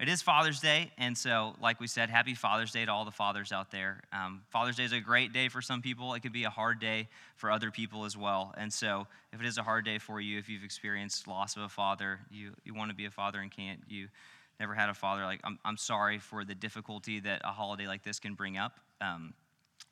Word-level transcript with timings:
it 0.00 0.08
is 0.08 0.22
Father's 0.22 0.60
Day, 0.60 0.90
and 0.96 1.16
so, 1.16 1.54
like 1.60 1.78
we 1.78 1.86
said, 1.86 2.08
happy 2.08 2.34
Father's 2.34 2.72
Day 2.72 2.86
to 2.86 2.90
all 2.90 3.04
the 3.04 3.10
fathers 3.10 3.52
out 3.52 3.70
there. 3.70 4.00
Um, 4.14 4.40
Father's 4.48 4.76
Day 4.76 4.84
is 4.84 4.92
a 4.92 5.00
great 5.00 5.34
day 5.34 5.50
for 5.50 5.60
some 5.60 5.82
people. 5.82 6.14
It 6.14 6.20
could 6.20 6.32
be 6.32 6.44
a 6.44 6.50
hard 6.50 6.80
day 6.80 7.08
for 7.36 7.50
other 7.50 7.70
people 7.70 8.06
as 8.06 8.16
well. 8.16 8.54
And 8.56 8.72
so, 8.72 9.06
if 9.30 9.40
it 9.40 9.46
is 9.46 9.58
a 9.58 9.62
hard 9.62 9.84
day 9.84 9.98
for 9.98 10.18
you, 10.18 10.38
if 10.38 10.48
you've 10.48 10.64
experienced 10.64 11.28
loss 11.28 11.54
of 11.54 11.62
a 11.64 11.68
father, 11.68 12.20
you, 12.30 12.52
you 12.64 12.72
want 12.74 12.90
to 12.90 12.96
be 12.96 13.04
a 13.04 13.10
father 13.10 13.40
and 13.40 13.50
can't, 13.50 13.80
you 13.88 14.08
never 14.58 14.74
had 14.74 14.88
a 14.88 14.94
father, 14.94 15.22
like, 15.24 15.40
I'm, 15.44 15.58
I'm 15.66 15.76
sorry 15.76 16.18
for 16.18 16.46
the 16.46 16.54
difficulty 16.54 17.20
that 17.20 17.42
a 17.44 17.52
holiday 17.52 17.86
like 17.86 18.02
this 18.02 18.18
can 18.18 18.32
bring 18.32 18.56
up. 18.56 18.80
Um, 19.02 19.34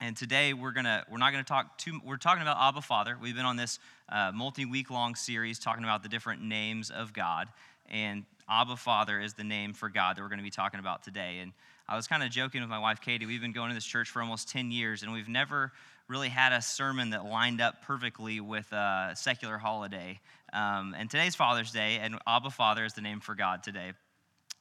and 0.00 0.16
today 0.16 0.54
we're 0.54 0.72
gonna 0.72 1.04
we're 1.10 1.18
not 1.18 1.32
gonna 1.32 1.44
talk 1.44 1.76
too. 1.76 2.00
We're 2.04 2.18
talking 2.18 2.42
about 2.42 2.56
Abba 2.60 2.82
Father. 2.82 3.18
We've 3.20 3.34
been 3.34 3.44
on 3.44 3.56
this 3.56 3.78
uh, 4.08 4.30
multi-week 4.32 4.90
long 4.90 5.16
series 5.16 5.58
talking 5.58 5.82
about 5.82 6.02
the 6.02 6.08
different 6.08 6.40
names 6.40 6.90
of 6.90 7.12
God, 7.12 7.48
and 7.90 8.24
Abba 8.48 8.76
Father 8.76 9.20
is 9.20 9.34
the 9.34 9.44
name 9.44 9.72
for 9.72 9.88
God 9.88 10.16
that 10.16 10.22
we're 10.22 10.28
going 10.28 10.38
to 10.38 10.44
be 10.44 10.50
talking 10.50 10.80
about 10.80 11.02
today. 11.02 11.38
And 11.40 11.52
I 11.88 11.96
was 11.96 12.06
kind 12.06 12.22
of 12.22 12.30
joking 12.30 12.60
with 12.60 12.70
my 12.70 12.78
wife 12.78 13.00
Katie. 13.00 13.26
We've 13.26 13.40
been 13.40 13.52
going 13.52 13.68
to 13.68 13.74
this 13.74 13.84
church 13.84 14.08
for 14.08 14.22
almost 14.22 14.48
10 14.50 14.70
years, 14.70 15.02
and 15.02 15.12
we've 15.12 15.28
never 15.28 15.72
really 16.08 16.28
had 16.28 16.52
a 16.52 16.62
sermon 16.62 17.10
that 17.10 17.24
lined 17.24 17.60
up 17.60 17.82
perfectly 17.82 18.40
with 18.40 18.70
a 18.72 19.12
secular 19.14 19.58
holiday. 19.58 20.18
Um, 20.52 20.94
and 20.98 21.10
today's 21.10 21.34
Father's 21.34 21.70
Day, 21.70 21.98
and 22.00 22.18
Abba 22.26 22.50
Father 22.50 22.84
is 22.84 22.94
the 22.94 23.02
name 23.02 23.20
for 23.20 23.34
God 23.34 23.62
today. 23.62 23.92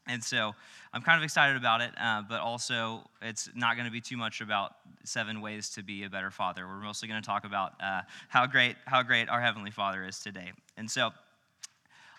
And 0.07 0.23
so 0.23 0.55
I'm 0.93 1.01
kind 1.01 1.17
of 1.17 1.23
excited 1.23 1.57
about 1.57 1.81
it, 1.81 1.91
uh, 2.01 2.23
but 2.27 2.39
also 2.39 3.09
it's 3.21 3.49
not 3.55 3.75
going 3.75 3.85
to 3.85 3.91
be 3.91 4.01
too 4.01 4.17
much 4.17 4.41
about 4.41 4.73
seven 5.03 5.41
ways 5.41 5.69
to 5.71 5.83
be 5.83 6.03
a 6.03 6.09
better 6.09 6.31
father. 6.31 6.65
We're 6.65 6.79
mostly 6.79 7.07
going 7.07 7.21
to 7.21 7.25
talk 7.25 7.45
about 7.45 7.73
uh, 7.81 8.01
how 8.29 8.47
great 8.47 8.75
how 8.85 9.03
great 9.03 9.27
our 9.29 9.41
heavenly 9.41 9.71
Father 9.71 10.05
is 10.05 10.19
today. 10.19 10.53
And 10.77 10.89
so, 10.89 11.11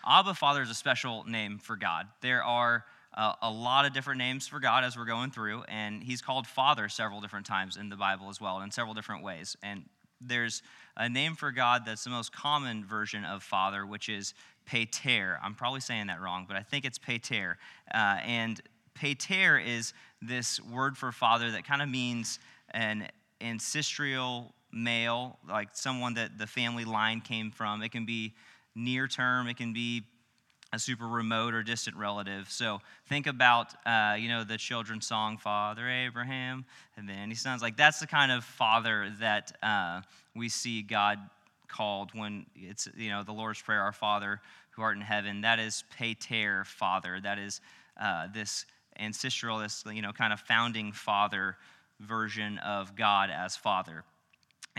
Abba 0.05 0.33
Father 0.33 0.61
is 0.61 0.69
a 0.69 0.75
special 0.75 1.23
name 1.27 1.59
for 1.59 1.75
God. 1.75 2.07
There 2.21 2.43
are 2.43 2.85
uh, 3.13 3.33
a 3.41 3.51
lot 3.51 3.85
of 3.85 3.93
different 3.93 4.19
names 4.19 4.47
for 4.47 4.59
God 4.59 4.83
as 4.83 4.97
we're 4.97 5.05
going 5.05 5.31
through, 5.31 5.63
and 5.63 6.03
He's 6.03 6.21
called 6.21 6.47
Father 6.47 6.89
several 6.89 7.21
different 7.21 7.45
times 7.45 7.77
in 7.77 7.89
the 7.89 7.95
Bible 7.95 8.29
as 8.29 8.39
well, 8.39 8.61
in 8.61 8.71
several 8.71 8.93
different 8.93 9.23
ways. 9.23 9.57
And 9.63 9.83
there's 10.21 10.61
a 10.95 11.09
name 11.09 11.35
for 11.35 11.51
God 11.51 11.83
that's 11.85 12.03
the 12.03 12.09
most 12.09 12.31
common 12.31 12.85
version 12.85 13.25
of 13.25 13.43
Father, 13.43 13.85
which 13.85 14.09
is 14.09 14.33
Pater. 14.65 15.39
I'm 15.43 15.55
probably 15.55 15.79
saying 15.79 16.07
that 16.07 16.21
wrong, 16.21 16.45
but 16.47 16.55
I 16.55 16.61
think 16.61 16.85
it's 16.85 16.97
Pater. 16.97 17.57
Uh, 17.93 18.17
and 18.23 18.61
Pater 18.93 19.57
is 19.57 19.93
this 20.21 20.59
word 20.61 20.97
for 20.97 21.11
father 21.11 21.51
that 21.51 21.65
kind 21.65 21.81
of 21.81 21.89
means 21.89 22.39
an 22.71 23.07
ancestral 23.41 24.53
male, 24.71 25.39
like 25.47 25.69
someone 25.73 26.13
that 26.15 26.37
the 26.37 26.45
family 26.45 26.85
line 26.85 27.21
came 27.21 27.49
from. 27.49 27.81
It 27.81 27.91
can 27.91 28.05
be 28.05 28.33
near 28.79 29.07
term, 29.07 29.47
it 29.47 29.57
can 29.57 29.73
be 29.73 30.03
a 30.71 30.79
super 30.79 31.07
remote 31.07 31.53
or 31.53 31.63
distant 31.63 31.97
relative. 31.97 32.49
So 32.49 32.79
think 33.07 33.25
about, 33.27 33.73
uh, 33.85 34.15
you 34.19 34.29
know, 34.29 34.43
the 34.43 34.57
children's 34.57 35.07
song, 35.07 35.37
Father 35.37 35.89
Abraham, 35.89 36.65
and 36.95 37.09
then 37.09 37.29
he 37.29 37.35
sounds 37.35 37.61
like 37.61 37.75
that's 37.75 37.99
the 37.99 38.07
kind 38.07 38.31
of 38.31 38.43
father 38.43 39.11
that 39.19 39.51
uh, 39.63 40.01
we 40.35 40.47
see 40.47 40.83
God 40.83 41.17
called 41.67 42.11
when 42.13 42.45
it's, 42.55 42.87
you 42.95 43.09
know, 43.09 43.23
the 43.23 43.31
Lord's 43.31 43.61
Prayer, 43.61 43.81
Our 43.81 43.93
Father 43.93 44.41
who 44.71 44.81
art 44.81 44.95
in 44.95 45.01
heaven. 45.01 45.41
That 45.41 45.59
is 45.59 45.83
Pater, 45.97 46.63
Father. 46.65 47.19
That 47.21 47.37
is 47.37 47.61
uh, 47.99 48.27
this 48.33 48.65
ancestral, 48.97 49.59
this, 49.59 49.83
you 49.91 50.01
know, 50.01 50.13
kind 50.13 50.31
of 50.31 50.39
founding 50.39 50.91
father 50.91 51.57
version 51.99 52.57
of 52.59 52.95
God 52.95 53.29
as 53.29 53.57
Father. 53.57 54.03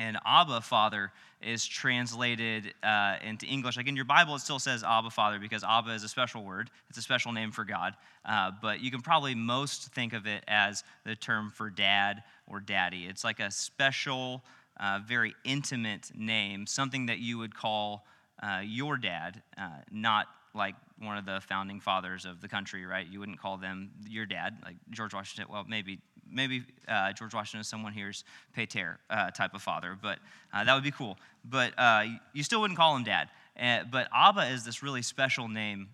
And 0.01 0.17
Abba 0.25 0.63
Father 0.63 1.13
is 1.43 1.67
translated 1.67 2.73
uh, 2.83 3.17
into 3.23 3.45
English. 3.45 3.77
Like 3.77 3.87
in 3.87 3.97
your 3.97 4.07
Bible, 4.07 4.35
it 4.35 4.39
still 4.41 4.59
says 4.59 4.83
Abba 4.83 5.11
Father 5.11 5.39
because 5.39 5.63
Abba 5.63 5.91
is 5.91 6.03
a 6.05 6.09
special 6.09 6.43
word. 6.43 6.71
It's 6.89 6.97
a 6.97 7.03
special 7.03 7.33
name 7.33 7.51
for 7.51 7.65
God. 7.65 7.95
Uh, 8.25 8.51
but 8.63 8.81
you 8.81 8.91
can 8.91 9.03
probably 9.03 9.35
most 9.35 9.93
think 9.93 10.15
of 10.15 10.27
it 10.27 10.43
as 10.49 10.85
the 11.05 11.15
term 11.15 11.53
for 11.55 11.69
dad 11.69 12.23
or 12.47 12.61
daddy. 12.61 13.05
It's 13.05 13.25
like 13.25 13.41
a 13.41 13.51
special, 13.51 14.43
uh, 14.79 15.01
very 15.07 15.35
intimate 15.45 16.11
name, 16.15 16.67
something 16.67 17.05
that 17.07 17.19
you 17.19 17.37
would 17.37 17.55
call 17.55 18.07
uh, 18.43 18.63
your 18.65 18.97
dad, 18.97 19.43
uh, 19.59 19.69
not 19.93 20.29
like 20.55 20.77
one 20.99 21.19
of 21.19 21.27
the 21.27 21.41
founding 21.47 21.79
fathers 21.79 22.25
of 22.25 22.41
the 22.41 22.49
country, 22.49 22.87
right? 22.87 23.07
You 23.07 23.21
wouldn't 23.21 23.39
call 23.39 23.59
them 23.59 23.91
your 24.09 24.25
dad, 24.25 24.57
like 24.65 24.77
George 24.91 25.13
Washington. 25.13 25.53
Well, 25.53 25.65
maybe 25.69 25.99
maybe 26.33 26.65
uh, 26.89 27.13
George 27.13 27.35
Washington 27.35 27.61
is 27.61 27.69
someone 27.69 27.93
here's 27.93 28.25
Pater 28.55 28.99
uh, 29.09 29.31
type 29.31 29.55
of 29.55 29.63
father, 29.63 29.97
but 30.01 30.19
uh, 30.53 30.65
that 30.65 30.75
would 30.75 30.85
be 30.85 30.91
cool. 30.91 31.19
But 31.45 31.73
uh, 31.79 32.05
you 32.33 32.43
still 32.43 32.61
wouldn't 32.61 32.79
call 32.79 32.97
him 32.97 33.05
dad. 33.05 33.29
Uh, 33.61 33.81
but 33.91 34.09
Abba 34.15 34.51
is 34.51 34.65
this 34.65 34.83
really 34.83 35.03
special 35.03 35.49
name 35.49 35.89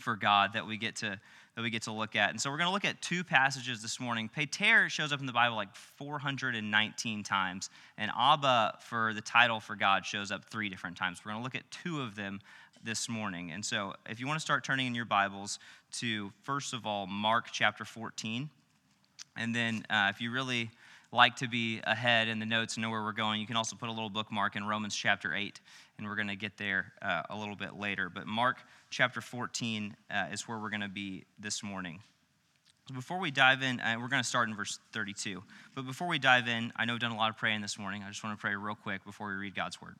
for 0.00 0.16
God 0.16 0.52
that 0.54 0.66
we 0.66 0.76
get 0.76 0.96
to 0.96 1.20
that 1.54 1.62
we 1.62 1.70
get 1.70 1.82
to 1.82 1.92
look 1.92 2.14
at. 2.14 2.28
And 2.28 2.38
so 2.38 2.50
we're 2.50 2.58
going 2.58 2.68
to 2.68 2.72
look 2.72 2.84
at 2.84 3.00
two 3.00 3.24
passages 3.24 3.80
this 3.80 3.98
morning. 3.98 4.28
Pater 4.28 4.90
shows 4.90 5.10
up 5.10 5.20
in 5.20 5.26
the 5.26 5.32
Bible 5.32 5.56
like 5.56 5.74
419 5.74 7.22
times, 7.22 7.70
and 7.96 8.10
Abba 8.14 8.74
for 8.80 9.14
the 9.14 9.22
title 9.22 9.58
for 9.58 9.74
God 9.74 10.04
shows 10.04 10.30
up 10.30 10.44
three 10.50 10.68
different 10.68 10.98
times. 10.98 11.22
We're 11.24 11.32
going 11.32 11.40
to 11.40 11.44
look 11.44 11.54
at 11.54 11.70
two 11.70 12.02
of 12.02 12.14
them 12.14 12.40
this 12.84 13.08
morning. 13.08 13.52
And 13.52 13.64
so 13.64 13.94
if 14.06 14.20
you 14.20 14.26
want 14.26 14.38
to 14.38 14.44
start 14.44 14.64
turning 14.64 14.86
in 14.86 14.94
your 14.94 15.06
Bibles 15.06 15.58
to, 15.92 16.30
first 16.42 16.74
of 16.74 16.86
all, 16.86 17.06
Mark 17.06 17.46
chapter 17.50 17.86
14. 17.86 18.50
And 19.36 19.54
then 19.54 19.84
uh, 19.90 20.08
if 20.10 20.20
you 20.20 20.30
really 20.30 20.70
like 21.12 21.36
to 21.36 21.48
be 21.48 21.80
ahead 21.84 22.28
in 22.28 22.38
the 22.38 22.46
notes 22.46 22.74
and 22.76 22.82
know 22.82 22.90
where 22.90 23.02
we're 23.02 23.12
going, 23.12 23.40
you 23.40 23.46
can 23.46 23.56
also 23.56 23.76
put 23.76 23.88
a 23.88 23.92
little 23.92 24.10
bookmark 24.10 24.56
in 24.56 24.64
Romans 24.64 24.94
chapter 24.94 25.34
8, 25.34 25.60
and 25.98 26.06
we're 26.06 26.16
going 26.16 26.28
to 26.28 26.36
get 26.36 26.56
there 26.56 26.92
uh, 27.02 27.22
a 27.30 27.36
little 27.36 27.56
bit 27.56 27.78
later. 27.78 28.10
But 28.12 28.26
Mark 28.26 28.58
chapter 28.90 29.20
14 29.20 29.96
uh, 30.10 30.26
is 30.32 30.48
where 30.48 30.58
we're 30.58 30.70
going 30.70 30.80
to 30.80 30.88
be 30.88 31.24
this 31.38 31.62
morning. 31.62 32.00
Before 32.94 33.18
we 33.18 33.30
dive 33.30 33.62
in, 33.62 33.80
uh, 33.80 33.96
we're 34.00 34.08
going 34.08 34.22
to 34.22 34.28
start 34.28 34.48
in 34.48 34.54
verse 34.54 34.78
32. 34.92 35.42
But 35.74 35.86
before 35.86 36.06
we 36.06 36.18
dive 36.18 36.46
in, 36.46 36.72
I 36.76 36.84
know 36.84 36.92
we've 36.92 37.00
done 37.00 37.10
a 37.10 37.16
lot 37.16 37.30
of 37.30 37.36
praying 37.36 37.60
this 37.60 37.78
morning. 37.78 38.04
I 38.04 38.08
just 38.08 38.22
want 38.22 38.38
to 38.38 38.40
pray 38.40 38.54
real 38.54 38.76
quick 38.76 39.04
before 39.04 39.28
we 39.28 39.34
read 39.34 39.56
God's 39.56 39.82
word. 39.82 39.96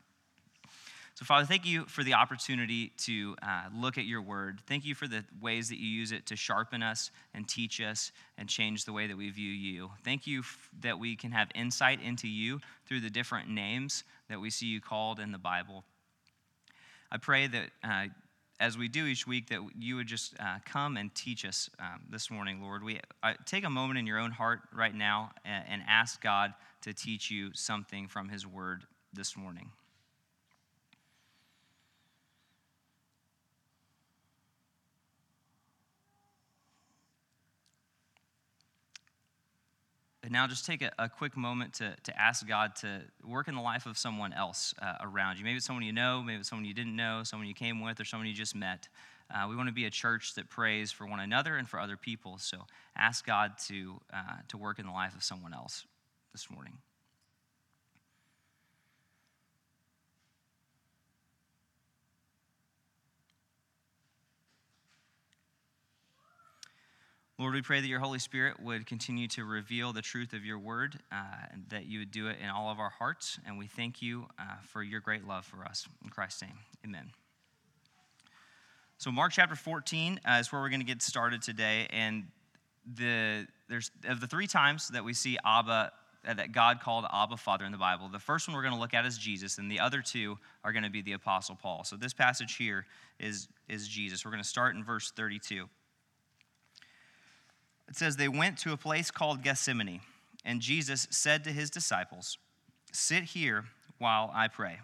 So, 1.16 1.24
Father, 1.24 1.46
thank 1.46 1.64
you 1.64 1.86
for 1.86 2.04
the 2.04 2.12
opportunity 2.12 2.92
to 2.98 3.36
uh, 3.42 3.62
look 3.74 3.96
at 3.96 4.04
your 4.04 4.20
word. 4.20 4.60
Thank 4.66 4.84
you 4.84 4.94
for 4.94 5.08
the 5.08 5.24
ways 5.40 5.70
that 5.70 5.78
you 5.78 5.88
use 5.88 6.12
it 6.12 6.26
to 6.26 6.36
sharpen 6.36 6.82
us 6.82 7.10
and 7.32 7.48
teach 7.48 7.80
us 7.80 8.12
and 8.36 8.46
change 8.46 8.84
the 8.84 8.92
way 8.92 9.06
that 9.06 9.16
we 9.16 9.30
view 9.30 9.50
you. 9.50 9.90
Thank 10.04 10.26
you 10.26 10.40
f- 10.40 10.68
that 10.82 10.98
we 10.98 11.16
can 11.16 11.32
have 11.32 11.48
insight 11.54 12.02
into 12.02 12.28
you 12.28 12.60
through 12.84 13.00
the 13.00 13.08
different 13.08 13.48
names 13.48 14.04
that 14.28 14.38
we 14.38 14.50
see 14.50 14.66
you 14.66 14.82
called 14.82 15.18
in 15.18 15.32
the 15.32 15.38
Bible. 15.38 15.84
I 17.10 17.16
pray 17.16 17.46
that 17.46 17.70
uh, 17.82 18.08
as 18.60 18.76
we 18.76 18.86
do 18.86 19.06
each 19.06 19.26
week, 19.26 19.48
that 19.48 19.60
you 19.78 19.96
would 19.96 20.08
just 20.08 20.34
uh, 20.38 20.58
come 20.66 20.98
and 20.98 21.14
teach 21.14 21.46
us 21.46 21.70
um, 21.78 22.02
this 22.10 22.30
morning, 22.30 22.60
Lord. 22.60 22.84
We 22.84 23.00
uh, 23.22 23.32
take 23.46 23.64
a 23.64 23.70
moment 23.70 23.98
in 23.98 24.06
your 24.06 24.18
own 24.18 24.32
heart 24.32 24.60
right 24.70 24.94
now 24.94 25.30
and, 25.46 25.64
and 25.66 25.82
ask 25.88 26.20
God 26.20 26.52
to 26.82 26.92
teach 26.92 27.30
you 27.30 27.54
something 27.54 28.06
from 28.06 28.28
His 28.28 28.46
Word 28.46 28.82
this 29.14 29.34
morning. 29.34 29.70
But 40.26 40.32
now 40.32 40.48
just 40.48 40.66
take 40.66 40.82
a, 40.82 40.90
a, 40.98 41.08
quick 41.08 41.36
moment 41.36 41.74
to, 41.74 41.94
to 42.02 42.20
ask 42.20 42.44
God 42.48 42.74
to 42.80 43.02
work 43.24 43.46
in 43.46 43.54
the 43.54 43.60
life 43.60 43.86
of 43.86 43.96
someone 43.96 44.32
else 44.32 44.74
uh, 44.82 44.94
around 45.00 45.38
you. 45.38 45.44
Maybe 45.44 45.58
it's 45.58 45.66
someone 45.66 45.84
you 45.84 45.92
know, 45.92 46.20
maybe 46.20 46.40
it's 46.40 46.48
someone 46.48 46.64
you 46.64 46.74
didn't 46.74 46.96
know, 46.96 47.22
someone 47.22 47.46
you 47.46 47.54
came 47.54 47.80
with, 47.80 48.00
or 48.00 48.04
someone 48.04 48.26
you 48.26 48.34
just 48.34 48.56
met. 48.56 48.88
Uh, 49.32 49.46
we 49.48 49.54
want 49.54 49.68
to 49.68 49.72
be 49.72 49.84
a 49.84 49.90
church 49.90 50.34
that 50.34 50.50
prays 50.50 50.90
for 50.90 51.06
one 51.06 51.20
another 51.20 51.54
and 51.54 51.68
for 51.68 51.78
other 51.78 51.96
people. 51.96 52.38
So 52.38 52.66
ask 52.96 53.24
God 53.24 53.52
to, 53.68 54.00
uh, 54.12 54.38
to 54.48 54.56
work 54.56 54.80
in 54.80 54.86
the 54.86 54.90
life 54.90 55.14
of 55.14 55.22
someone 55.22 55.54
else 55.54 55.86
this 56.32 56.50
morning. 56.50 56.78
Lord, 67.46 67.54
we 67.54 67.62
pray 67.62 67.80
that 67.80 67.86
your 67.86 68.00
Holy 68.00 68.18
Spirit 68.18 68.60
would 68.60 68.86
continue 68.86 69.28
to 69.28 69.44
reveal 69.44 69.92
the 69.92 70.02
truth 70.02 70.32
of 70.32 70.44
your 70.44 70.58
word, 70.58 70.98
uh, 71.12 71.16
that 71.68 71.86
you 71.86 72.00
would 72.00 72.10
do 72.10 72.26
it 72.26 72.38
in 72.42 72.48
all 72.48 72.72
of 72.72 72.80
our 72.80 72.90
hearts. 72.90 73.38
And 73.46 73.56
we 73.56 73.68
thank 73.68 74.02
you 74.02 74.26
uh, 74.36 74.56
for 74.64 74.82
your 74.82 74.98
great 74.98 75.28
love 75.28 75.44
for 75.44 75.64
us. 75.64 75.86
In 76.02 76.10
Christ's 76.10 76.42
name, 76.42 76.58
amen. 76.84 77.12
So, 78.98 79.12
Mark 79.12 79.30
chapter 79.30 79.54
14 79.54 80.18
uh, 80.24 80.38
is 80.40 80.50
where 80.50 80.60
we're 80.60 80.70
going 80.70 80.80
to 80.80 80.86
get 80.86 81.02
started 81.02 81.40
today. 81.40 81.86
And 81.90 82.24
the, 82.96 83.46
there's, 83.68 83.92
of 84.08 84.20
the 84.20 84.26
three 84.26 84.48
times 84.48 84.88
that 84.88 85.04
we 85.04 85.14
see 85.14 85.38
Abba, 85.44 85.92
uh, 86.26 86.34
that 86.34 86.50
God 86.50 86.80
called 86.80 87.04
Abba 87.12 87.36
Father 87.36 87.64
in 87.64 87.70
the 87.70 87.78
Bible, 87.78 88.08
the 88.08 88.18
first 88.18 88.48
one 88.48 88.56
we're 88.56 88.62
going 88.64 88.74
to 88.74 88.80
look 88.80 88.92
at 88.92 89.06
is 89.06 89.16
Jesus, 89.16 89.58
and 89.58 89.70
the 89.70 89.78
other 89.78 90.02
two 90.02 90.36
are 90.64 90.72
going 90.72 90.82
to 90.82 90.90
be 90.90 91.00
the 91.00 91.12
Apostle 91.12 91.54
Paul. 91.54 91.84
So, 91.84 91.94
this 91.94 92.12
passage 92.12 92.56
here 92.56 92.86
is, 93.20 93.46
is 93.68 93.86
Jesus. 93.86 94.24
We're 94.24 94.32
going 94.32 94.42
to 94.42 94.48
start 94.48 94.74
in 94.74 94.82
verse 94.82 95.12
32. 95.12 95.68
It 97.88 97.96
says, 97.96 98.16
They 98.16 98.28
went 98.28 98.58
to 98.58 98.72
a 98.72 98.76
place 98.76 99.10
called 99.10 99.42
Gethsemane, 99.42 100.00
and 100.44 100.60
Jesus 100.60 101.06
said 101.10 101.44
to 101.44 101.52
his 101.52 101.70
disciples, 101.70 102.38
Sit 102.92 103.24
here 103.24 103.64
while 103.98 104.30
I 104.34 104.48
pray. 104.48 104.78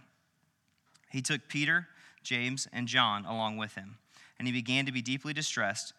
He 1.11 1.23
took 1.23 1.49
Peter, 1.49 1.89
James, 2.23 2.69
and 2.73 2.89
John 2.89 3.25
along 3.25 3.57
with 3.57 3.75
him, 3.75 3.99
and 4.39 4.47
he 4.47 4.53
began 4.53 4.87
to 4.87 4.93
be 4.93 5.03
deeply 5.03 5.33
distressed 5.33 5.93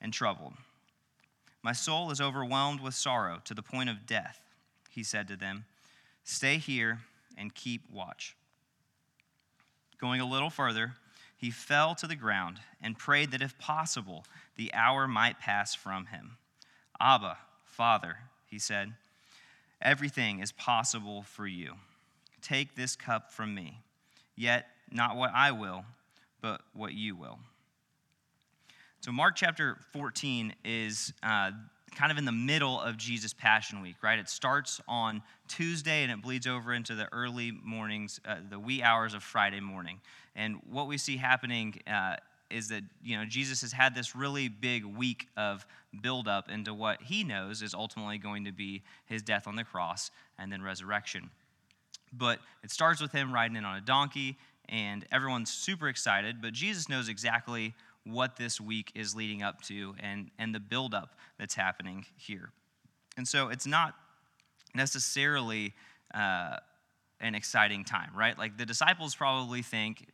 and 0.00 0.12
troubled. 0.12 0.54
My 1.62 1.72
soul 1.72 2.10
is 2.10 2.20
overwhelmed 2.20 2.80
with 2.80 2.94
sorrow 2.94 3.40
to 3.44 3.54
the 3.54 3.62
point 3.62 3.90
of 3.90 4.06
death, 4.06 4.40
he 4.90 5.02
said 5.02 5.28
to 5.28 5.36
them. 5.36 5.64
Stay 6.24 6.58
here 6.58 7.00
and 7.36 7.54
keep 7.54 7.82
watch. 7.92 8.36
Going 10.00 10.20
a 10.20 10.28
little 10.28 10.50
further, 10.50 10.94
he 11.40 11.50
fell 11.50 11.94
to 11.94 12.06
the 12.06 12.16
ground 12.16 12.58
and 12.82 12.98
prayed 12.98 13.30
that 13.30 13.40
if 13.40 13.58
possible, 13.58 14.26
the 14.56 14.72
hour 14.74 15.08
might 15.08 15.40
pass 15.40 15.74
from 15.74 16.06
him. 16.06 16.36
Abba, 17.00 17.38
Father, 17.64 18.18
he 18.46 18.58
said, 18.58 18.92
everything 19.80 20.40
is 20.40 20.52
possible 20.52 21.22
for 21.22 21.46
you. 21.46 21.72
Take 22.42 22.74
this 22.74 22.94
cup 22.94 23.32
from 23.32 23.54
me, 23.54 23.78
yet 24.36 24.66
not 24.90 25.16
what 25.16 25.30
I 25.34 25.52
will, 25.52 25.84
but 26.42 26.60
what 26.74 26.92
you 26.92 27.16
will. 27.16 27.38
So, 29.00 29.10
Mark 29.10 29.34
chapter 29.34 29.78
14 29.94 30.54
is 30.62 31.14
uh, 31.22 31.52
kind 31.94 32.12
of 32.12 32.18
in 32.18 32.24
the 32.24 32.32
middle 32.32 32.80
of 32.80 32.96
Jesus' 32.96 33.32
Passion 33.32 33.82
Week, 33.82 33.96
right? 34.02 34.18
It 34.18 34.28
starts 34.28 34.80
on 34.88 35.22
Tuesday 35.48 36.02
and 36.02 36.12
it 36.12 36.22
bleeds 36.22 36.46
over 36.46 36.72
into 36.72 36.94
the 36.94 37.12
early 37.12 37.52
mornings, 37.64 38.20
uh, 38.24 38.36
the 38.48 38.58
wee 38.58 38.82
hours 38.82 39.14
of 39.14 39.22
Friday 39.22 39.60
morning. 39.60 40.00
And 40.36 40.56
what 40.70 40.86
we 40.86 40.98
see 40.98 41.16
happening 41.16 41.80
uh, 41.86 42.16
is 42.50 42.68
that 42.68 42.82
you 43.02 43.16
know 43.16 43.24
Jesus 43.24 43.60
has 43.62 43.72
had 43.72 43.94
this 43.94 44.14
really 44.16 44.48
big 44.48 44.84
week 44.84 45.28
of 45.36 45.64
buildup 46.02 46.48
into 46.48 46.74
what 46.74 47.02
he 47.02 47.24
knows 47.24 47.62
is 47.62 47.74
ultimately 47.74 48.18
going 48.18 48.44
to 48.44 48.52
be 48.52 48.82
his 49.06 49.22
death 49.22 49.46
on 49.46 49.56
the 49.56 49.64
cross 49.64 50.10
and 50.38 50.52
then 50.52 50.62
resurrection. 50.62 51.30
But 52.12 52.40
it 52.62 52.70
starts 52.70 53.00
with 53.00 53.12
him 53.12 53.32
riding 53.32 53.56
in 53.56 53.64
on 53.64 53.76
a 53.76 53.80
donkey, 53.80 54.36
and 54.68 55.06
everyone's 55.12 55.50
super 55.50 55.88
excited. 55.88 56.42
But 56.42 56.52
Jesus 56.52 56.88
knows 56.88 57.08
exactly 57.08 57.74
what 58.04 58.36
this 58.36 58.60
week 58.60 58.92
is 58.94 59.14
leading 59.14 59.42
up 59.42 59.60
to 59.62 59.94
and, 60.00 60.30
and 60.38 60.54
the 60.54 60.60
buildup 60.60 61.14
that's 61.38 61.54
happening 61.54 62.06
here. 62.16 62.50
And 63.16 63.26
so 63.26 63.48
it's 63.48 63.66
not 63.66 63.94
necessarily 64.74 65.74
uh, 66.14 66.56
an 67.20 67.34
exciting 67.34 67.84
time, 67.84 68.10
right? 68.16 68.38
Like 68.38 68.56
the 68.56 68.66
disciples 68.66 69.14
probably 69.14 69.62
think 69.62 70.06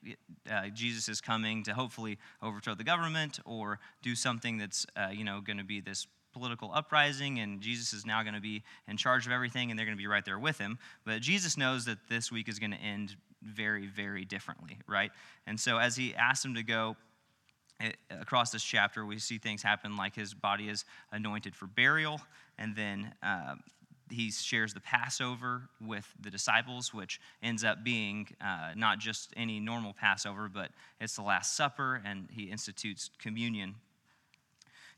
uh, 0.50 0.68
Jesus 0.68 1.08
is 1.08 1.20
coming 1.20 1.62
to 1.64 1.74
hopefully 1.74 2.18
overthrow 2.42 2.74
the 2.74 2.84
government 2.84 3.38
or 3.44 3.78
do 4.02 4.14
something 4.14 4.58
that's, 4.58 4.86
uh, 4.96 5.10
you 5.12 5.24
know, 5.24 5.40
going 5.40 5.58
to 5.58 5.64
be 5.64 5.80
this 5.80 6.06
political 6.32 6.70
uprising 6.74 7.38
and 7.38 7.60
Jesus 7.60 7.92
is 7.92 8.04
now 8.04 8.22
going 8.22 8.34
to 8.34 8.40
be 8.40 8.62
in 8.88 8.96
charge 8.96 9.24
of 9.26 9.32
everything 9.32 9.70
and 9.70 9.78
they're 9.78 9.86
going 9.86 9.96
to 9.96 10.02
be 10.02 10.06
right 10.06 10.24
there 10.24 10.38
with 10.38 10.58
him. 10.58 10.78
But 11.04 11.20
Jesus 11.22 11.56
knows 11.56 11.84
that 11.86 11.98
this 12.10 12.30
week 12.30 12.48
is 12.48 12.58
going 12.58 12.72
to 12.72 12.76
end 12.76 13.16
very, 13.42 13.86
very 13.86 14.24
differently, 14.24 14.78
right? 14.86 15.12
And 15.46 15.58
so 15.58 15.78
as 15.78 15.96
he 15.96 16.14
asks 16.14 16.42
them 16.42 16.54
to 16.54 16.62
go 16.62 16.96
across 18.10 18.50
this 18.50 18.62
chapter, 18.62 19.04
we 19.04 19.18
see 19.18 19.38
things 19.38 19.62
happen 19.62 19.96
like 19.96 20.14
his 20.14 20.34
body 20.34 20.68
is 20.68 20.84
anointed 21.12 21.54
for 21.54 21.66
burial, 21.66 22.20
and 22.58 22.74
then 22.74 23.12
uh, 23.22 23.56
he 24.10 24.30
shares 24.30 24.72
the 24.72 24.80
Passover 24.80 25.68
with 25.80 26.06
the 26.20 26.30
disciples, 26.30 26.94
which 26.94 27.20
ends 27.42 27.64
up 27.64 27.84
being 27.84 28.28
uh, 28.40 28.72
not 28.76 28.98
just 28.98 29.32
any 29.36 29.60
normal 29.60 29.92
Passover, 29.92 30.48
but 30.48 30.70
it's 31.00 31.16
the 31.16 31.22
Last 31.22 31.56
Supper, 31.56 32.00
and 32.04 32.28
he 32.30 32.44
institutes 32.44 33.10
communion. 33.18 33.74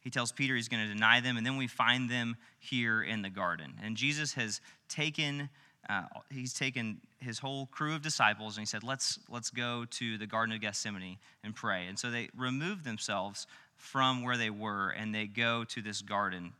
He 0.00 0.10
tells 0.10 0.30
Peter 0.30 0.54
he's 0.54 0.68
going 0.68 0.86
to 0.86 0.92
deny 0.92 1.20
them, 1.20 1.36
and 1.36 1.44
then 1.44 1.56
we 1.56 1.66
find 1.66 2.08
them 2.08 2.36
here 2.58 3.02
in 3.02 3.22
the 3.22 3.30
garden. 3.30 3.74
And 3.82 3.96
Jesus 3.96 4.34
has 4.34 4.60
taken 4.88 5.48
uh, 5.88 6.02
he's 6.30 6.52
taken 6.52 7.00
his 7.18 7.38
whole 7.38 7.66
crew 7.66 7.94
of 7.94 8.02
disciples 8.02 8.56
and 8.56 8.62
he 8.62 8.66
said, 8.66 8.82
let's, 8.82 9.18
let's 9.30 9.50
go 9.50 9.86
to 9.90 10.18
the 10.18 10.26
Garden 10.26 10.54
of 10.54 10.60
Gethsemane 10.60 11.16
and 11.42 11.54
pray. 11.54 11.86
And 11.86 11.98
so 11.98 12.10
they 12.10 12.28
remove 12.36 12.84
themselves 12.84 13.46
from 13.76 14.22
where 14.22 14.36
they 14.36 14.50
were 14.50 14.90
and 14.90 15.14
they 15.14 15.26
go 15.26 15.64
to 15.64 15.80
this 15.80 16.02
garden 16.02 16.52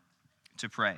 to 0.59 0.69
pray. 0.69 0.97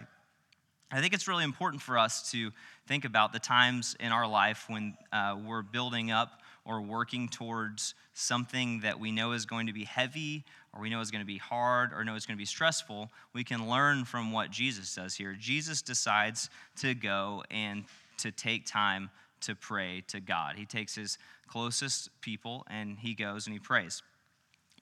I 0.93 1.01
think 1.01 1.15
it's 1.15 1.29
really 1.29 1.45
important 1.45 1.83
for 1.83 1.99
us 1.99 2.31
to 2.33 2.51
think 2.87 3.05
about 3.05 3.33
the 3.33 3.39
times 3.39 3.97
in 4.01 4.11
our 4.11 4.29
life 4.29 4.65
when 4.69 4.95
uh, 5.13 5.37
we're 5.45 5.63
building 5.63 6.11
up 6.11 6.41
or 6.65 6.81
working 6.81 7.29
towards 7.29 7.95
something 8.13 8.81
that 8.81 8.99
we 8.99 9.13
know 9.13 9.33
is 9.33 9.47
going 9.47 9.67
to 9.67 9.73
be 9.73 9.85
heavy 9.85 10.45
or 10.73 10.81
we 10.81 10.91
know 10.91 11.01
is 11.01 11.11
going 11.11 11.23
to 11.23 11.27
be 11.27 11.39
hard 11.39 11.93
or 11.93 12.05
know 12.05 12.15
is 12.15 12.27
going 12.27 12.37
to 12.37 12.41
be 12.41 12.47
stressful. 12.47 13.11
We 13.33 13.45
can 13.45 13.69
learn 13.69 14.05
from 14.05 14.33
what 14.33 14.51
Jesus 14.51 14.95
does 14.95 15.15
here. 15.15 15.37
Jesus 15.39 15.83
decides 15.83 16.51
to 16.81 16.95
go 16.95 17.45
and 17.51 17.85
to 18.21 18.31
take 18.31 18.67
time 18.67 19.11
to 19.43 19.55
pray 19.55 20.03
to 20.09 20.21
God. 20.21 20.57
He 20.57 20.67
takes 20.67 20.95
his 20.95 21.19
closest 21.47 22.11
people 22.21 22.65
and 22.69 22.99
he 22.99 23.15
goes 23.15 23.47
and 23.47 23.55
he 23.55 23.59
prays. 23.59 24.03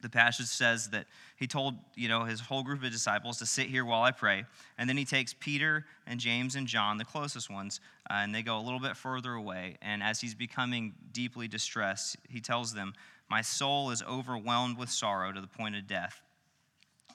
The 0.01 0.09
passage 0.09 0.47
says 0.47 0.91
that 0.91 1.07
he 1.37 1.49
told, 1.49 1.75
you 1.97 2.09
know, 2.09 2.23
his 2.23 2.41
whole 2.41 2.63
group 2.63 2.85
of 2.85 2.93
disciples 2.93 3.39
to 3.39 3.47
sit 3.47 3.67
here 3.67 3.85
while 3.85 4.03
I 4.03 4.13
pray. 4.13 4.45
And 4.77 4.89
then 4.89 4.97
he 4.97 5.05
takes 5.05 5.35
Peter 5.35 5.87
and 6.07 6.21
James 6.21 6.55
and 6.55 6.69
John, 6.69 6.99
the 6.99 7.05
closest 7.05 7.51
ones, 7.51 7.81
uh, 8.09 8.15
and 8.15 8.33
they 8.33 8.43
go 8.43 8.59
a 8.59 8.63
little 8.63 8.79
bit 8.79 8.97
further 8.97 9.33
away. 9.33 9.77
And 9.83 10.01
as 10.03 10.21
he's 10.21 10.37
becoming 10.37 10.95
deeply 11.13 11.49
distressed, 11.49 12.17
he 12.29 12.41
tells 12.41 12.75
them, 12.75 12.93
My 13.29 13.43
soul 13.43 13.91
is 13.91 14.03
overwhelmed 14.05 14.79
with 14.79 14.89
sorrow 14.89 15.33
to 15.33 15.41
the 15.41 15.49
point 15.49 15.75
of 15.75 15.89
death. 15.89 16.21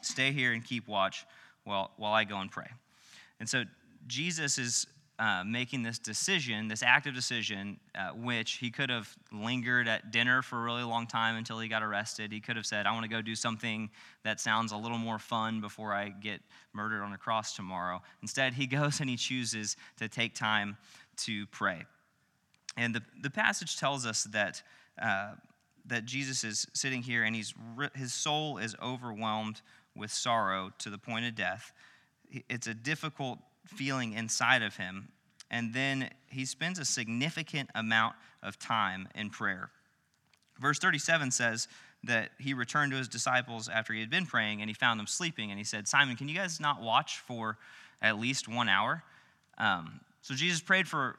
Stay 0.01 0.33
here 0.33 0.51
and 0.51 0.63
keep 0.63 0.85
watch 0.85 1.25
while, 1.63 1.91
while 1.95 2.13
I 2.13 2.25
go 2.25 2.37
and 2.37 2.51
pray. 2.51 2.67
And 3.39 3.47
so 3.47 3.63
Jesus 4.07 4.57
is 4.57 4.87
uh, 5.19 5.43
making 5.45 5.83
this 5.83 5.99
decision, 5.99 6.67
this 6.67 6.81
active 6.81 7.13
decision, 7.13 7.79
uh, 7.95 8.09
which 8.09 8.53
he 8.53 8.71
could 8.71 8.89
have 8.89 9.15
lingered 9.31 9.87
at 9.87 10.11
dinner 10.11 10.41
for 10.41 10.59
a 10.59 10.63
really 10.63 10.83
long 10.83 11.05
time 11.05 11.35
until 11.35 11.59
he 11.59 11.67
got 11.67 11.83
arrested. 11.83 12.31
He 12.31 12.39
could 12.39 12.55
have 12.55 12.65
said, 12.65 12.87
I 12.87 12.91
want 12.91 13.03
to 13.03 13.09
go 13.09 13.21
do 13.21 13.35
something 13.35 13.91
that 14.23 14.39
sounds 14.39 14.71
a 14.71 14.77
little 14.77 14.97
more 14.97 15.19
fun 15.19 15.61
before 15.61 15.93
I 15.93 16.09
get 16.09 16.41
murdered 16.73 17.03
on 17.03 17.13
a 17.13 17.17
cross 17.17 17.55
tomorrow. 17.55 18.01
Instead, 18.23 18.53
he 18.53 18.65
goes 18.67 19.01
and 19.01 19.09
he 19.09 19.15
chooses 19.15 19.77
to 19.97 20.07
take 20.09 20.33
time 20.33 20.77
to 21.17 21.45
pray. 21.47 21.83
And 22.75 22.95
the, 22.95 23.03
the 23.21 23.29
passage 23.29 23.77
tells 23.77 24.07
us 24.07 24.23
that, 24.25 24.63
uh, 24.99 25.33
that 25.85 26.05
Jesus 26.05 26.43
is 26.43 26.67
sitting 26.73 27.03
here 27.03 27.23
and 27.23 27.35
he's, 27.35 27.53
his 27.95 28.13
soul 28.13 28.57
is 28.57 28.75
overwhelmed 28.81 29.61
with 29.95 30.11
sorrow 30.11 30.71
to 30.79 30.89
the 30.89 30.97
point 30.97 31.25
of 31.25 31.35
death. 31.35 31.71
It's 32.49 32.65
a 32.65 32.73
difficult 32.73 33.37
feeling 33.73 34.13
inside 34.13 34.61
of 34.61 34.75
him. 34.75 35.09
And 35.51 35.73
then 35.73 36.09
he 36.29 36.45
spends 36.45 36.79
a 36.79 36.85
significant 36.85 37.69
amount 37.75 38.15
of 38.41 38.57
time 38.57 39.07
in 39.15 39.29
prayer. 39.29 39.69
Verse 40.59 40.79
37 40.79 41.31
says 41.31 41.67
that 42.03 42.31
he 42.39 42.53
returned 42.53 42.91
to 42.91 42.97
his 42.97 43.07
disciples 43.07 43.69
after 43.69 43.93
he 43.93 43.99
had 43.99 44.09
been 44.09 44.25
praying 44.25 44.61
and 44.61 44.69
he 44.69 44.73
found 44.73 44.99
them 44.99 45.07
sleeping. 45.07 45.51
And 45.51 45.57
he 45.57 45.63
said, 45.63 45.87
Simon, 45.87 46.15
can 46.15 46.27
you 46.27 46.35
guys 46.35 46.59
not 46.59 46.81
watch 46.81 47.19
for 47.19 47.57
at 48.01 48.19
least 48.19 48.47
one 48.47 48.67
hour? 48.67 49.03
Um, 49.57 49.99
so 50.21 50.33
Jesus 50.33 50.61
prayed 50.61 50.87
for 50.87 51.17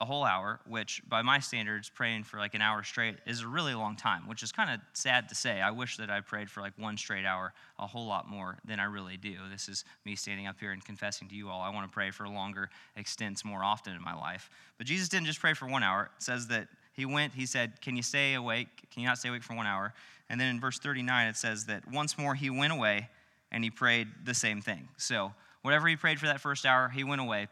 a 0.00 0.04
whole 0.04 0.24
hour, 0.24 0.60
which 0.68 1.02
by 1.08 1.22
my 1.22 1.40
standards, 1.40 1.90
praying 1.90 2.22
for 2.22 2.38
like 2.38 2.54
an 2.54 2.60
hour 2.60 2.84
straight 2.84 3.16
is 3.26 3.42
a 3.42 3.48
really 3.48 3.74
long 3.74 3.96
time, 3.96 4.28
which 4.28 4.44
is 4.44 4.52
kind 4.52 4.70
of 4.70 4.80
sad 4.92 5.28
to 5.28 5.34
say. 5.34 5.60
I 5.60 5.72
wish 5.72 5.96
that 5.96 6.08
I 6.08 6.20
prayed 6.20 6.48
for 6.48 6.60
like 6.60 6.72
one 6.78 6.96
straight 6.96 7.24
hour 7.24 7.52
a 7.80 7.86
whole 7.86 8.06
lot 8.06 8.28
more 8.28 8.58
than 8.64 8.78
I 8.78 8.84
really 8.84 9.16
do. 9.16 9.36
This 9.50 9.68
is 9.68 9.84
me 10.04 10.14
standing 10.14 10.46
up 10.46 10.60
here 10.60 10.70
and 10.70 10.84
confessing 10.84 11.28
to 11.28 11.34
you 11.34 11.48
all. 11.48 11.60
I 11.60 11.70
want 11.70 11.90
to 11.90 11.92
pray 11.92 12.12
for 12.12 12.28
longer 12.28 12.70
extents 12.96 13.44
more 13.44 13.64
often 13.64 13.94
in 13.94 14.02
my 14.02 14.14
life. 14.14 14.50
But 14.76 14.86
Jesus 14.86 15.08
didn't 15.08 15.26
just 15.26 15.40
pray 15.40 15.54
for 15.54 15.66
one 15.66 15.82
hour. 15.82 16.10
It 16.16 16.22
says 16.22 16.46
that 16.46 16.68
he 16.92 17.04
went, 17.04 17.34
he 17.34 17.46
said, 17.46 17.80
Can 17.80 17.96
you 17.96 18.02
stay 18.02 18.34
awake? 18.34 18.68
Can 18.92 19.02
you 19.02 19.08
not 19.08 19.18
stay 19.18 19.30
awake 19.30 19.42
for 19.42 19.56
one 19.56 19.66
hour? 19.66 19.94
And 20.30 20.40
then 20.40 20.48
in 20.48 20.60
verse 20.60 20.78
39, 20.78 21.26
it 21.26 21.36
says 21.36 21.66
that 21.66 21.90
once 21.90 22.16
more 22.16 22.36
he 22.36 22.50
went 22.50 22.72
away 22.72 23.08
and 23.50 23.64
he 23.64 23.70
prayed 23.70 24.08
the 24.24 24.34
same 24.34 24.60
thing. 24.60 24.88
So 24.96 25.32
whatever 25.62 25.88
he 25.88 25.96
prayed 25.96 26.20
for 26.20 26.26
that 26.26 26.40
first 26.40 26.66
hour, 26.66 26.88
he 26.88 27.02
went 27.02 27.20
away. 27.20 27.48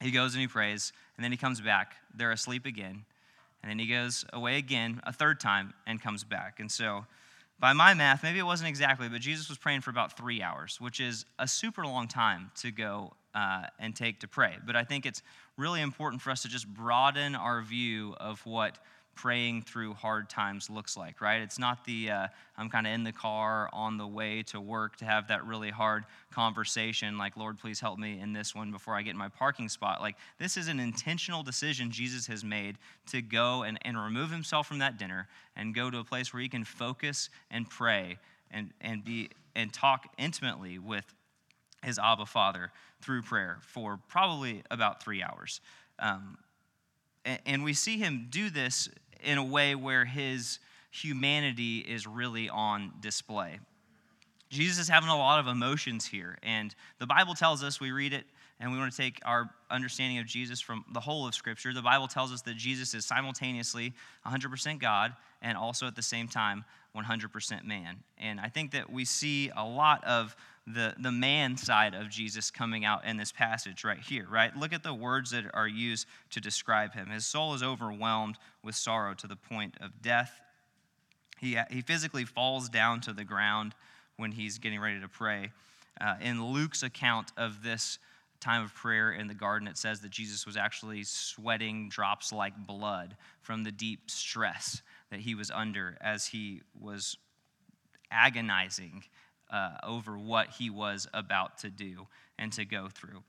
He 0.00 0.10
goes 0.10 0.34
and 0.34 0.40
he 0.40 0.46
prays 0.46 0.92
and 1.16 1.24
then 1.24 1.32
he 1.32 1.38
comes 1.38 1.60
back. 1.60 1.96
They're 2.14 2.32
asleep 2.32 2.66
again. 2.66 3.04
And 3.62 3.70
then 3.70 3.78
he 3.78 3.86
goes 3.86 4.24
away 4.32 4.56
again 4.56 5.00
a 5.04 5.12
third 5.12 5.40
time 5.40 5.74
and 5.86 6.00
comes 6.00 6.24
back. 6.24 6.60
And 6.60 6.70
so, 6.70 7.06
by 7.60 7.72
my 7.72 7.92
math, 7.92 8.22
maybe 8.22 8.38
it 8.38 8.44
wasn't 8.44 8.68
exactly, 8.68 9.08
but 9.08 9.20
Jesus 9.20 9.48
was 9.48 9.58
praying 9.58 9.80
for 9.80 9.90
about 9.90 10.16
three 10.16 10.40
hours, 10.40 10.80
which 10.80 11.00
is 11.00 11.26
a 11.40 11.48
super 11.48 11.84
long 11.84 12.06
time 12.06 12.52
to 12.60 12.70
go 12.70 13.14
uh, 13.34 13.66
and 13.80 13.96
take 13.96 14.20
to 14.20 14.28
pray. 14.28 14.56
But 14.64 14.76
I 14.76 14.84
think 14.84 15.06
it's 15.06 15.22
really 15.56 15.80
important 15.80 16.22
for 16.22 16.30
us 16.30 16.42
to 16.42 16.48
just 16.48 16.68
broaden 16.68 17.34
our 17.34 17.60
view 17.62 18.14
of 18.20 18.44
what 18.46 18.78
praying 19.18 19.62
through 19.62 19.92
hard 19.94 20.30
times 20.30 20.70
looks 20.70 20.96
like, 20.96 21.20
right? 21.20 21.42
It's 21.42 21.58
not 21.58 21.84
the 21.84 22.08
uh, 22.08 22.26
I'm 22.56 22.70
kind 22.70 22.86
of 22.86 22.92
in 22.92 23.02
the 23.02 23.12
car 23.12 23.68
on 23.72 23.98
the 23.98 24.06
way 24.06 24.44
to 24.44 24.60
work 24.60 24.96
to 24.98 25.04
have 25.04 25.26
that 25.26 25.44
really 25.44 25.70
hard 25.70 26.04
conversation, 26.32 27.18
like, 27.18 27.36
Lord, 27.36 27.58
please 27.58 27.80
help 27.80 27.98
me 27.98 28.20
in 28.20 28.32
this 28.32 28.54
one 28.54 28.70
before 28.70 28.94
I 28.94 29.02
get 29.02 29.10
in 29.10 29.16
my 29.16 29.28
parking 29.28 29.68
spot. 29.68 30.00
Like, 30.00 30.14
this 30.38 30.56
is 30.56 30.68
an 30.68 30.78
intentional 30.78 31.42
decision 31.42 31.90
Jesus 31.90 32.28
has 32.28 32.44
made 32.44 32.78
to 33.08 33.20
go 33.20 33.64
and, 33.64 33.76
and 33.82 34.00
remove 34.00 34.30
himself 34.30 34.68
from 34.68 34.78
that 34.78 34.98
dinner 34.98 35.26
and 35.56 35.74
go 35.74 35.90
to 35.90 35.98
a 35.98 36.04
place 36.04 36.32
where 36.32 36.40
he 36.40 36.48
can 36.48 36.62
focus 36.62 37.28
and 37.50 37.68
pray 37.68 38.18
and, 38.52 38.70
and, 38.80 39.04
be, 39.04 39.30
and 39.56 39.72
talk 39.72 40.06
intimately 40.16 40.78
with 40.78 41.04
his 41.82 41.98
Abba 41.98 42.26
Father 42.26 42.70
through 43.02 43.22
prayer 43.22 43.58
for 43.62 43.98
probably 44.08 44.62
about 44.70 45.02
three 45.02 45.24
hours. 45.24 45.60
Um, 45.98 46.38
and 47.44 47.64
we 47.64 47.74
see 47.74 47.98
him 47.98 48.28
do 48.30 48.50
this 48.50 48.88
in 49.22 49.38
a 49.38 49.44
way 49.44 49.74
where 49.74 50.04
his 50.04 50.58
humanity 50.90 51.78
is 51.78 52.06
really 52.06 52.48
on 52.48 52.92
display. 53.00 53.58
Jesus 54.50 54.78
is 54.78 54.88
having 54.88 55.10
a 55.10 55.16
lot 55.16 55.40
of 55.40 55.46
emotions 55.46 56.06
here. 56.06 56.38
And 56.42 56.74
the 56.98 57.06
Bible 57.06 57.34
tells 57.34 57.62
us, 57.62 57.80
we 57.80 57.90
read 57.90 58.12
it, 58.12 58.24
and 58.60 58.72
we 58.72 58.78
want 58.78 58.90
to 58.90 58.96
take 58.96 59.20
our 59.24 59.50
understanding 59.70 60.18
of 60.18 60.26
Jesus 60.26 60.60
from 60.60 60.84
the 60.92 61.00
whole 61.00 61.26
of 61.26 61.34
Scripture. 61.34 61.72
The 61.72 61.82
Bible 61.82 62.08
tells 62.08 62.32
us 62.32 62.42
that 62.42 62.56
Jesus 62.56 62.94
is 62.94 63.04
simultaneously 63.04 63.92
100% 64.26 64.80
God 64.80 65.14
and 65.42 65.56
also 65.56 65.86
at 65.86 65.94
the 65.94 66.02
same 66.02 66.28
time 66.28 66.64
100% 66.96 67.64
man. 67.64 67.98
And 68.16 68.40
I 68.40 68.48
think 68.48 68.72
that 68.72 68.90
we 68.90 69.04
see 69.04 69.50
a 69.54 69.64
lot 69.64 70.02
of 70.04 70.34
the, 70.74 70.94
the 70.98 71.12
man 71.12 71.56
side 71.56 71.94
of 71.94 72.10
Jesus 72.10 72.50
coming 72.50 72.84
out 72.84 73.04
in 73.04 73.16
this 73.16 73.32
passage 73.32 73.84
right 73.84 73.98
here, 73.98 74.26
right? 74.28 74.54
Look 74.56 74.72
at 74.72 74.82
the 74.82 74.94
words 74.94 75.30
that 75.30 75.44
are 75.54 75.68
used 75.68 76.06
to 76.30 76.40
describe 76.40 76.92
him. 76.92 77.08
His 77.08 77.26
soul 77.26 77.54
is 77.54 77.62
overwhelmed 77.62 78.36
with 78.62 78.74
sorrow 78.74 79.14
to 79.14 79.26
the 79.26 79.36
point 79.36 79.76
of 79.80 80.02
death. 80.02 80.40
He, 81.38 81.58
he 81.70 81.80
physically 81.80 82.24
falls 82.24 82.68
down 82.68 83.00
to 83.02 83.12
the 83.12 83.24
ground 83.24 83.74
when 84.16 84.32
he's 84.32 84.58
getting 84.58 84.80
ready 84.80 85.00
to 85.00 85.08
pray. 85.08 85.50
Uh, 86.00 86.16
in 86.20 86.44
Luke's 86.44 86.82
account 86.82 87.32
of 87.36 87.62
this 87.62 87.98
time 88.40 88.62
of 88.62 88.74
prayer 88.74 89.12
in 89.12 89.26
the 89.26 89.34
garden, 89.34 89.66
it 89.66 89.78
says 89.78 90.00
that 90.00 90.10
Jesus 90.10 90.46
was 90.46 90.56
actually 90.56 91.02
sweating 91.04 91.88
drops 91.88 92.32
like 92.32 92.54
blood 92.66 93.16
from 93.40 93.64
the 93.64 93.72
deep 93.72 94.10
stress 94.10 94.82
that 95.10 95.20
he 95.20 95.34
was 95.34 95.50
under 95.50 95.96
as 96.00 96.26
he 96.26 96.62
was 96.78 97.16
agonizing 98.10 99.04
uh, 99.50 99.76
over 99.82 100.18
what 100.18 100.48
he 100.50 100.70
was 100.70 101.08
about 101.12 101.58
to 101.58 101.70
do 101.70 102.06
and 102.38 102.52
to 102.52 102.64
go 102.64 102.88
through. 102.88 103.22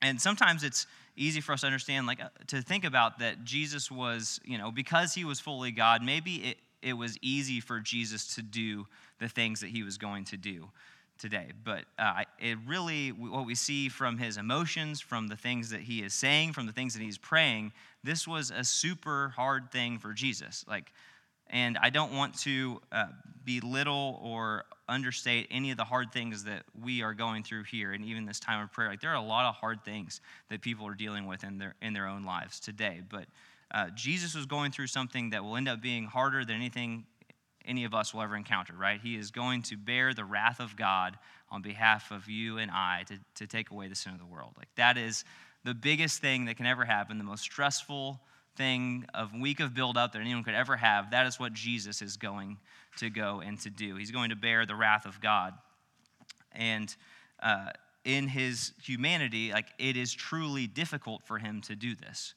And 0.00 0.20
sometimes 0.20 0.64
it's 0.64 0.86
easy 1.16 1.40
for 1.40 1.52
us 1.52 1.60
to 1.60 1.66
understand, 1.66 2.06
like, 2.06 2.20
uh, 2.20 2.28
to 2.48 2.60
think 2.62 2.84
about 2.84 3.20
that 3.20 3.44
Jesus 3.44 3.90
was, 3.90 4.40
you 4.44 4.58
know, 4.58 4.70
because 4.70 5.14
he 5.14 5.24
was 5.24 5.38
fully 5.38 5.70
God, 5.70 6.02
maybe 6.02 6.36
it, 6.36 6.56
it 6.82 6.94
was 6.94 7.16
easy 7.22 7.60
for 7.60 7.78
Jesus 7.78 8.34
to 8.34 8.42
do 8.42 8.86
the 9.20 9.28
things 9.28 9.60
that 9.60 9.70
he 9.70 9.82
was 9.82 9.98
going 9.98 10.24
to 10.26 10.36
do 10.36 10.68
today. 11.18 11.52
But 11.62 11.84
uh, 11.98 12.24
it 12.40 12.58
really, 12.66 13.10
what 13.10 13.46
we 13.46 13.54
see 13.54 13.88
from 13.88 14.18
his 14.18 14.36
emotions, 14.36 15.00
from 15.00 15.28
the 15.28 15.36
things 15.36 15.70
that 15.70 15.82
he 15.82 16.02
is 16.02 16.14
saying, 16.14 16.52
from 16.52 16.66
the 16.66 16.72
things 16.72 16.94
that 16.94 17.02
he's 17.02 17.18
praying, 17.18 17.72
this 18.02 18.26
was 18.26 18.50
a 18.50 18.64
super 18.64 19.28
hard 19.36 19.70
thing 19.70 19.98
for 19.98 20.12
Jesus. 20.12 20.64
Like, 20.66 20.92
and 21.52 21.78
I 21.80 21.90
don't 21.90 22.12
want 22.14 22.38
to 22.40 22.80
uh, 22.90 23.06
belittle 23.44 24.18
or 24.22 24.64
understate 24.88 25.46
any 25.50 25.70
of 25.70 25.76
the 25.76 25.84
hard 25.84 26.12
things 26.12 26.44
that 26.44 26.64
we 26.82 27.02
are 27.02 27.14
going 27.14 27.44
through 27.44 27.64
here, 27.64 27.92
and 27.92 28.04
even 28.04 28.24
this 28.26 28.40
time 28.40 28.62
of 28.62 28.72
prayer. 28.72 28.88
Like 28.88 29.00
there 29.00 29.10
are 29.10 29.16
a 29.16 29.22
lot 29.22 29.46
of 29.46 29.54
hard 29.54 29.84
things 29.84 30.20
that 30.48 30.60
people 30.60 30.86
are 30.86 30.94
dealing 30.94 31.26
with 31.26 31.44
in 31.44 31.58
their 31.58 31.74
in 31.80 31.92
their 31.92 32.08
own 32.08 32.24
lives 32.24 32.58
today. 32.58 33.02
But 33.08 33.26
uh, 33.70 33.90
Jesus 33.94 34.34
was 34.34 34.46
going 34.46 34.72
through 34.72 34.88
something 34.88 35.30
that 35.30 35.44
will 35.44 35.56
end 35.56 35.68
up 35.68 35.80
being 35.80 36.06
harder 36.06 36.44
than 36.44 36.56
anything 36.56 37.04
any 37.64 37.84
of 37.84 37.94
us 37.94 38.12
will 38.12 38.22
ever 38.22 38.36
encounter, 38.36 38.74
right? 38.74 39.00
He 39.00 39.16
is 39.16 39.30
going 39.30 39.62
to 39.62 39.76
bear 39.76 40.14
the 40.14 40.24
wrath 40.24 40.60
of 40.60 40.76
God 40.76 41.16
on 41.50 41.62
behalf 41.62 42.10
of 42.10 42.28
you 42.28 42.58
and 42.58 42.70
I 42.70 43.04
to, 43.08 43.18
to 43.36 43.46
take 43.46 43.70
away 43.70 43.88
the 43.88 43.94
sin 43.94 44.12
of 44.12 44.18
the 44.18 44.26
world. 44.26 44.52
Like 44.56 44.74
that 44.76 44.96
is 44.96 45.24
the 45.64 45.74
biggest 45.74 46.20
thing 46.20 46.46
that 46.46 46.56
can 46.56 46.66
ever 46.66 46.84
happen, 46.84 47.18
the 47.18 47.24
most 47.24 47.42
stressful 47.42 48.20
thing 48.56 49.06
of 49.14 49.32
week 49.34 49.60
of 49.60 49.74
build 49.74 49.96
up 49.96 50.12
that 50.12 50.20
anyone 50.20 50.44
could 50.44 50.54
ever 50.54 50.76
have. 50.76 51.10
That 51.10 51.26
is 51.26 51.38
what 51.40 51.52
Jesus 51.52 52.02
is 52.02 52.16
going 52.16 52.58
to 52.98 53.10
go 53.10 53.40
and 53.40 53.58
to 53.60 53.70
do. 53.70 53.96
He's 53.96 54.10
going 54.10 54.30
to 54.30 54.36
bear 54.36 54.66
the 54.66 54.74
wrath 54.74 55.06
of 55.06 55.20
God. 55.20 55.54
And 56.52 56.94
uh, 57.42 57.70
in 58.04 58.28
his 58.28 58.72
humanity, 58.82 59.52
like 59.52 59.68
it 59.78 59.96
is 59.96 60.12
truly 60.12 60.66
difficult 60.66 61.22
for 61.24 61.38
him 61.38 61.60
to 61.62 61.74
do 61.74 61.94
this. 61.94 62.34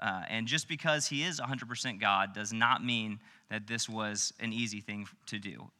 Uh, 0.00 0.22
and 0.28 0.46
just 0.46 0.68
because 0.68 1.06
he 1.06 1.22
is 1.22 1.40
100% 1.40 2.00
God 2.00 2.34
does 2.34 2.52
not 2.52 2.84
mean 2.84 3.20
that 3.50 3.66
this 3.66 3.88
was 3.88 4.32
an 4.40 4.52
easy 4.52 4.80
thing 4.80 5.06
to 5.26 5.38
do. 5.38 5.70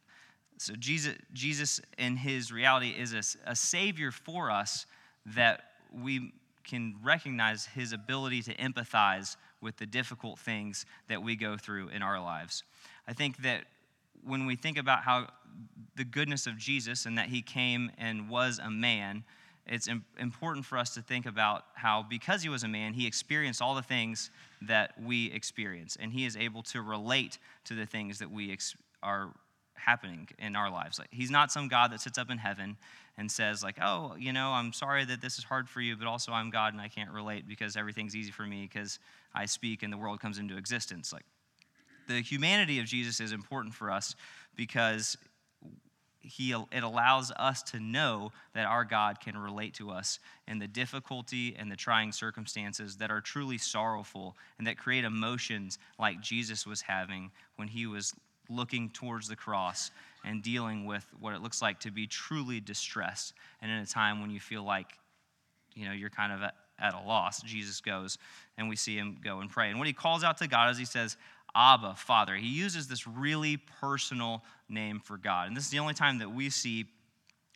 So 0.58 0.74
Jesus, 0.78 1.14
Jesus 1.32 1.80
in 1.98 2.16
his 2.16 2.52
reality 2.52 2.90
is 2.90 3.14
a, 3.14 3.50
a 3.50 3.56
savior 3.56 4.12
for 4.12 4.50
us 4.50 4.86
that 5.26 5.62
we 5.92 6.32
can 6.62 6.94
recognize 7.02 7.66
his 7.66 7.92
ability 7.92 8.42
to 8.42 8.54
empathize 8.54 9.36
with 9.62 9.76
the 9.76 9.86
difficult 9.86 10.38
things 10.38 10.84
that 11.08 11.22
we 11.22 11.36
go 11.36 11.56
through 11.56 11.88
in 11.88 12.02
our 12.02 12.20
lives. 12.20 12.64
I 13.06 13.12
think 13.12 13.38
that 13.38 13.64
when 14.24 14.46
we 14.46 14.56
think 14.56 14.76
about 14.76 15.02
how 15.02 15.28
the 15.96 16.04
goodness 16.04 16.46
of 16.46 16.58
Jesus 16.58 17.06
and 17.06 17.16
that 17.18 17.28
he 17.28 17.42
came 17.42 17.90
and 17.98 18.28
was 18.28 18.58
a 18.58 18.70
man, 18.70 19.24
it's 19.66 19.88
important 20.18 20.66
for 20.66 20.76
us 20.76 20.94
to 20.94 21.02
think 21.02 21.26
about 21.26 21.64
how, 21.74 22.04
because 22.08 22.42
he 22.42 22.48
was 22.48 22.64
a 22.64 22.68
man, 22.68 22.94
he 22.94 23.06
experienced 23.06 23.62
all 23.62 23.74
the 23.74 23.82
things 23.82 24.30
that 24.62 24.92
we 25.00 25.30
experience, 25.32 25.96
and 26.00 26.12
he 26.12 26.26
is 26.26 26.36
able 26.36 26.62
to 26.64 26.82
relate 26.82 27.38
to 27.64 27.74
the 27.74 27.86
things 27.86 28.18
that 28.18 28.30
we 28.30 28.52
ex- 28.52 28.74
are 29.02 29.32
happening 29.84 30.28
in 30.38 30.56
our 30.56 30.70
lives. 30.70 30.98
Like, 30.98 31.08
he's 31.10 31.30
not 31.30 31.52
some 31.52 31.68
God 31.68 31.92
that 31.92 32.00
sits 32.00 32.18
up 32.18 32.30
in 32.30 32.38
heaven 32.38 32.76
and 33.18 33.30
says, 33.30 33.62
like, 33.62 33.76
oh, 33.82 34.14
you 34.18 34.32
know, 34.32 34.50
I'm 34.50 34.72
sorry 34.72 35.04
that 35.04 35.20
this 35.20 35.38
is 35.38 35.44
hard 35.44 35.68
for 35.68 35.80
you, 35.80 35.96
but 35.96 36.06
also 36.06 36.32
I'm 36.32 36.50
God 36.50 36.72
and 36.72 36.80
I 36.80 36.88
can't 36.88 37.10
relate 37.10 37.46
because 37.46 37.76
everything's 37.76 38.16
easy 38.16 38.30
for 38.30 38.46
me 38.46 38.62
because 38.62 38.98
I 39.34 39.46
speak 39.46 39.82
and 39.82 39.92
the 39.92 39.98
world 39.98 40.20
comes 40.20 40.38
into 40.38 40.56
existence. 40.56 41.12
Like, 41.12 41.24
the 42.08 42.20
humanity 42.20 42.78
of 42.80 42.86
Jesus 42.86 43.20
is 43.20 43.32
important 43.32 43.74
for 43.74 43.90
us 43.90 44.14
because 44.56 45.16
he, 46.20 46.52
it 46.52 46.82
allows 46.82 47.32
us 47.32 47.62
to 47.64 47.80
know 47.80 48.30
that 48.54 48.66
our 48.66 48.84
God 48.84 49.20
can 49.20 49.36
relate 49.36 49.74
to 49.74 49.90
us 49.90 50.18
in 50.46 50.58
the 50.58 50.68
difficulty 50.68 51.54
and 51.58 51.70
the 51.70 51.76
trying 51.76 52.12
circumstances 52.12 52.96
that 52.96 53.10
are 53.10 53.20
truly 53.20 53.58
sorrowful 53.58 54.36
and 54.58 54.66
that 54.66 54.78
create 54.78 55.04
emotions 55.04 55.78
like 55.98 56.20
Jesus 56.20 56.66
was 56.66 56.82
having 56.82 57.30
when 57.56 57.68
he 57.68 57.86
was 57.86 58.14
looking 58.48 58.90
towards 58.90 59.28
the 59.28 59.36
cross 59.36 59.90
and 60.24 60.42
dealing 60.42 60.84
with 60.86 61.06
what 61.18 61.34
it 61.34 61.42
looks 61.42 61.62
like 61.62 61.80
to 61.80 61.90
be 61.90 62.06
truly 62.06 62.60
distressed 62.60 63.34
and 63.60 63.70
in 63.70 63.78
a 63.78 63.86
time 63.86 64.20
when 64.20 64.30
you 64.30 64.40
feel 64.40 64.62
like 64.62 64.98
you 65.74 65.86
know 65.86 65.92
you're 65.92 66.10
kind 66.10 66.32
of 66.32 66.42
at, 66.42 66.54
a 66.94 67.06
loss 67.06 67.40
jesus 67.42 67.80
goes 67.80 68.18
and 68.58 68.68
we 68.68 68.74
see 68.74 68.96
him 68.96 69.16
go 69.22 69.38
and 69.38 69.50
pray 69.50 69.70
and 69.70 69.78
what 69.78 69.86
he 69.86 69.92
calls 69.92 70.24
out 70.24 70.36
to 70.36 70.48
god 70.48 70.68
is 70.70 70.78
he 70.78 70.84
says 70.84 71.16
Abba, 71.54 71.94
Father. 71.96 72.34
He 72.34 72.48
uses 72.48 72.88
this 72.88 73.06
really 73.06 73.58
personal 73.80 74.42
name 74.68 75.00
for 75.00 75.18
God. 75.18 75.48
And 75.48 75.56
this 75.56 75.64
is 75.64 75.70
the 75.70 75.78
only 75.78 75.94
time 75.94 76.18
that 76.18 76.30
we 76.30 76.48
see 76.50 76.86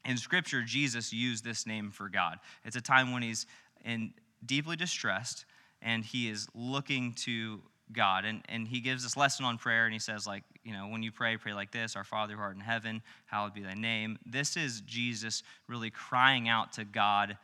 in 0.04 0.16
Scripture 0.16 0.62
Jesus 0.62 1.12
use 1.12 1.40
this 1.40 1.66
name 1.66 1.90
for 1.90 2.08
God. 2.08 2.38
It's 2.64 2.76
a 2.76 2.80
time 2.80 3.12
when 3.12 3.22
he's 3.22 3.46
in 3.84 4.12
deeply 4.44 4.76
distressed 4.76 5.44
and 5.82 6.04
he 6.04 6.28
is 6.28 6.46
looking 6.54 7.14
to 7.14 7.62
God. 7.92 8.24
And, 8.24 8.42
and 8.48 8.66
he 8.66 8.80
gives 8.80 9.02
this 9.02 9.16
lesson 9.16 9.44
on 9.44 9.58
prayer 9.58 9.84
and 9.84 9.92
he 9.92 9.98
says, 9.98 10.26
like, 10.26 10.44
you 10.64 10.72
know, 10.72 10.88
when 10.88 11.02
you 11.02 11.12
pray, 11.12 11.36
pray 11.36 11.54
like 11.54 11.70
this 11.70 11.96
Our 11.96 12.04
Father 12.04 12.34
who 12.34 12.40
art 12.40 12.56
in 12.56 12.60
heaven, 12.60 13.02
hallowed 13.26 13.54
be 13.54 13.62
thy 13.62 13.74
name. 13.74 14.18
This 14.26 14.56
is 14.56 14.80
Jesus 14.82 15.42
really 15.68 15.90
crying 15.90 16.48
out 16.48 16.72
to 16.74 16.84
God 16.84 17.38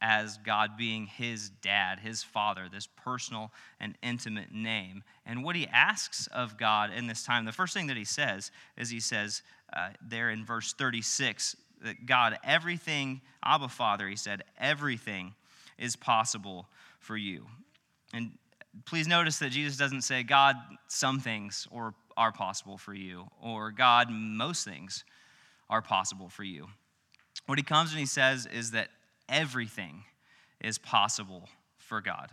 as 0.00 0.36
God 0.44 0.76
being 0.76 1.06
his 1.06 1.48
dad, 1.48 1.98
his 1.98 2.22
father, 2.22 2.68
this 2.70 2.86
personal 2.86 3.50
and 3.80 3.96
intimate 4.02 4.52
name. 4.52 5.02
And 5.24 5.42
what 5.42 5.56
he 5.56 5.66
asks 5.68 6.26
of 6.26 6.58
God 6.58 6.92
in 6.92 7.06
this 7.06 7.22
time, 7.22 7.46
the 7.46 7.52
first 7.52 7.72
thing 7.72 7.86
that 7.86 7.96
he 7.96 8.04
says 8.04 8.50
is 8.76 8.90
he 8.90 9.00
says 9.00 9.42
uh, 9.74 9.90
there 10.06 10.28
in 10.28 10.44
verse 10.44 10.74
36 10.74 11.56
that 11.82 12.04
God, 12.04 12.36
everything, 12.44 13.22
Abba 13.42 13.68
Father, 13.68 14.06
he 14.06 14.16
said, 14.16 14.42
everything 14.58 15.34
is 15.78 15.96
possible 15.96 16.66
for 16.98 17.16
you. 17.16 17.46
And 18.12 18.32
please 18.84 19.06
notice 19.06 19.38
that 19.38 19.50
Jesus 19.50 19.76
doesn't 19.76 20.02
say, 20.02 20.22
God, 20.22 20.56
some 20.88 21.20
things 21.20 21.66
or 21.70 21.94
are 22.16 22.32
possible 22.32 22.78
for 22.78 22.94
you, 22.94 23.26
or 23.42 23.70
God, 23.70 24.08
most 24.10 24.64
things 24.64 25.04
are 25.68 25.82
possible 25.82 26.28
for 26.28 26.44
you. 26.44 26.68
What 27.46 27.58
he 27.58 27.64
comes 27.64 27.90
and 27.90 27.98
he 27.98 28.06
says 28.06 28.46
is 28.46 28.70
that 28.70 28.88
everything 29.28 30.04
is 30.60 30.78
possible 30.78 31.48
for 31.78 32.00
God. 32.00 32.30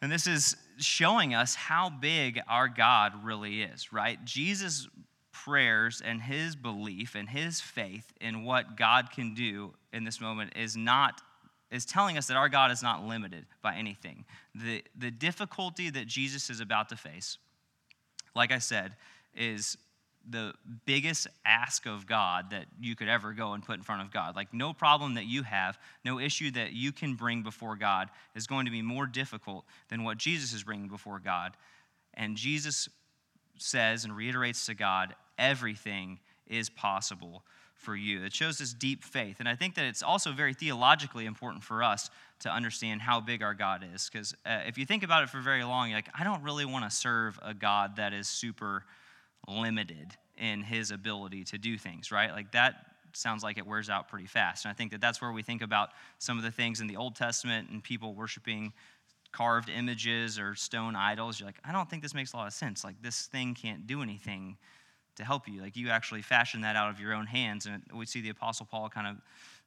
And 0.00 0.12
this 0.12 0.26
is 0.26 0.56
showing 0.78 1.34
us 1.34 1.54
how 1.54 1.90
big 1.90 2.40
our 2.48 2.68
God 2.68 3.24
really 3.24 3.62
is, 3.62 3.92
right? 3.92 4.22
Jesus' 4.24 4.88
prayers 5.32 6.02
and 6.04 6.22
his 6.22 6.54
belief 6.56 7.14
and 7.14 7.28
his 7.28 7.60
faith 7.60 8.12
in 8.20 8.44
what 8.44 8.76
God 8.76 9.10
can 9.10 9.34
do 9.34 9.74
in 9.92 10.04
this 10.04 10.20
moment 10.20 10.52
is 10.56 10.76
not 10.76 11.20
is 11.70 11.84
telling 11.84 12.16
us 12.18 12.26
that 12.26 12.36
our 12.36 12.48
God 12.48 12.70
is 12.70 12.82
not 12.82 13.04
limited 13.04 13.46
by 13.62 13.74
anything. 13.76 14.24
The, 14.54 14.84
the 14.96 15.10
difficulty 15.10 15.90
that 15.90 16.06
Jesus 16.06 16.50
is 16.50 16.60
about 16.60 16.88
to 16.90 16.96
face, 16.96 17.38
like 18.34 18.52
I 18.52 18.58
said, 18.58 18.94
is 19.34 19.76
the 20.28 20.54
biggest 20.86 21.26
ask 21.44 21.86
of 21.86 22.06
God 22.06 22.50
that 22.50 22.66
you 22.80 22.96
could 22.96 23.08
ever 23.08 23.32
go 23.32 23.52
and 23.52 23.62
put 23.62 23.76
in 23.76 23.82
front 23.82 24.02
of 24.02 24.12
God. 24.12 24.36
Like, 24.36 24.54
no 24.54 24.72
problem 24.72 25.14
that 25.14 25.26
you 25.26 25.42
have, 25.42 25.78
no 26.04 26.18
issue 26.18 26.50
that 26.52 26.72
you 26.72 26.92
can 26.92 27.14
bring 27.14 27.42
before 27.42 27.76
God 27.76 28.08
is 28.34 28.46
going 28.46 28.64
to 28.64 28.70
be 28.70 28.82
more 28.82 29.06
difficult 29.06 29.64
than 29.88 30.04
what 30.04 30.16
Jesus 30.16 30.52
is 30.52 30.62
bringing 30.62 30.88
before 30.88 31.18
God. 31.18 31.56
And 32.14 32.36
Jesus 32.36 32.88
says 33.58 34.04
and 34.04 34.16
reiterates 34.16 34.66
to 34.66 34.74
God, 34.74 35.14
everything 35.38 36.20
is 36.46 36.70
possible 36.70 37.42
for 37.84 37.94
you. 37.94 38.24
It 38.24 38.32
shows 38.32 38.58
this 38.58 38.72
deep 38.72 39.04
faith. 39.04 39.36
And 39.38 39.48
I 39.48 39.54
think 39.54 39.74
that 39.74 39.84
it's 39.84 40.02
also 40.02 40.32
very 40.32 40.54
theologically 40.54 41.26
important 41.26 41.62
for 41.62 41.82
us 41.82 42.10
to 42.40 42.50
understand 42.50 43.02
how 43.02 43.20
big 43.20 43.42
our 43.42 43.54
God 43.54 43.84
is. 43.94 44.08
Because 44.10 44.34
uh, 44.44 44.60
if 44.66 44.78
you 44.78 44.86
think 44.86 45.02
about 45.02 45.22
it 45.22 45.28
for 45.28 45.40
very 45.40 45.62
long, 45.64 45.90
you're 45.90 45.98
like, 45.98 46.08
I 46.18 46.24
don't 46.24 46.42
really 46.42 46.64
want 46.64 46.84
to 46.84 46.90
serve 46.90 47.38
a 47.42 47.54
God 47.54 47.96
that 47.96 48.12
is 48.12 48.26
super 48.26 48.84
limited 49.46 50.08
in 50.38 50.62
his 50.62 50.90
ability 50.90 51.44
to 51.44 51.58
do 51.58 51.78
things, 51.78 52.10
right? 52.10 52.32
Like 52.32 52.52
that 52.52 52.74
sounds 53.12 53.42
like 53.42 53.58
it 53.58 53.66
wears 53.66 53.88
out 53.88 54.08
pretty 54.08 54.26
fast. 54.26 54.64
And 54.64 54.70
I 54.70 54.74
think 54.74 54.90
that 54.90 55.00
that's 55.00 55.20
where 55.20 55.32
we 55.32 55.42
think 55.42 55.62
about 55.62 55.90
some 56.18 56.38
of 56.38 56.44
the 56.44 56.50
things 56.50 56.80
in 56.80 56.86
the 56.86 56.96
Old 56.96 57.14
Testament 57.14 57.70
and 57.70 57.82
people 57.82 58.14
worshiping 58.14 58.72
carved 59.32 59.68
images 59.68 60.38
or 60.38 60.54
stone 60.54 60.94
idols. 60.96 61.38
You're 61.38 61.48
like, 61.48 61.58
I 61.64 61.72
don't 61.72 61.88
think 61.90 62.02
this 62.02 62.14
makes 62.14 62.32
a 62.32 62.36
lot 62.36 62.46
of 62.46 62.52
sense. 62.52 62.84
Like, 62.84 63.00
this 63.02 63.26
thing 63.26 63.54
can't 63.54 63.86
do 63.86 64.02
anything 64.02 64.56
to 65.16 65.24
help 65.24 65.48
you. 65.48 65.62
Like, 65.62 65.76
you 65.76 65.90
actually 65.90 66.22
fashion 66.22 66.62
that 66.62 66.76
out 66.76 66.90
of 66.90 67.00
your 67.00 67.14
own 67.14 67.26
hands. 67.26 67.66
And 67.66 67.82
we 67.92 68.06
see 68.06 68.20
the 68.20 68.30
Apostle 68.30 68.66
Paul 68.70 68.88
kind 68.88 69.06
of 69.06 69.16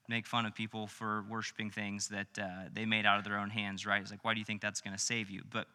make 0.10 0.26
fun 0.26 0.46
of 0.46 0.56
people 0.56 0.88
for 0.88 1.26
worshiping 1.30 1.70
things 1.70 2.08
that 2.08 2.28
uh, 2.42 2.70
they 2.74 2.86
made 2.86 3.06
out 3.06 3.20
of 3.20 3.26
their 3.26 3.38
own 3.38 3.50
hands, 3.50 3.86
right? 3.86 4.02
It's 4.02 4.12
like, 4.12 4.24
why 4.24 4.34
do 4.34 4.40
you 4.40 4.46
think 4.46 4.62
that's 4.62 4.82
going 4.82 4.96
to 4.96 5.02
save 5.02 5.30
you? 5.30 5.44
But 5.52 5.68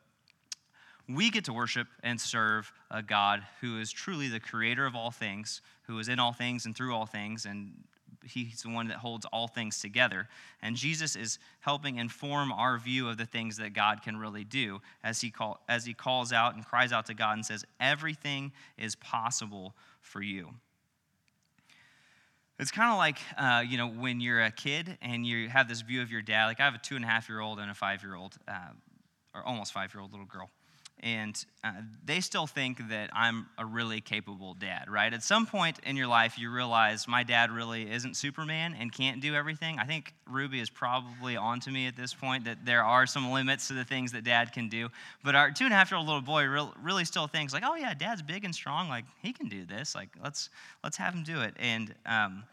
we 1.08 1.30
get 1.30 1.44
to 1.46 1.52
worship 1.52 1.88
and 2.02 2.20
serve 2.20 2.72
a 2.90 3.02
God 3.02 3.42
who 3.60 3.78
is 3.80 3.90
truly 3.90 4.28
the 4.28 4.40
creator 4.40 4.86
of 4.86 4.94
all 4.94 5.10
things, 5.10 5.60
who 5.86 5.98
is 5.98 6.08
in 6.08 6.18
all 6.18 6.32
things 6.32 6.64
and 6.64 6.76
through 6.76 6.94
all 6.94 7.06
things, 7.06 7.44
and 7.44 7.72
he's 8.24 8.62
the 8.62 8.70
one 8.70 8.88
that 8.88 8.98
holds 8.98 9.26
all 9.26 9.48
things 9.48 9.80
together. 9.80 10.28
And 10.62 10.76
Jesus 10.76 11.16
is 11.16 11.38
helping 11.60 11.96
inform 11.96 12.52
our 12.52 12.78
view 12.78 13.08
of 13.08 13.16
the 13.16 13.26
things 13.26 13.56
that 13.58 13.72
God 13.72 14.02
can 14.02 14.16
really 14.16 14.44
do 14.44 14.80
as 15.02 15.20
he, 15.20 15.30
call, 15.30 15.60
as 15.68 15.84
he 15.84 15.94
calls 15.94 16.32
out 16.32 16.54
and 16.54 16.64
cries 16.64 16.92
out 16.92 17.06
to 17.06 17.14
God 17.14 17.32
and 17.34 17.44
says, 17.44 17.64
Everything 17.80 18.52
is 18.78 18.94
possible 18.96 19.74
for 20.00 20.22
you. 20.22 20.50
It's 22.58 22.70
kind 22.70 22.92
of 22.92 22.98
like, 22.98 23.18
uh, 23.36 23.64
you 23.66 23.76
know, 23.76 23.88
when 23.88 24.20
you're 24.20 24.42
a 24.42 24.50
kid 24.50 24.98
and 25.02 25.26
you 25.26 25.48
have 25.48 25.68
this 25.68 25.80
view 25.80 26.02
of 26.02 26.10
your 26.12 26.22
dad. 26.22 26.46
Like, 26.46 26.60
I 26.60 26.64
have 26.64 26.74
a 26.74 26.78
two 26.78 26.96
and 26.96 27.04
a 27.04 27.08
half 27.08 27.28
year 27.28 27.40
old 27.40 27.58
and 27.58 27.70
a 27.70 27.74
five 27.74 28.02
year 28.02 28.14
old, 28.14 28.36
uh, 28.46 28.72
or 29.34 29.42
almost 29.42 29.72
five 29.72 29.92
year 29.92 30.00
old 30.00 30.12
little 30.12 30.26
girl 30.26 30.48
and 31.00 31.44
uh, 31.64 31.72
they 32.04 32.20
still 32.20 32.46
think 32.46 32.88
that 32.90 33.10
I'm 33.12 33.46
a 33.58 33.66
really 33.66 34.00
capable 34.00 34.54
dad, 34.54 34.88
right? 34.88 35.12
At 35.12 35.24
some 35.24 35.46
point 35.46 35.80
in 35.84 35.96
your 35.96 36.06
life, 36.06 36.38
you 36.38 36.50
realize 36.50 37.08
my 37.08 37.24
dad 37.24 37.50
really 37.50 37.90
isn't 37.90 38.16
Superman 38.16 38.76
and 38.78 38.92
can't 38.92 39.20
do 39.20 39.34
everything. 39.34 39.78
I 39.80 39.84
think 39.84 40.14
Ruby 40.30 40.60
is 40.60 40.70
probably 40.70 41.36
on 41.36 41.58
to 41.60 41.70
me 41.70 41.88
at 41.88 41.96
this 41.96 42.14
point 42.14 42.44
that 42.44 42.64
there 42.64 42.84
are 42.84 43.06
some 43.06 43.32
limits 43.32 43.66
to 43.68 43.74
the 43.74 43.84
things 43.84 44.12
that 44.12 44.22
dad 44.22 44.52
can 44.52 44.68
do. 44.68 44.90
But 45.24 45.34
our 45.34 45.50
two 45.50 45.64
and 45.64 45.72
a 45.72 45.76
half 45.76 45.90
year 45.90 45.98
old 45.98 46.06
little 46.06 46.22
boy 46.22 46.44
really 46.80 47.04
still 47.04 47.26
thinks, 47.26 47.52
like, 47.52 47.64
oh, 47.66 47.74
yeah, 47.74 47.94
dad's 47.94 48.22
big 48.22 48.44
and 48.44 48.54
strong. 48.54 48.88
Like, 48.88 49.04
he 49.22 49.32
can 49.32 49.48
do 49.48 49.64
this. 49.64 49.96
Like, 49.96 50.10
let's, 50.22 50.50
let's 50.84 50.96
have 50.98 51.14
him 51.14 51.24
do 51.24 51.40
it. 51.40 51.54
And, 51.58 51.94
um, 52.06 52.44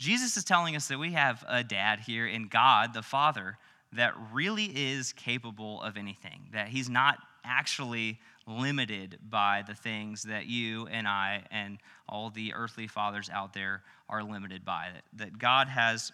Jesus 0.00 0.38
is 0.38 0.44
telling 0.44 0.76
us 0.76 0.88
that 0.88 0.98
we 0.98 1.12
have 1.12 1.44
a 1.46 1.62
dad 1.62 2.00
here 2.00 2.26
in 2.26 2.48
God, 2.48 2.94
the 2.94 3.02
Father, 3.02 3.58
that 3.92 4.14
really 4.32 4.66
is 4.66 5.12
capable 5.12 5.82
of 5.82 5.96
anything, 5.96 6.48
that 6.52 6.68
he's 6.68 6.88
not 6.88 7.18
actually 7.44 8.18
limited 8.46 9.18
by 9.28 9.64
the 9.66 9.74
things 9.74 10.22
that 10.24 10.46
you 10.46 10.86
and 10.88 11.06
I 11.08 11.42
and 11.50 11.78
all 12.08 12.30
the 12.30 12.54
earthly 12.54 12.86
fathers 12.86 13.30
out 13.32 13.52
there 13.52 13.82
are 14.08 14.22
limited 14.22 14.64
by. 14.64 14.88
That, 15.14 15.38
God 15.38 15.68
has 15.68 16.12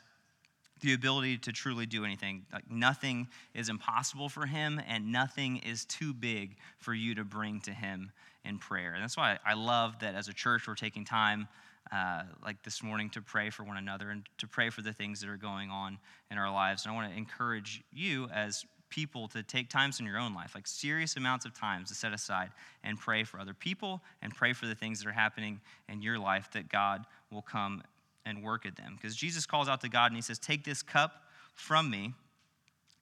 the 0.80 0.92
ability 0.92 1.38
to 1.38 1.52
truly 1.52 1.86
do 1.86 2.04
anything. 2.04 2.44
Like 2.52 2.70
nothing 2.70 3.28
is 3.54 3.68
impossible 3.68 4.28
for 4.28 4.46
him, 4.46 4.80
and 4.86 5.10
nothing 5.10 5.58
is 5.58 5.84
too 5.86 6.12
big 6.12 6.56
for 6.78 6.92
you 6.92 7.14
to 7.14 7.24
bring 7.24 7.60
to 7.62 7.72
him 7.72 8.12
in 8.44 8.58
prayer. 8.58 8.92
And 8.92 9.02
that's 9.02 9.16
why 9.16 9.38
I 9.44 9.54
love 9.54 9.98
that 10.00 10.14
as 10.14 10.28
a 10.28 10.34
church 10.34 10.68
we're 10.68 10.74
taking 10.74 11.04
time. 11.04 11.48
Uh, 11.92 12.24
like 12.44 12.62
this 12.62 12.82
morning, 12.82 13.08
to 13.10 13.22
pray 13.22 13.48
for 13.50 13.62
one 13.62 13.76
another 13.76 14.10
and 14.10 14.26
to 14.38 14.46
pray 14.46 14.70
for 14.70 14.82
the 14.82 14.92
things 14.92 15.20
that 15.20 15.28
are 15.28 15.36
going 15.36 15.70
on 15.70 15.98
in 16.30 16.38
our 16.38 16.52
lives. 16.52 16.84
And 16.84 16.92
I 16.92 16.94
want 16.96 17.12
to 17.12 17.16
encourage 17.16 17.82
you 17.92 18.28
as 18.34 18.64
people 18.88 19.28
to 19.28 19.42
take 19.42 19.68
times 19.68 20.00
in 20.00 20.06
your 20.06 20.18
own 20.18 20.34
life, 20.34 20.54
like 20.54 20.66
serious 20.66 21.16
amounts 21.16 21.44
of 21.44 21.54
times 21.58 21.88
to 21.88 21.94
set 21.94 22.12
aside 22.12 22.50
and 22.84 22.98
pray 22.98 23.24
for 23.24 23.38
other 23.38 23.54
people 23.54 24.00
and 24.22 24.34
pray 24.34 24.52
for 24.52 24.66
the 24.66 24.74
things 24.74 25.00
that 25.00 25.08
are 25.08 25.12
happening 25.12 25.60
in 25.88 26.02
your 26.02 26.18
life 26.18 26.48
that 26.52 26.68
God 26.68 27.04
will 27.30 27.42
come 27.42 27.82
and 28.24 28.42
work 28.42 28.66
at 28.66 28.76
them. 28.76 28.96
Because 28.96 29.16
Jesus 29.16 29.46
calls 29.46 29.68
out 29.68 29.80
to 29.82 29.88
God 29.88 30.06
and 30.06 30.16
he 30.16 30.22
says, 30.22 30.38
Take 30.38 30.64
this 30.64 30.82
cup 30.82 31.22
from 31.54 31.90
me, 31.90 32.14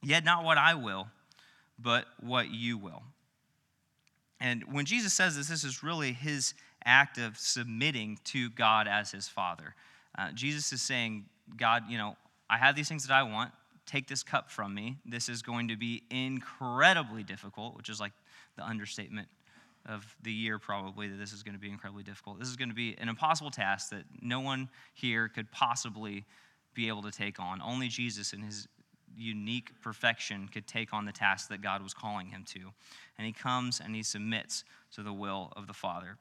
yet 0.03 0.25
not 0.25 0.45
what 0.45 0.59
I 0.59 0.75
will, 0.75 1.09
but 1.79 2.07
what 2.21 2.51
you 2.51 2.79
will. 2.79 3.03
And 4.41 4.65
when 4.73 4.85
Jesus 4.85 5.15
says 5.15 5.37
this, 5.37 5.49
this 5.49 5.65
is 5.65 5.83
really 5.83 6.13
his 6.13 6.55
act 6.85 7.19
of 7.19 7.39
submitting 7.39 8.19
to 8.25 8.51
God 8.51 8.87
as 8.89 9.11
his 9.11 9.29
Father. 9.29 9.75
Uh, 10.17 10.31
Jesus 10.33 10.73
is 10.73 10.83
saying, 10.83 11.25
God, 11.57 11.85
you 11.89 11.99
know, 11.99 12.17
I 12.49 12.59
have 12.59 12.77
these 12.77 12.89
things 12.89 13.07
that 13.07 13.15
I 13.15 13.23
want 13.23 13.53
take 13.87 14.09
this 14.09 14.23
cup 14.23 14.51
from 14.51 14.75
me. 14.75 14.97
This 15.05 15.29
is 15.29 15.43
going 15.43 15.69
to 15.69 15.77
be 15.77 16.03
incredibly 16.11 17.23
difficult, 17.23 17.77
which 17.77 17.89
is 17.89 18.01
like 18.01 18.13
the 18.57 18.65
understatement 18.65 19.29
of 19.87 20.17
the 20.23 20.33
year, 20.33 20.59
probably, 20.59 21.09
that 21.09 21.17
this 21.17 21.33
is 21.33 21.43
going 21.43 21.55
to 21.55 21.61
be 21.61 21.71
incredibly 21.71 22.03
difficult. 22.03 22.39
This 22.39 22.49
is 22.49 22.57
going 22.57 22.71
to 22.71 22.75
be 22.75 22.97
an 22.99 23.09
impossible 23.09 23.51
task 23.51 23.91
that 23.91 24.05
no 24.23 24.41
one 24.41 24.69
here 24.95 25.29
could 25.29 25.51
possibly 25.51 26.25
be 26.73 26.89
able 26.89 27.03
to 27.03 27.11
take 27.11 27.39
on. 27.39 27.61
Only 27.61 27.89
Jesus, 27.89 28.33
in 28.33 28.43
his 28.43 28.67
unique 29.17 29.71
perfection, 29.83 30.49
could 30.49 30.67
take 30.67 30.93
on 30.93 31.05
the 31.05 31.13
task 31.13 31.49
that 31.51 31.61
God 31.61 31.83
was 31.83 31.93
calling 31.93 32.29
him 32.29 32.45
to. 32.49 32.61
And 33.19 33.27
he 33.27 33.33
comes 33.33 33.81
and 33.81 33.95
he 33.95 34.03
submits 34.03 34.65
to 34.95 35.03
the 35.03 35.13
will 35.13 35.53
of 35.55 35.67
the 35.67 35.75
Father. 35.75 36.17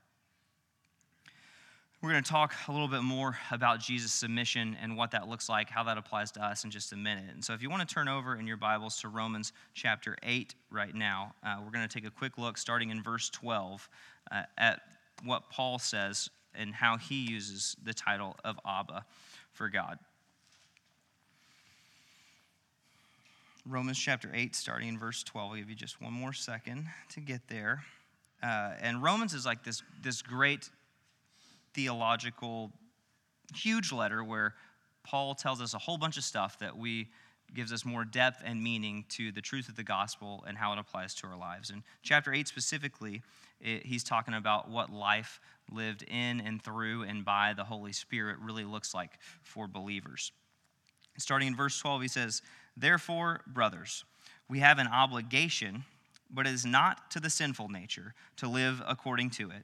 We're 2.03 2.09
going 2.09 2.23
to 2.23 2.29
talk 2.29 2.53
a 2.67 2.71
little 2.73 2.89
bit 2.89 3.01
more 3.01 3.37
about 3.49 3.79
Jesus' 3.79 4.11
submission 4.11 4.75
and 4.81 4.97
what 4.97 5.11
that 5.11 5.29
looks 5.29 5.47
like, 5.47 5.69
how 5.69 5.85
that 5.85 5.97
applies 5.97 6.33
to 6.33 6.43
us 6.43 6.65
in 6.65 6.69
just 6.69 6.91
a 6.91 6.97
minute. 6.97 7.33
And 7.33 7.41
so, 7.41 7.53
if 7.53 7.61
you 7.61 7.69
want 7.69 7.87
to 7.87 7.95
turn 7.95 8.09
over 8.09 8.35
in 8.35 8.45
your 8.45 8.57
Bibles 8.57 8.99
to 8.99 9.07
Romans 9.07 9.53
chapter 9.73 10.17
8 10.21 10.53
right 10.69 10.93
now, 10.93 11.33
uh, 11.45 11.61
we're 11.63 11.71
going 11.71 11.87
to 11.87 11.93
take 11.93 12.05
a 12.05 12.11
quick 12.11 12.37
look 12.37 12.57
starting 12.57 12.89
in 12.89 13.01
verse 13.01 13.29
12 13.29 13.87
uh, 14.33 14.41
at 14.57 14.81
what 15.23 15.49
Paul 15.49 15.79
says 15.79 16.29
and 16.53 16.75
how 16.75 16.97
he 16.97 17.23
uses 17.23 17.77
the 17.81 17.93
title 17.93 18.35
of 18.43 18.59
Abba 18.67 19.05
for 19.53 19.69
God. 19.69 19.97
Romans 23.65 23.97
chapter 23.97 24.29
8, 24.33 24.57
starting 24.57 24.89
in 24.89 24.99
verse 24.99 25.23
12. 25.23 25.51
I'll 25.51 25.57
give 25.57 25.69
you 25.69 25.75
just 25.77 26.01
one 26.01 26.11
more 26.11 26.33
second 26.33 26.85
to 27.13 27.21
get 27.21 27.47
there. 27.47 27.81
Uh, 28.43 28.71
and 28.81 29.01
Romans 29.01 29.33
is 29.33 29.45
like 29.45 29.63
this, 29.63 29.81
this 30.01 30.21
great 30.21 30.69
theological, 31.73 32.71
huge 33.55 33.91
letter 33.91 34.23
where 34.23 34.55
Paul 35.03 35.35
tells 35.35 35.61
us 35.61 35.73
a 35.73 35.79
whole 35.79 35.97
bunch 35.97 36.17
of 36.17 36.23
stuff 36.23 36.59
that 36.59 36.77
we 36.77 37.09
gives 37.53 37.71
us 37.71 37.85
more 37.85 38.03
depth 38.03 38.41
and 38.43 38.63
meaning 38.63 39.05
to 39.09 39.31
the 39.31 39.41
truth 39.41 39.69
of 39.69 39.75
the 39.75 39.83
gospel 39.83 40.43
and 40.47 40.57
how 40.57 40.73
it 40.73 40.79
applies 40.79 41.13
to 41.15 41.27
our 41.27 41.37
lives. 41.37 41.69
And 41.69 41.83
chapter 42.01 42.33
8 42.33 42.47
specifically, 42.47 43.21
it, 43.61 43.85
he's 43.85 44.03
talking 44.03 44.33
about 44.33 44.69
what 44.69 44.91
life 44.91 45.39
lived 45.71 46.03
in 46.03 46.41
and 46.41 46.61
through 46.61 47.03
and 47.03 47.23
by 47.23 47.53
the 47.55 47.63
Holy 47.63 47.93
Spirit 47.93 48.37
really 48.39 48.63
looks 48.63 48.93
like 48.93 49.19
for 49.41 49.67
believers. 49.67 50.31
Starting 51.17 51.49
in 51.49 51.55
verse 51.55 51.77
12, 51.79 52.01
he 52.01 52.07
says, 52.07 52.41
Therefore, 52.75 53.41
brothers, 53.45 54.03
we 54.49 54.59
have 54.59 54.79
an 54.79 54.87
obligation, 54.87 55.83
but 56.31 56.47
it 56.47 56.53
is 56.53 56.65
not 56.65 57.11
to 57.11 57.19
the 57.19 57.29
sinful 57.29 57.69
nature 57.69 58.15
to 58.37 58.47
live 58.47 58.81
according 58.87 59.29
to 59.31 59.51
it. 59.51 59.63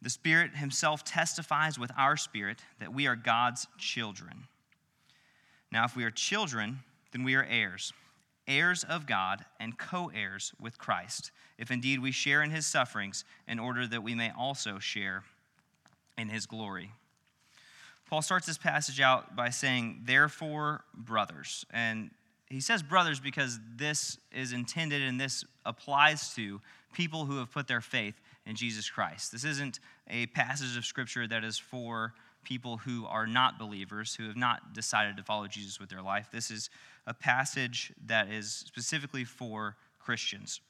The 0.00 0.10
Spirit 0.10 0.56
Himself 0.56 1.04
testifies 1.04 1.78
with 1.78 1.90
our 1.96 2.16
spirit 2.16 2.58
that 2.78 2.92
we 2.92 3.06
are 3.06 3.16
God's 3.16 3.66
children. 3.78 4.44
Now, 5.72 5.84
if 5.84 5.96
we 5.96 6.04
are 6.04 6.10
children, 6.10 6.80
then 7.12 7.24
we 7.24 7.34
are 7.34 7.44
heirs, 7.44 7.92
heirs 8.46 8.84
of 8.84 9.06
God 9.06 9.44
and 9.58 9.78
co 9.78 10.10
heirs 10.14 10.52
with 10.60 10.78
Christ, 10.78 11.30
if 11.58 11.70
indeed 11.70 12.00
we 12.00 12.12
share 12.12 12.42
in 12.42 12.50
His 12.50 12.66
sufferings, 12.66 13.24
in 13.46 13.58
order 13.58 13.86
that 13.86 14.02
we 14.02 14.14
may 14.14 14.30
also 14.38 14.78
share 14.78 15.24
in 16.16 16.28
His 16.28 16.46
glory. 16.46 16.92
Paul 18.08 18.22
starts 18.22 18.46
this 18.46 18.56
passage 18.56 19.00
out 19.00 19.36
by 19.36 19.50
saying, 19.50 20.02
Therefore, 20.04 20.84
brothers. 20.94 21.66
And 21.70 22.10
he 22.48 22.60
says 22.60 22.82
brothers 22.82 23.20
because 23.20 23.58
this 23.76 24.18
is 24.32 24.52
intended 24.52 25.02
and 25.02 25.20
this 25.20 25.44
applies 25.66 26.34
to 26.34 26.60
people 26.94 27.26
who 27.26 27.38
have 27.38 27.52
put 27.52 27.68
their 27.68 27.82
faith 27.82 28.18
in 28.48 28.56
Jesus 28.56 28.88
Christ. 28.88 29.30
This 29.30 29.44
isn't 29.44 29.78
a 30.08 30.26
passage 30.26 30.76
of 30.76 30.84
scripture 30.84 31.28
that 31.28 31.44
is 31.44 31.58
for 31.58 32.14
people 32.44 32.78
who 32.78 33.04
are 33.06 33.26
not 33.26 33.58
believers, 33.58 34.14
who 34.14 34.26
have 34.26 34.36
not 34.36 34.72
decided 34.72 35.18
to 35.18 35.22
follow 35.22 35.46
Jesus 35.46 35.78
with 35.78 35.90
their 35.90 36.00
life. 36.00 36.30
This 36.32 36.50
is 36.50 36.70
a 37.06 37.12
passage 37.12 37.92
that 38.06 38.30
is 38.30 38.50
specifically 38.50 39.24
for 39.24 39.76
Christians. 39.98 40.60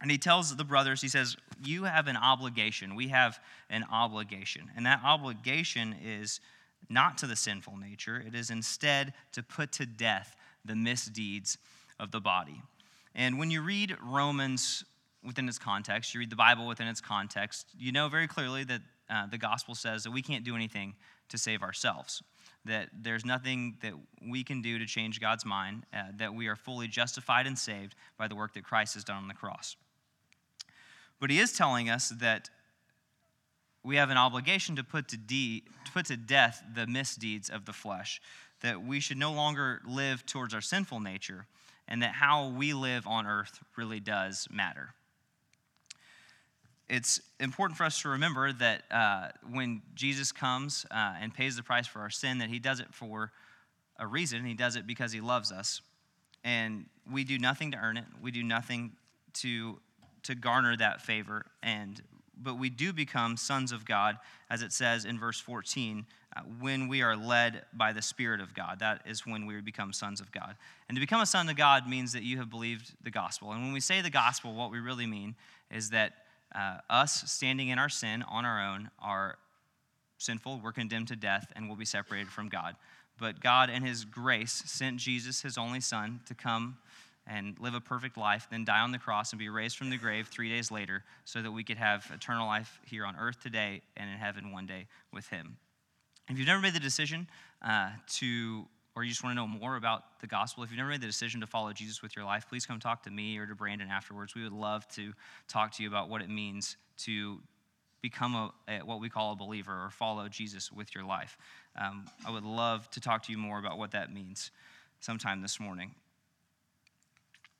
And 0.00 0.10
he 0.10 0.18
tells 0.18 0.54
the 0.54 0.64
brothers, 0.64 1.00
he 1.00 1.08
says, 1.08 1.36
You 1.62 1.84
have 1.84 2.08
an 2.08 2.16
obligation. 2.16 2.96
We 2.96 3.08
have 3.08 3.38
an 3.70 3.84
obligation. 3.90 4.70
And 4.76 4.84
that 4.86 5.00
obligation 5.04 5.94
is 6.04 6.40
not 6.88 7.18
to 7.18 7.26
the 7.26 7.36
sinful 7.36 7.76
nature. 7.76 8.22
It 8.26 8.34
is 8.34 8.50
instead 8.50 9.14
to 9.32 9.42
put 9.42 9.72
to 9.72 9.86
death 9.86 10.34
the 10.64 10.76
misdeeds 10.76 11.58
of 12.00 12.10
the 12.10 12.20
body. 12.20 12.62
And 13.14 13.38
when 13.38 13.50
you 13.50 13.62
read 13.62 13.96
Romans 14.02 14.84
within 15.24 15.48
its 15.48 15.58
context, 15.58 16.14
you 16.14 16.20
read 16.20 16.30
the 16.30 16.36
Bible 16.36 16.66
within 16.66 16.86
its 16.86 17.00
context, 17.00 17.66
you 17.76 17.92
know 17.92 18.08
very 18.08 18.28
clearly 18.28 18.64
that 18.64 18.80
uh, 19.10 19.26
the 19.26 19.38
gospel 19.38 19.74
says 19.74 20.04
that 20.04 20.10
we 20.10 20.22
can't 20.22 20.44
do 20.44 20.54
anything 20.54 20.94
to 21.28 21.38
save 21.38 21.62
ourselves, 21.62 22.22
that 22.64 22.88
there's 22.92 23.24
nothing 23.24 23.76
that 23.82 23.94
we 24.26 24.44
can 24.44 24.62
do 24.62 24.78
to 24.78 24.86
change 24.86 25.20
God's 25.20 25.44
mind, 25.44 25.84
uh, 25.92 26.04
that 26.16 26.34
we 26.34 26.46
are 26.46 26.56
fully 26.56 26.88
justified 26.88 27.46
and 27.46 27.58
saved 27.58 27.94
by 28.16 28.28
the 28.28 28.34
work 28.34 28.54
that 28.54 28.64
Christ 28.64 28.94
has 28.94 29.04
done 29.04 29.16
on 29.16 29.28
the 29.28 29.34
cross. 29.34 29.76
But 31.20 31.30
he 31.30 31.40
is 31.40 31.52
telling 31.52 31.90
us 31.90 32.10
that 32.10 32.48
we 33.82 33.96
have 33.96 34.10
an 34.10 34.16
obligation 34.16 34.76
to 34.76 34.84
put 34.84 35.08
to, 35.08 35.16
de- 35.16 35.64
to 35.84 35.92
put 35.92 36.06
to 36.06 36.16
death 36.16 36.62
the 36.74 36.86
misdeeds 36.86 37.48
of 37.48 37.64
the 37.64 37.72
flesh, 37.72 38.20
that 38.60 38.82
we 38.82 39.00
should 39.00 39.16
no 39.16 39.32
longer 39.32 39.80
live 39.86 40.26
towards 40.26 40.54
our 40.54 40.60
sinful 40.60 41.00
nature, 41.00 41.46
and 41.86 42.02
that 42.02 42.12
how 42.12 42.48
we 42.48 42.74
live 42.74 43.06
on 43.06 43.26
earth 43.26 43.60
really 43.76 44.00
does 44.00 44.46
matter 44.50 44.94
it's 46.88 47.20
important 47.38 47.76
for 47.76 47.84
us 47.84 48.00
to 48.02 48.08
remember 48.08 48.52
that 48.52 48.82
uh, 48.90 49.28
when 49.50 49.82
Jesus 49.94 50.32
comes 50.32 50.86
uh, 50.90 51.14
and 51.20 51.34
pays 51.34 51.56
the 51.56 51.62
price 51.62 51.86
for 51.86 52.00
our 52.00 52.10
sin, 52.10 52.38
that 52.38 52.48
he 52.48 52.58
does 52.58 52.80
it 52.80 52.86
for 52.92 53.30
a 53.98 54.06
reason. 54.06 54.44
He 54.44 54.54
does 54.54 54.76
it 54.76 54.86
because 54.86 55.12
he 55.12 55.20
loves 55.20 55.52
us. 55.52 55.82
And 56.44 56.86
we 57.10 57.24
do 57.24 57.38
nothing 57.38 57.72
to 57.72 57.78
earn 57.78 57.96
it. 57.96 58.04
We 58.22 58.30
do 58.30 58.42
nothing 58.42 58.92
to, 59.34 59.78
to 60.22 60.34
garner 60.34 60.76
that 60.76 61.02
favor. 61.02 61.44
And, 61.62 62.00
but 62.40 62.58
we 62.58 62.70
do 62.70 62.92
become 62.92 63.36
sons 63.36 63.70
of 63.70 63.84
God, 63.84 64.16
as 64.48 64.62
it 64.62 64.72
says 64.72 65.04
in 65.04 65.18
verse 65.18 65.40
14, 65.40 66.06
uh, 66.36 66.40
when 66.60 66.88
we 66.88 67.02
are 67.02 67.16
led 67.16 67.64
by 67.74 67.92
the 67.92 68.02
Spirit 68.02 68.40
of 68.40 68.54
God. 68.54 68.78
That 68.78 69.02
is 69.04 69.26
when 69.26 69.44
we 69.44 69.60
become 69.60 69.92
sons 69.92 70.20
of 70.20 70.32
God. 70.32 70.56
And 70.88 70.96
to 70.96 71.00
become 71.00 71.20
a 71.20 71.26
son 71.26 71.50
of 71.50 71.56
God 71.56 71.86
means 71.86 72.12
that 72.12 72.22
you 72.22 72.38
have 72.38 72.48
believed 72.48 72.92
the 73.02 73.10
gospel. 73.10 73.52
And 73.52 73.62
when 73.62 73.72
we 73.72 73.80
say 73.80 74.00
the 74.00 74.10
gospel, 74.10 74.54
what 74.54 74.70
we 74.70 74.78
really 74.78 75.06
mean 75.06 75.34
is 75.70 75.90
that 75.90 76.12
uh, 76.58 76.78
us 76.90 77.30
standing 77.30 77.68
in 77.68 77.78
our 77.78 77.88
sin 77.88 78.24
on 78.28 78.44
our 78.44 78.74
own 78.74 78.90
are 79.00 79.38
sinful, 80.18 80.60
we're 80.62 80.72
condemned 80.72 81.08
to 81.08 81.16
death, 81.16 81.52
and 81.54 81.68
will 81.68 81.76
be 81.76 81.84
separated 81.84 82.28
from 82.28 82.48
God. 82.48 82.74
But 83.18 83.40
God, 83.40 83.70
in 83.70 83.82
His 83.82 84.04
grace, 84.04 84.62
sent 84.66 84.96
Jesus, 84.96 85.42
His 85.42 85.56
only 85.56 85.80
Son, 85.80 86.20
to 86.26 86.34
come 86.34 86.78
and 87.26 87.56
live 87.60 87.74
a 87.74 87.80
perfect 87.80 88.16
life, 88.16 88.48
then 88.50 88.64
die 88.64 88.80
on 88.80 88.90
the 88.90 88.98
cross 88.98 89.32
and 89.32 89.38
be 89.38 89.48
raised 89.48 89.76
from 89.76 89.90
the 89.90 89.96
grave 89.96 90.28
three 90.28 90.48
days 90.48 90.70
later, 90.70 91.04
so 91.24 91.42
that 91.42 91.52
we 91.52 91.62
could 91.62 91.76
have 91.76 92.10
eternal 92.12 92.46
life 92.46 92.80
here 92.86 93.04
on 93.04 93.14
earth 93.16 93.40
today 93.40 93.82
and 93.96 94.10
in 94.10 94.16
heaven 94.16 94.50
one 94.50 94.66
day 94.66 94.86
with 95.12 95.28
Him. 95.28 95.58
If 96.28 96.38
you've 96.38 96.46
never 96.46 96.60
made 96.60 96.74
the 96.74 96.80
decision 96.80 97.28
uh, 97.62 97.90
to 98.14 98.66
or 98.98 99.04
you 99.04 99.10
just 99.10 99.22
want 99.22 99.30
to 99.30 99.36
know 99.36 99.46
more 99.46 99.76
about 99.76 100.18
the 100.20 100.26
gospel, 100.26 100.64
if 100.64 100.70
you've 100.70 100.78
never 100.78 100.90
made 100.90 101.00
the 101.00 101.06
decision 101.06 101.40
to 101.40 101.46
follow 101.46 101.72
Jesus 101.72 102.02
with 102.02 102.16
your 102.16 102.24
life, 102.24 102.46
please 102.48 102.66
come 102.66 102.80
talk 102.80 103.04
to 103.04 103.12
me 103.12 103.38
or 103.38 103.46
to 103.46 103.54
Brandon 103.54 103.88
afterwards. 103.88 104.34
We 104.34 104.42
would 104.42 104.52
love 104.52 104.88
to 104.94 105.12
talk 105.46 105.70
to 105.74 105.84
you 105.84 105.88
about 105.88 106.08
what 106.08 106.20
it 106.20 106.28
means 106.28 106.76
to 107.04 107.38
become 108.02 108.34
a, 108.34 108.52
a 108.66 108.78
what 108.84 108.98
we 109.00 109.08
call 109.08 109.32
a 109.32 109.36
believer 109.36 109.72
or 109.72 109.90
follow 109.90 110.28
Jesus 110.28 110.72
with 110.72 110.96
your 110.96 111.04
life. 111.04 111.38
Um, 111.80 112.06
I 112.26 112.32
would 112.32 112.42
love 112.42 112.90
to 112.90 113.00
talk 113.00 113.22
to 113.26 113.32
you 113.32 113.38
more 113.38 113.60
about 113.60 113.78
what 113.78 113.92
that 113.92 114.12
means 114.12 114.50
sometime 114.98 115.42
this 115.42 115.60
morning. 115.60 115.94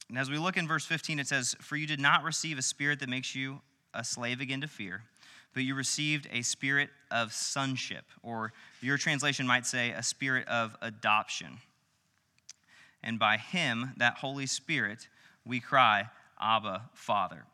And 0.09 0.19
as 0.19 0.29
we 0.29 0.39
look 0.39 0.57
in 0.57 0.67
verse 0.67 0.87
15, 0.87 1.21
it 1.21 1.29
says, 1.29 1.55
For 1.61 1.77
you 1.77 1.87
did 1.87 2.01
not 2.01 2.25
receive 2.25 2.59
a 2.59 2.63
spirit 2.63 2.99
that 2.99 3.09
makes 3.09 3.37
you 3.37 3.61
a 3.95 4.03
slave 4.03 4.41
again 4.41 4.61
to 4.63 4.69
fear 4.69 5.03
but 5.55 5.63
you 5.63 5.75
received 5.75 6.29
a 6.33 6.43
spirit 6.43 6.91
of 7.11 7.33
sonship, 7.33 8.05
or 8.23 8.53
your 8.81 8.99
translation 8.99 9.47
might 9.47 9.67
say 9.67 9.91
a 9.91 10.03
spirit 10.03 10.47
of 10.49 10.77
adoption. 10.81 11.59
And 13.03 13.19
by 13.19 13.37
him, 13.37 13.93
that 13.97 14.19
Holy 14.19 14.47
Spirit, 14.47 15.09
we 15.45 15.61
cry, 15.61 16.11
Abba, 16.41 16.91
Father. 16.95 17.45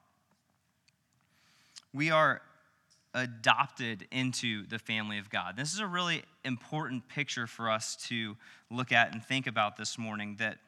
We 1.92 2.11
are 2.11 2.42
adopted 3.14 4.09
into 4.11 4.66
the 4.66 4.78
family 4.78 5.18
of 5.18 5.30
God. 5.30 5.57
This 5.57 5.72
is 5.72 5.78
a 5.78 5.87
really 5.87 6.24
important 6.44 7.07
picture 7.09 7.46
for 7.46 7.70
us 7.70 7.94
to 8.09 8.37
look 8.70 8.90
at 8.90 9.12
and 9.12 9.24
think 9.24 9.46
about 9.46 9.76
this 9.76 9.96
morning 9.96 10.37
that 10.40 10.59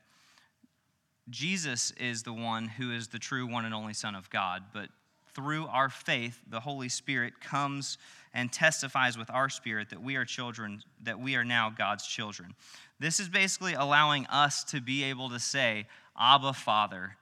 Jesus 1.29 1.91
is 1.93 2.23
the 2.23 2.33
one 2.33 2.69
who 2.69 2.93
is 2.93 3.09
the 3.09 3.19
true 3.19 3.47
one 3.47 3.65
and 3.65 3.75
only 3.75 3.95
Son 3.95 4.15
of 4.15 4.31
God, 4.31 4.63
but 4.73 4.91
through 5.37 5.67
our 5.67 5.91
faith, 5.91 6.41
the 6.49 6.61
Holy 6.61 6.89
Spirit 6.89 7.41
comes 7.41 7.99
and 8.33 8.51
testifies 8.51 9.19
with 9.19 9.31
our 9.31 9.51
spirit 9.51 9.91
that 9.91 10.03
we 10.03 10.17
are 10.17 10.25
children, 10.25 10.83
that 11.05 11.21
we 11.21 11.37
are 11.37 11.45
now 11.45 11.71
God's 11.71 12.07
children. 12.07 12.55
This 12.99 13.21
is 13.21 13.29
basically 13.29 13.75
allowing 13.75 14.27
us 14.27 14.65
to 14.65 14.81
be 14.81 15.05
able 15.05 15.29
to 15.29 15.39
say, 15.39 15.87
Abba, 16.19 16.55
Father, 16.55 17.17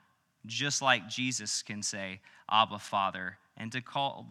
just 0.46 0.80
like 0.80 1.08
Jesus 1.08 1.62
can 1.62 1.82
say, 1.82 2.20
Abba, 2.48 2.78
Father, 2.78 3.36
and 3.56 3.72
to 3.72 3.80
call 3.80 4.26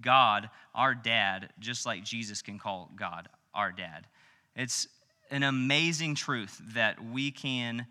God 0.00 0.50
our 0.74 0.94
dad, 0.94 1.50
just 1.60 1.86
like 1.86 2.02
Jesus 2.02 2.42
can 2.42 2.58
call 2.58 2.90
God 2.96 3.28
our 3.54 3.70
dad. 3.70 4.06
It's 4.56 4.88
an 5.30 5.44
amazing 5.44 6.16
truth 6.16 6.60
that 6.74 7.04
we 7.04 7.30
can 7.30 7.86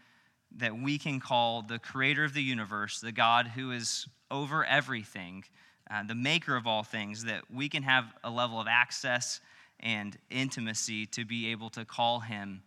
that 0.55 0.77
we 0.77 0.97
can 0.97 1.19
call 1.19 1.61
the 1.61 1.79
creator 1.79 2.23
of 2.23 2.33
the 2.33 2.41
universe, 2.41 2.99
the 2.99 3.11
God 3.11 3.47
who 3.47 3.71
is 3.71 4.07
over 4.31 4.65
everything, 4.65 5.43
uh, 5.91 6.03
the 6.03 6.15
maker 6.15 6.55
of 6.55 6.65
all 6.65 6.83
things, 6.83 7.25
that 7.25 7.43
we 7.53 7.69
can 7.69 7.83
have 7.83 8.05
a 8.23 8.29
level 8.29 8.59
of 8.59 8.67
access 8.67 9.39
and 9.79 10.17
intimacy 10.29 11.05
to 11.05 11.25
be 11.25 11.51
able 11.51 11.69
to 11.69 11.85
call 11.85 12.19
him 12.19 12.61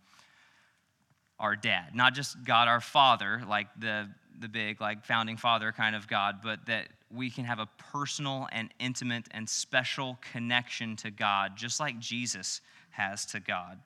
our 1.39 1.57
dad. 1.57 1.95
Not 1.95 2.15
just 2.15 2.45
God 2.45 2.69
our 2.69 2.81
father, 2.81 3.43
like 3.49 3.69
the, 3.79 4.09
the 4.39 4.49
big, 4.49 4.81
like 4.81 5.05
founding 5.05 5.37
father 5.37 5.73
kind 5.73 5.97
of 5.97 6.07
God, 6.07 6.37
but 6.43 6.67
that 6.67 6.89
we 7.11 7.31
can 7.31 7.45
have 7.45 7.59
a 7.59 7.69
personal 7.93 8.47
and 8.53 8.73
intimate 8.79 9.27
and 9.33 9.49
special 9.49 10.19
connection 10.33 10.97
to 10.97 11.11
God, 11.11 11.57
just 11.57 11.81
like 11.81 11.99
Jesus 11.99 12.61
has 12.91 13.27
to 13.27 13.41
God. 13.41 13.81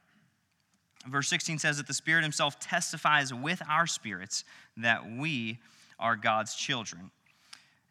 Verse 1.07 1.29
16 1.29 1.59
says 1.59 1.77
that 1.77 1.87
the 1.87 1.95
Spirit 1.95 2.23
Himself 2.23 2.59
testifies 2.59 3.33
with 3.33 3.63
our 3.69 3.87
spirits 3.87 4.45
that 4.77 5.03
we 5.19 5.59
are 5.99 6.17
God's 6.17 6.55
children 6.55 7.11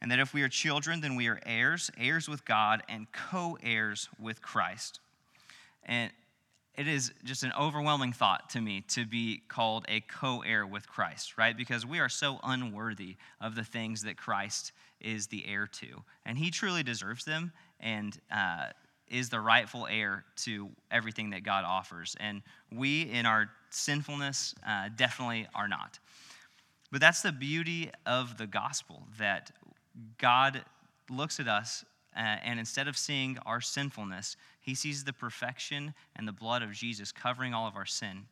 and 0.04 0.12
that 0.12 0.20
if 0.20 0.34
we 0.34 0.42
are 0.42 0.50
children, 0.50 1.00
then 1.00 1.16
we 1.16 1.30
are 1.30 1.40
heirs, 1.46 1.90
heirs 1.98 2.28
with 2.28 2.44
God, 2.44 2.84
and 2.90 3.08
co 3.14 3.58
heirs 3.64 4.10
with 4.20 4.42
Christ. 4.42 5.00
And 5.86 6.12
it 6.76 6.90
is 6.90 7.14
just 7.24 7.44
an 7.44 7.54
overwhelming 7.58 8.12
thought 8.12 8.50
to 8.50 8.60
me 8.60 8.82
to 8.90 9.06
be 9.06 9.42
called 9.48 9.86
a 9.88 10.02
co 10.02 10.42
heir 10.42 10.68
with 10.68 10.90
Christ, 10.90 11.38
right? 11.38 11.56
Because 11.56 11.86
we 11.86 12.00
are 12.00 12.10
so 12.10 12.38
unworthy 12.44 13.16
of 13.40 13.56
the 13.56 13.64
things 13.64 14.04
that 14.04 14.18
Christ 14.18 14.74
is 15.00 15.28
the 15.28 15.48
heir 15.48 15.68
to. 15.68 16.04
And 16.26 16.38
he 16.38 16.52
truly 16.52 16.84
deserves 16.84 17.24
them 17.24 17.54
and 17.80 18.20
uh, 18.30 18.68
is 19.14 19.30
the 19.30 19.40
rightful 19.40 19.88
heir 19.90 20.26
to 20.36 20.70
everything 20.92 21.30
that 21.30 21.44
God 21.44 21.64
offers. 21.66 22.16
And 22.20 22.42
we, 22.72 23.04
in 23.04 23.26
our 23.26 23.50
sinfulness, 23.70 24.56
uh, 24.68 24.90
definitely 24.96 25.48
are 25.54 25.68
not. 25.68 26.00
But 26.92 27.00
that's 27.00 27.22
the 27.22 27.32
beauty 27.32 27.92
of 28.06 28.38
the 28.38 28.48
gospel 28.48 29.04
that 29.20 29.52
God 30.18 30.64
looks 31.10 31.40
at 31.40 31.48
us, 31.48 31.86
uh, 32.16 32.20
and 32.20 32.60
instead 32.60 32.88
of 32.88 32.98
seeing 32.98 33.38
our 33.46 33.62
sinfulness, 33.62 34.36
he 34.62 34.74
sees 34.74 35.04
the 35.04 35.14
perfection 35.14 35.94
and 36.16 36.28
the 36.28 36.32
blood 36.32 36.64
of 36.64 36.72
Jesus 36.72 37.12
covering 37.12 37.54
all 37.54 37.68
of 37.68 37.76
our 37.76 37.86
sin. 37.86 38.26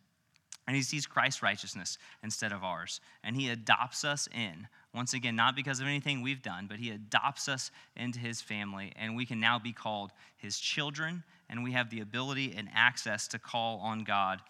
And 0.67 0.75
he 0.75 0.83
sees 0.83 1.05
Christ's 1.05 1.43
righteousness 1.43 1.97
instead 2.23 2.51
of 2.51 2.63
ours. 2.63 3.01
And 3.23 3.35
he 3.35 3.49
adopts 3.49 4.05
us 4.05 4.27
in. 4.33 4.67
Once 4.93 5.13
again, 5.13 5.35
not 5.35 5.55
because 5.55 5.79
of 5.79 5.87
anything 5.87 6.21
we've 6.21 6.41
done, 6.41 6.67
but 6.67 6.77
he 6.77 6.89
adopts 6.89 7.47
us 7.47 7.71
into 7.95 8.19
his 8.19 8.41
family. 8.41 8.91
And 8.97 9.15
we 9.15 9.25
can 9.25 9.39
now 9.39 9.57
be 9.57 9.71
called 9.71 10.11
his 10.37 10.59
children. 10.59 11.23
And 11.49 11.63
we 11.63 11.71
have 11.71 11.89
the 11.89 12.01
ability 12.01 12.53
and 12.57 12.67
access 12.73 13.27
to 13.29 13.39
call 13.39 13.79
on 13.79 14.03
God 14.03 14.41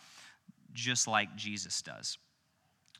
just 0.73 1.07
like 1.07 1.35
Jesus 1.35 1.81
does. 1.81 2.17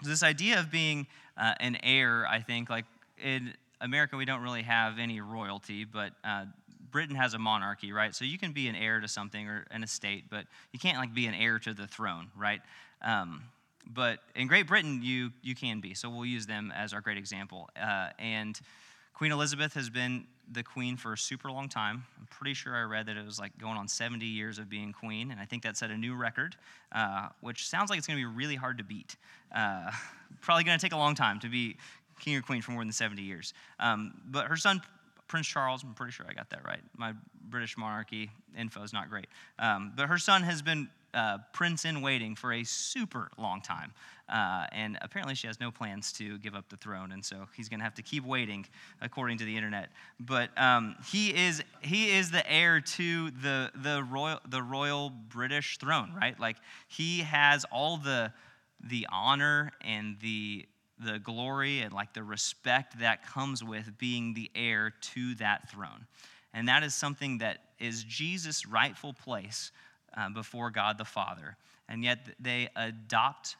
So 0.03 0.09
this 0.09 0.23
idea 0.23 0.59
of 0.59 0.71
being 0.71 1.07
uh, 1.37 1.53
an 1.59 1.77
heir, 1.83 2.27
I 2.27 2.41
think, 2.41 2.69
like 2.69 2.85
in 3.23 3.53
America, 3.79 4.17
we 4.17 4.25
don't 4.25 4.41
really 4.41 4.63
have 4.63 4.99
any 4.99 5.21
royalty, 5.21 5.85
but 5.85 6.13
uh, 6.23 6.45
Britain 6.91 7.15
has 7.15 7.33
a 7.33 7.39
monarchy, 7.39 7.91
right? 7.91 8.13
So 8.13 8.25
you 8.25 8.37
can 8.37 8.51
be 8.51 8.67
an 8.67 8.75
heir 8.75 8.99
to 8.99 9.07
something 9.07 9.47
or 9.47 9.65
an 9.71 9.83
estate, 9.83 10.25
but 10.29 10.45
you 10.71 10.79
can't 10.79 10.97
like 10.97 11.13
be 11.13 11.25
an 11.27 11.33
heir 11.33 11.59
to 11.59 11.73
the 11.73 11.87
throne, 11.87 12.27
right? 12.37 12.61
Um, 13.01 13.43
but 13.87 14.19
in 14.35 14.47
Great 14.47 14.67
Britain, 14.67 15.01
you 15.03 15.31
you 15.41 15.55
can 15.55 15.79
be. 15.79 15.93
So 15.93 16.09
we'll 16.09 16.25
use 16.25 16.45
them 16.45 16.71
as 16.75 16.93
our 16.93 17.01
great 17.01 17.17
example. 17.17 17.69
Uh, 17.79 18.09
and 18.19 18.59
Queen 19.13 19.31
Elizabeth 19.31 19.73
has 19.73 19.89
been 19.89 20.25
the 20.51 20.63
queen 20.63 20.97
for 20.97 21.13
a 21.13 21.17
super 21.17 21.49
long 21.49 21.69
time. 21.69 22.03
I'm 22.19 22.27
pretty 22.27 22.53
sure 22.53 22.75
I 22.75 22.81
read 22.83 23.05
that 23.05 23.17
it 23.17 23.25
was 23.25 23.39
like 23.39 23.57
going 23.57 23.77
on 23.77 23.87
70 23.87 24.25
years 24.25 24.59
of 24.59 24.69
being 24.69 24.91
queen, 24.91 25.31
and 25.31 25.39
I 25.39 25.45
think 25.45 25.63
that 25.63 25.77
set 25.77 25.91
a 25.91 25.97
new 25.97 26.15
record, 26.15 26.55
uh, 26.91 27.29
which 27.39 27.67
sounds 27.67 27.89
like 27.89 27.97
it's 27.97 28.07
going 28.07 28.19
to 28.19 28.27
be 28.27 28.35
really 28.35 28.55
hard 28.55 28.79
to 28.79 28.83
beat. 28.83 29.15
Uh, 29.53 29.91
probably 30.41 30.63
going 30.63 30.77
to 30.77 30.83
take 30.83 30.93
a 30.93 30.97
long 30.97 31.15
time 31.15 31.39
to 31.41 31.49
be 31.49 31.77
king 32.19 32.35
or 32.35 32.41
queen 32.41 32.61
for 32.61 32.71
more 32.71 32.83
than 32.83 32.91
70 32.91 33.21
years. 33.21 33.53
Um, 33.79 34.13
but 34.29 34.47
her 34.47 34.57
son 34.57 34.81
Prince 35.31 35.47
Charles. 35.47 35.81
I'm 35.81 35.93
pretty 35.93 36.11
sure 36.11 36.25
I 36.29 36.33
got 36.33 36.49
that 36.49 36.65
right. 36.65 36.81
My 36.97 37.13
British 37.49 37.77
monarchy 37.77 38.29
info 38.57 38.83
is 38.83 38.91
not 38.91 39.09
great. 39.09 39.27
Um, 39.59 39.93
but 39.95 40.07
her 40.07 40.17
son 40.17 40.43
has 40.43 40.61
been 40.61 40.89
uh, 41.13 41.39
prince 41.53 41.85
in 41.85 42.01
waiting 42.01 42.35
for 42.35 42.53
a 42.53 42.63
super 42.63 43.29
long 43.37 43.61
time. 43.61 43.93
Uh, 44.29 44.65
and 44.71 44.97
apparently, 45.01 45.35
she 45.35 45.47
has 45.47 45.59
no 45.59 45.71
plans 45.71 46.13
to 46.13 46.37
give 46.37 46.55
up 46.55 46.69
the 46.69 46.77
throne, 46.77 47.11
and 47.11 47.23
so 47.23 47.47
he's 47.55 47.67
going 47.67 47.79
to 47.79 47.83
have 47.83 47.95
to 47.95 48.01
keep 48.01 48.23
waiting, 48.25 48.65
according 49.01 49.37
to 49.37 49.43
the 49.43 49.55
internet. 49.55 49.89
But 50.19 50.57
um, 50.57 50.95
he 51.11 51.35
is 51.35 51.61
he 51.81 52.11
is 52.11 52.31
the 52.31 52.49
heir 52.49 52.79
to 52.79 53.31
the 53.31 53.71
the 53.75 54.03
royal 54.09 54.39
the 54.47 54.63
royal 54.63 55.09
British 55.09 55.77
throne, 55.79 56.13
right? 56.15 56.39
Like 56.39 56.55
he 56.87 57.19
has 57.21 57.65
all 57.71 57.97
the 57.97 58.31
the 58.81 59.05
honor 59.11 59.71
and 59.81 60.17
the 60.21 60.65
the 61.03 61.19
glory 61.19 61.81
and 61.81 61.93
like 61.93 62.13
the 62.13 62.23
respect 62.23 62.99
that 62.99 63.25
comes 63.25 63.63
with 63.63 63.97
being 63.97 64.33
the 64.33 64.49
heir 64.55 64.93
to 65.01 65.35
that 65.35 65.69
throne. 65.69 66.05
And 66.53 66.67
that 66.67 66.83
is 66.83 66.93
something 66.93 67.39
that 67.39 67.59
is 67.79 68.03
Jesus' 68.03 68.65
rightful 68.65 69.13
place 69.13 69.71
uh, 70.15 70.29
before 70.29 70.69
God 70.69 70.97
the 70.97 71.05
Father. 71.05 71.57
And 71.87 72.03
yet 72.03 72.19
they 72.39 72.69
adopt 72.75 73.55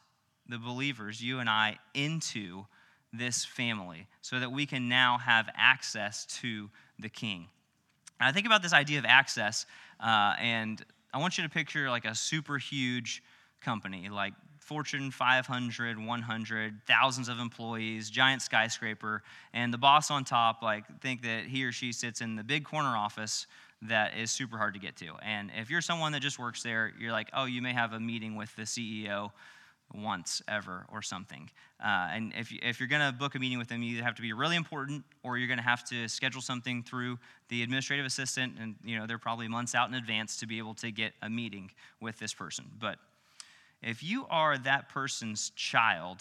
the 0.48 0.58
believers, 0.58 1.22
you 1.22 1.38
and 1.38 1.48
I, 1.48 1.78
into 1.94 2.66
this 3.12 3.44
family 3.44 4.06
so 4.22 4.40
that 4.40 4.50
we 4.50 4.66
can 4.66 4.88
now 4.88 5.18
have 5.18 5.48
access 5.54 6.26
to 6.40 6.70
the 6.98 7.08
king. 7.08 7.48
And 8.20 8.28
I 8.28 8.32
think 8.32 8.46
about 8.46 8.62
this 8.62 8.72
idea 8.72 8.98
of 8.98 9.04
access, 9.04 9.66
uh, 10.00 10.34
and 10.40 10.82
I 11.12 11.18
want 11.18 11.36
you 11.36 11.44
to 11.44 11.50
picture 11.50 11.90
like 11.90 12.04
a 12.04 12.14
super 12.14 12.58
huge 12.58 13.22
company, 13.60 14.08
like 14.08 14.32
Fortune 14.58 15.10
500, 15.10 15.98
100, 15.98 16.80
thousands 16.86 17.28
of 17.28 17.38
employees, 17.40 18.08
giant 18.08 18.42
skyscraper, 18.42 19.22
and 19.52 19.74
the 19.74 19.78
boss 19.78 20.10
on 20.10 20.24
top, 20.24 20.62
like, 20.62 20.84
think 21.00 21.22
that 21.22 21.46
he 21.46 21.64
or 21.64 21.72
she 21.72 21.92
sits 21.92 22.20
in 22.20 22.36
the 22.36 22.44
big 22.44 22.64
corner 22.64 22.96
office 22.96 23.46
that 23.82 24.16
is 24.16 24.30
super 24.30 24.58
hard 24.58 24.74
to 24.74 24.80
get 24.80 24.96
to. 24.96 25.14
And 25.22 25.50
if 25.56 25.70
you're 25.70 25.80
someone 25.80 26.12
that 26.12 26.20
just 26.20 26.38
works 26.38 26.62
there, 26.62 26.92
you're 26.98 27.12
like, 27.12 27.28
oh, 27.32 27.44
you 27.44 27.62
may 27.62 27.72
have 27.72 27.92
a 27.92 28.00
meeting 28.00 28.36
with 28.36 28.54
the 28.56 28.62
CEO 28.62 29.30
once 29.94 30.40
ever 30.48 30.86
or 30.90 31.02
something. 31.02 31.50
Uh, 31.82 32.08
and 32.12 32.32
if, 32.36 32.52
you, 32.52 32.58
if 32.62 32.80
you're 32.80 32.88
going 32.88 33.02
to 33.02 33.12
book 33.12 33.34
a 33.34 33.38
meeting 33.38 33.58
with 33.58 33.68
them, 33.68 33.82
you 33.82 33.94
either 33.94 34.04
have 34.04 34.14
to 34.14 34.22
be 34.22 34.32
really 34.32 34.56
important 34.56 35.04
or 35.22 35.36
you're 35.36 35.48
going 35.48 35.58
to 35.58 35.64
have 35.64 35.84
to 35.84 36.08
schedule 36.08 36.40
something 36.40 36.82
through 36.82 37.18
the 37.48 37.62
administrative 37.62 38.06
assistant. 38.06 38.54
And, 38.58 38.76
you 38.84 38.98
know, 38.98 39.06
they're 39.06 39.18
probably 39.18 39.48
months 39.48 39.74
out 39.74 39.88
in 39.88 39.94
advance 39.94 40.36
to 40.38 40.46
be 40.46 40.58
able 40.58 40.74
to 40.74 40.90
get 40.90 41.12
a 41.20 41.28
meeting 41.28 41.70
with 42.00 42.18
this 42.18 42.32
person. 42.32 42.64
But 42.78 42.98
if 43.82 44.02
you 44.02 44.26
are 44.30 44.56
that 44.58 44.88
person's 44.88 45.50
child, 45.56 46.18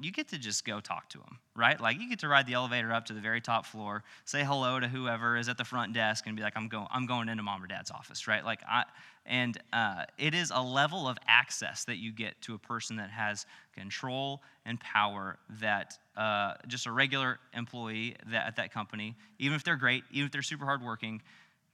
you 0.00 0.12
get 0.12 0.28
to 0.28 0.38
just 0.38 0.64
go 0.64 0.80
talk 0.80 1.08
to 1.10 1.18
them, 1.18 1.38
right? 1.56 1.80
Like 1.80 2.00
you 2.00 2.08
get 2.08 2.20
to 2.20 2.28
ride 2.28 2.46
the 2.46 2.54
elevator 2.54 2.92
up 2.92 3.06
to 3.06 3.12
the 3.12 3.20
very 3.20 3.40
top 3.40 3.66
floor, 3.66 4.04
say 4.24 4.44
hello 4.44 4.78
to 4.78 4.86
whoever 4.86 5.36
is 5.36 5.48
at 5.48 5.58
the 5.58 5.64
front 5.64 5.92
desk, 5.92 6.26
and 6.26 6.36
be 6.36 6.42
like, 6.42 6.56
"I'm 6.56 6.68
going, 6.68 6.86
I'm 6.90 7.06
going 7.06 7.28
into 7.28 7.42
mom 7.42 7.62
or 7.62 7.66
dad's 7.66 7.90
office," 7.90 8.28
right? 8.28 8.44
Like, 8.44 8.60
I, 8.68 8.84
and 9.26 9.58
uh, 9.72 10.04
it 10.16 10.34
is 10.34 10.52
a 10.54 10.60
level 10.62 11.08
of 11.08 11.18
access 11.26 11.84
that 11.84 11.98
you 11.98 12.12
get 12.12 12.40
to 12.42 12.54
a 12.54 12.58
person 12.58 12.96
that 12.96 13.10
has 13.10 13.44
control 13.74 14.42
and 14.64 14.78
power 14.80 15.38
that 15.60 15.98
uh, 16.16 16.54
just 16.68 16.86
a 16.86 16.92
regular 16.92 17.38
employee 17.54 18.16
that 18.30 18.46
at 18.46 18.56
that 18.56 18.72
company, 18.72 19.16
even 19.38 19.56
if 19.56 19.64
they're 19.64 19.76
great, 19.76 20.04
even 20.12 20.26
if 20.26 20.32
they're 20.32 20.42
super 20.42 20.64
hardworking, 20.64 21.20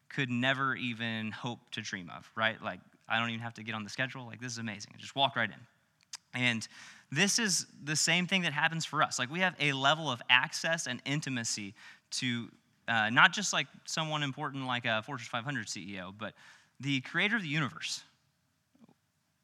could 0.08 0.30
never 0.30 0.74
even 0.76 1.30
hope 1.30 1.58
to 1.72 1.80
dream 1.82 2.10
of, 2.16 2.30
right? 2.36 2.60
Like, 2.62 2.80
I 3.08 3.18
don't 3.18 3.28
even 3.28 3.40
have 3.40 3.54
to 3.54 3.62
get 3.62 3.74
on 3.74 3.84
the 3.84 3.90
schedule. 3.90 4.24
Like, 4.24 4.40
this 4.40 4.52
is 4.52 4.58
amazing. 4.58 4.94
Just 4.96 5.14
walk 5.14 5.36
right 5.36 5.50
in, 5.50 6.40
and 6.40 6.66
this 7.14 7.38
is 7.38 7.66
the 7.82 7.96
same 7.96 8.26
thing 8.26 8.42
that 8.42 8.52
happens 8.52 8.84
for 8.84 9.02
us. 9.02 9.18
Like 9.18 9.30
we 9.30 9.40
have 9.40 9.54
a 9.60 9.72
level 9.72 10.10
of 10.10 10.20
access 10.28 10.86
and 10.86 11.00
intimacy 11.04 11.74
to 12.12 12.48
uh, 12.88 13.10
not 13.10 13.32
just 13.32 13.52
like 13.52 13.66
someone 13.84 14.22
important 14.22 14.66
like 14.66 14.84
a 14.84 15.02
Fortune 15.02 15.28
500 15.30 15.66
CEO, 15.66 16.12
but 16.16 16.34
the 16.80 17.00
creator 17.00 17.36
of 17.36 17.42
the 17.42 17.48
universe. 17.48 18.02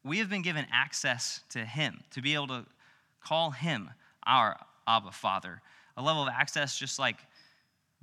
We 0.03 0.17
have 0.17 0.29
been 0.29 0.41
given 0.41 0.65
access 0.71 1.41
to 1.49 1.59
him 1.59 2.01
to 2.11 2.21
be 2.21 2.33
able 2.33 2.47
to 2.47 2.65
call 3.23 3.51
him 3.51 3.89
our 4.25 4.57
Abba 4.87 5.11
Father. 5.11 5.61
A 5.97 6.01
level 6.01 6.23
of 6.23 6.29
access 6.29 6.77
just 6.77 6.97
like 6.97 7.17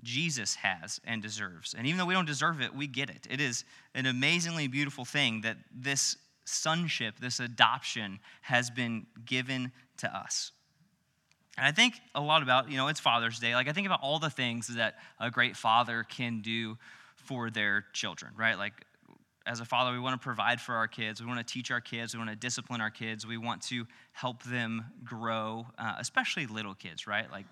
Jesus 0.03 0.55
has 0.57 1.01
and 1.05 1.21
deserves. 1.21 1.75
And 1.77 1.87
even 1.87 1.99
though 1.99 2.07
we 2.07 2.15
don't 2.15 2.27
deserve 2.27 2.61
it, 2.61 2.75
we 2.75 2.87
get 2.87 3.11
it. 3.11 3.27
It 3.29 3.41
is 3.41 3.65
an 3.95 4.07
amazingly 4.07 4.69
beautiful 4.69 5.05
thing 5.05 5.41
that 5.41 5.57
this 5.75 6.17
sonship, 6.49 7.19
this 7.21 7.41
adoption 7.41 8.21
has 8.43 8.71
been 8.71 9.07
given 9.25 9.73
to 9.99 10.15
us. 10.15 10.53
And 11.57 11.67
I 11.67 11.73
think 11.73 12.01
a 12.15 12.21
lot 12.21 12.43
about, 12.43 12.71
you 12.71 12.77
know, 12.77 12.87
it's 12.89 13.01
Father's 13.01 13.39
Day. 13.39 13.55
Like, 13.55 13.69
I 13.69 13.73
think 13.73 13.87
about 13.87 14.01
all 14.03 14.19
the 14.19 14.31
things 14.31 14.69
that 14.69 14.95
a 15.19 15.31
great 15.31 15.57
father 15.57 16.05
can 16.05 16.41
do 16.41 16.79
for 17.17 17.51
their 17.51 17.85
children, 17.93 18.33
right? 18.37 18.57
Like, 18.57 18.75
as 19.45 19.61
a 19.61 19.65
father, 19.65 19.93
we 19.93 19.99
want 19.99 20.21
to 20.21 20.25
provide 20.25 20.61
for 20.61 20.75
our 20.75 20.87
kids. 20.87 21.21
We 21.21 21.27
want 21.27 21.45
to 21.45 21.53
teach 21.53 21.71
our 21.71 21.81
kids. 21.81 22.15
We 22.15 22.19
want 22.19 22.31
to 22.31 22.37
discipline 22.37 22.81
our 22.81 22.91
kids. 22.91 23.27
We 23.27 23.39
want 23.39 23.63
to 23.63 23.87
help 24.13 24.45
them 24.45 24.85
grow, 25.03 25.67
uh, 25.79 25.95
especially 25.99 26.47
little 26.47 26.75
kids, 26.75 27.07
right? 27.07 27.31
Like, 27.33 27.47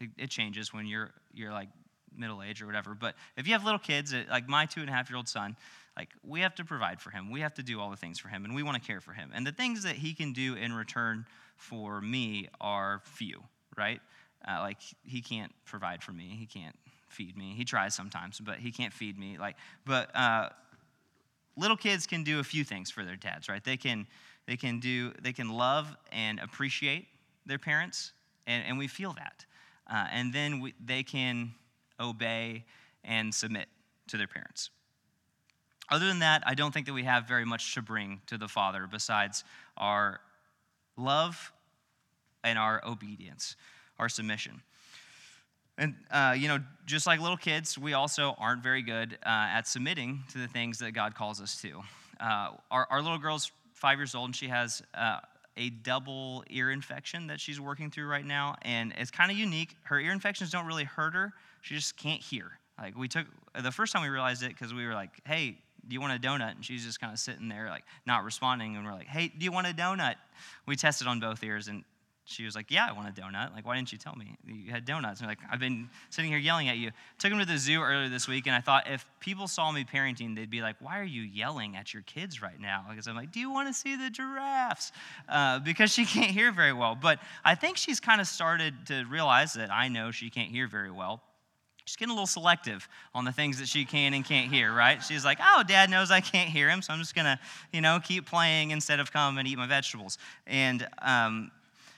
it, 0.00 0.10
it 0.18 0.30
changes 0.30 0.72
when 0.72 0.86
you're, 0.86 1.12
you're 1.32 1.52
like 1.52 1.68
middle 2.16 2.42
age 2.42 2.62
or 2.62 2.66
whatever. 2.66 2.94
But 2.94 3.14
if 3.36 3.46
you 3.46 3.52
have 3.52 3.64
little 3.64 3.78
kids, 3.78 4.14
like 4.30 4.48
my 4.48 4.66
two 4.66 4.80
and 4.80 4.90
a 4.90 4.92
half 4.92 5.08
year 5.08 5.16
old 5.16 5.28
son, 5.28 5.56
like 5.96 6.10
we 6.22 6.40
have 6.40 6.54
to 6.56 6.64
provide 6.64 7.00
for 7.00 7.10
him. 7.10 7.30
We 7.30 7.40
have 7.40 7.54
to 7.54 7.62
do 7.62 7.80
all 7.80 7.90
the 7.90 7.96
things 7.96 8.18
for 8.18 8.28
him 8.28 8.44
and 8.44 8.54
we 8.54 8.62
want 8.62 8.80
to 8.80 8.86
care 8.86 9.00
for 9.00 9.12
him. 9.12 9.30
And 9.34 9.46
the 9.46 9.52
things 9.52 9.82
that 9.82 9.96
he 9.96 10.14
can 10.14 10.32
do 10.32 10.54
in 10.54 10.72
return 10.72 11.26
for 11.56 12.00
me 12.00 12.48
are 12.60 13.02
few 13.04 13.42
right? 13.76 14.00
Uh, 14.46 14.60
like 14.60 14.78
he 15.04 15.22
can't 15.22 15.52
provide 15.64 16.02
for 16.02 16.12
me. 16.12 16.36
He 16.38 16.46
can't 16.46 16.76
feed 17.08 17.36
me. 17.36 17.54
He 17.56 17.64
tries 17.64 17.94
sometimes 17.94 18.40
but 18.40 18.58
he 18.58 18.72
can't 18.72 18.92
feed 18.92 19.18
me. 19.18 19.36
Like 19.38 19.56
but 19.84 20.14
uh, 20.16 20.48
little 21.56 21.76
kids 21.76 22.06
can 22.06 22.24
do 22.24 22.40
a 22.40 22.44
few 22.44 22.64
things 22.64 22.90
for 22.90 23.04
their 23.04 23.16
dads 23.16 23.48
right? 23.48 23.62
They 23.62 23.76
can 23.76 24.06
they 24.46 24.56
can 24.56 24.80
do 24.80 25.12
they 25.20 25.32
can 25.32 25.50
love 25.50 25.94
and 26.10 26.40
appreciate 26.40 27.06
their 27.44 27.58
parents 27.58 28.12
and, 28.46 28.64
and 28.66 28.78
we 28.78 28.88
feel 28.88 29.12
that. 29.12 29.44
Uh, 29.90 30.06
and 30.12 30.32
then 30.32 30.60
we, 30.60 30.74
they 30.82 31.02
can 31.02 31.52
obey 32.00 32.64
and 33.04 33.34
submit 33.34 33.66
to 34.08 34.16
their 34.16 34.26
parents 34.26 34.70
other 35.90 36.06
than 36.06 36.20
that, 36.20 36.42
I 36.46 36.54
don't 36.54 36.72
think 36.72 36.86
that 36.86 36.92
we 36.92 37.04
have 37.04 37.26
very 37.26 37.44
much 37.44 37.74
to 37.74 37.82
bring 37.82 38.20
to 38.26 38.38
the 38.38 38.48
Father 38.48 38.88
besides 38.90 39.44
our 39.76 40.20
love 40.96 41.52
and 42.44 42.58
our 42.58 42.82
obedience, 42.86 43.56
our 43.98 44.08
submission. 44.08 44.62
And, 45.78 45.94
uh, 46.10 46.34
you 46.36 46.48
know, 46.48 46.58
just 46.86 47.06
like 47.06 47.20
little 47.20 47.36
kids, 47.36 47.78
we 47.78 47.94
also 47.94 48.34
aren't 48.38 48.62
very 48.62 48.82
good 48.82 49.18
uh, 49.24 49.28
at 49.28 49.66
submitting 49.66 50.22
to 50.32 50.38
the 50.38 50.48
things 50.48 50.78
that 50.78 50.92
God 50.92 51.14
calls 51.14 51.40
us 51.40 51.60
to. 51.62 51.82
Uh, 52.20 52.50
our, 52.70 52.86
our, 52.90 53.02
little 53.02 53.18
girl's 53.18 53.50
five 53.72 53.98
years 53.98 54.14
old, 54.14 54.26
and 54.26 54.36
she 54.36 54.48
has 54.48 54.82
uh, 54.94 55.18
a 55.56 55.70
double 55.70 56.44
ear 56.50 56.70
infection 56.70 57.26
that 57.28 57.40
she's 57.40 57.60
working 57.60 57.90
through 57.90 58.06
right 58.06 58.24
now. 58.24 58.54
And 58.62 58.92
it's 58.98 59.10
kind 59.10 59.30
of 59.30 59.36
unique. 59.36 59.76
Her 59.84 59.98
ear 59.98 60.12
infections 60.12 60.50
don't 60.50 60.66
really 60.66 60.84
hurt 60.84 61.14
her, 61.14 61.32
she 61.62 61.74
just 61.74 61.96
can't 61.96 62.20
hear. 62.20 62.52
Like, 62.78 62.96
we 62.96 63.08
took 63.08 63.26
the 63.60 63.72
first 63.72 63.92
time 63.92 64.02
we 64.02 64.08
realized 64.08 64.42
it 64.42 64.48
because 64.48 64.74
we 64.74 64.86
were 64.86 64.94
like, 64.94 65.10
hey, 65.24 65.58
do 65.86 65.94
you 65.94 66.00
want 66.00 66.12
a 66.12 66.18
donut? 66.18 66.54
And 66.54 66.64
she's 66.64 66.84
just 66.84 67.00
kind 67.00 67.12
of 67.12 67.18
sitting 67.18 67.48
there, 67.48 67.68
like 67.68 67.84
not 68.06 68.24
responding. 68.24 68.76
And 68.76 68.84
we're 68.84 68.92
like, 68.92 69.08
hey, 69.08 69.28
do 69.28 69.44
you 69.44 69.52
want 69.52 69.66
a 69.66 69.72
donut? 69.72 70.14
We 70.66 70.76
tested 70.76 71.06
on 71.06 71.20
both 71.20 71.42
ears, 71.42 71.68
and 71.68 71.84
she 72.24 72.44
was 72.44 72.54
like, 72.54 72.70
yeah, 72.70 72.86
I 72.88 72.92
want 72.92 73.08
a 73.08 73.20
donut. 73.20 73.52
Like, 73.52 73.66
why 73.66 73.76
didn't 73.76 73.90
you 73.90 73.98
tell 73.98 74.14
me 74.14 74.36
you 74.46 74.70
had 74.70 74.84
donuts? 74.84 75.20
And 75.20 75.28
like, 75.28 75.40
I've 75.50 75.58
been 75.58 75.88
sitting 76.10 76.30
here 76.30 76.38
yelling 76.38 76.68
at 76.68 76.76
you. 76.76 76.92
Took 77.18 77.32
him 77.32 77.38
to 77.40 77.44
the 77.44 77.58
zoo 77.58 77.80
earlier 77.80 78.08
this 78.08 78.28
week, 78.28 78.46
and 78.46 78.54
I 78.54 78.60
thought 78.60 78.88
if 78.88 79.04
people 79.18 79.48
saw 79.48 79.72
me 79.72 79.84
parenting, 79.84 80.36
they'd 80.36 80.50
be 80.50 80.62
like, 80.62 80.76
why 80.80 81.00
are 81.00 81.04
you 81.04 81.22
yelling 81.22 81.76
at 81.76 81.92
your 81.92 82.02
kids 82.04 82.40
right 82.40 82.60
now? 82.60 82.86
Because 82.88 83.08
I'm 83.08 83.16
like, 83.16 83.32
do 83.32 83.40
you 83.40 83.50
want 83.50 83.68
to 83.68 83.74
see 83.74 83.96
the 83.96 84.08
giraffes? 84.08 84.92
Uh, 85.28 85.58
because 85.58 85.90
she 85.90 86.04
can't 86.06 86.30
hear 86.30 86.52
very 86.52 86.72
well. 86.72 86.96
But 87.00 87.18
I 87.44 87.54
think 87.56 87.76
she's 87.76 87.98
kind 87.98 88.20
of 88.20 88.28
started 88.28 88.86
to 88.86 89.04
realize 89.04 89.54
that 89.54 89.72
I 89.72 89.88
know 89.88 90.10
she 90.12 90.30
can't 90.30 90.50
hear 90.50 90.68
very 90.68 90.90
well 90.90 91.22
she's 91.84 91.96
getting 91.96 92.10
a 92.10 92.14
little 92.14 92.26
selective 92.26 92.88
on 93.14 93.24
the 93.24 93.32
things 93.32 93.58
that 93.58 93.68
she 93.68 93.84
can 93.84 94.14
and 94.14 94.24
can't 94.24 94.52
hear, 94.52 94.72
right? 94.72 95.02
She's 95.02 95.24
like, 95.24 95.38
oh, 95.42 95.62
dad 95.66 95.90
knows 95.90 96.10
I 96.10 96.20
can't 96.20 96.48
hear 96.48 96.68
him, 96.68 96.82
so 96.82 96.92
I'm 96.92 96.98
just 96.98 97.14
gonna, 97.14 97.38
you 97.72 97.80
know, 97.80 97.98
keep 98.02 98.26
playing 98.26 98.70
instead 98.70 99.00
of 99.00 99.12
come 99.12 99.38
and 99.38 99.46
eat 99.46 99.58
my 99.58 99.66
vegetables. 99.66 100.18
And, 100.46 100.86
um, 101.00 101.50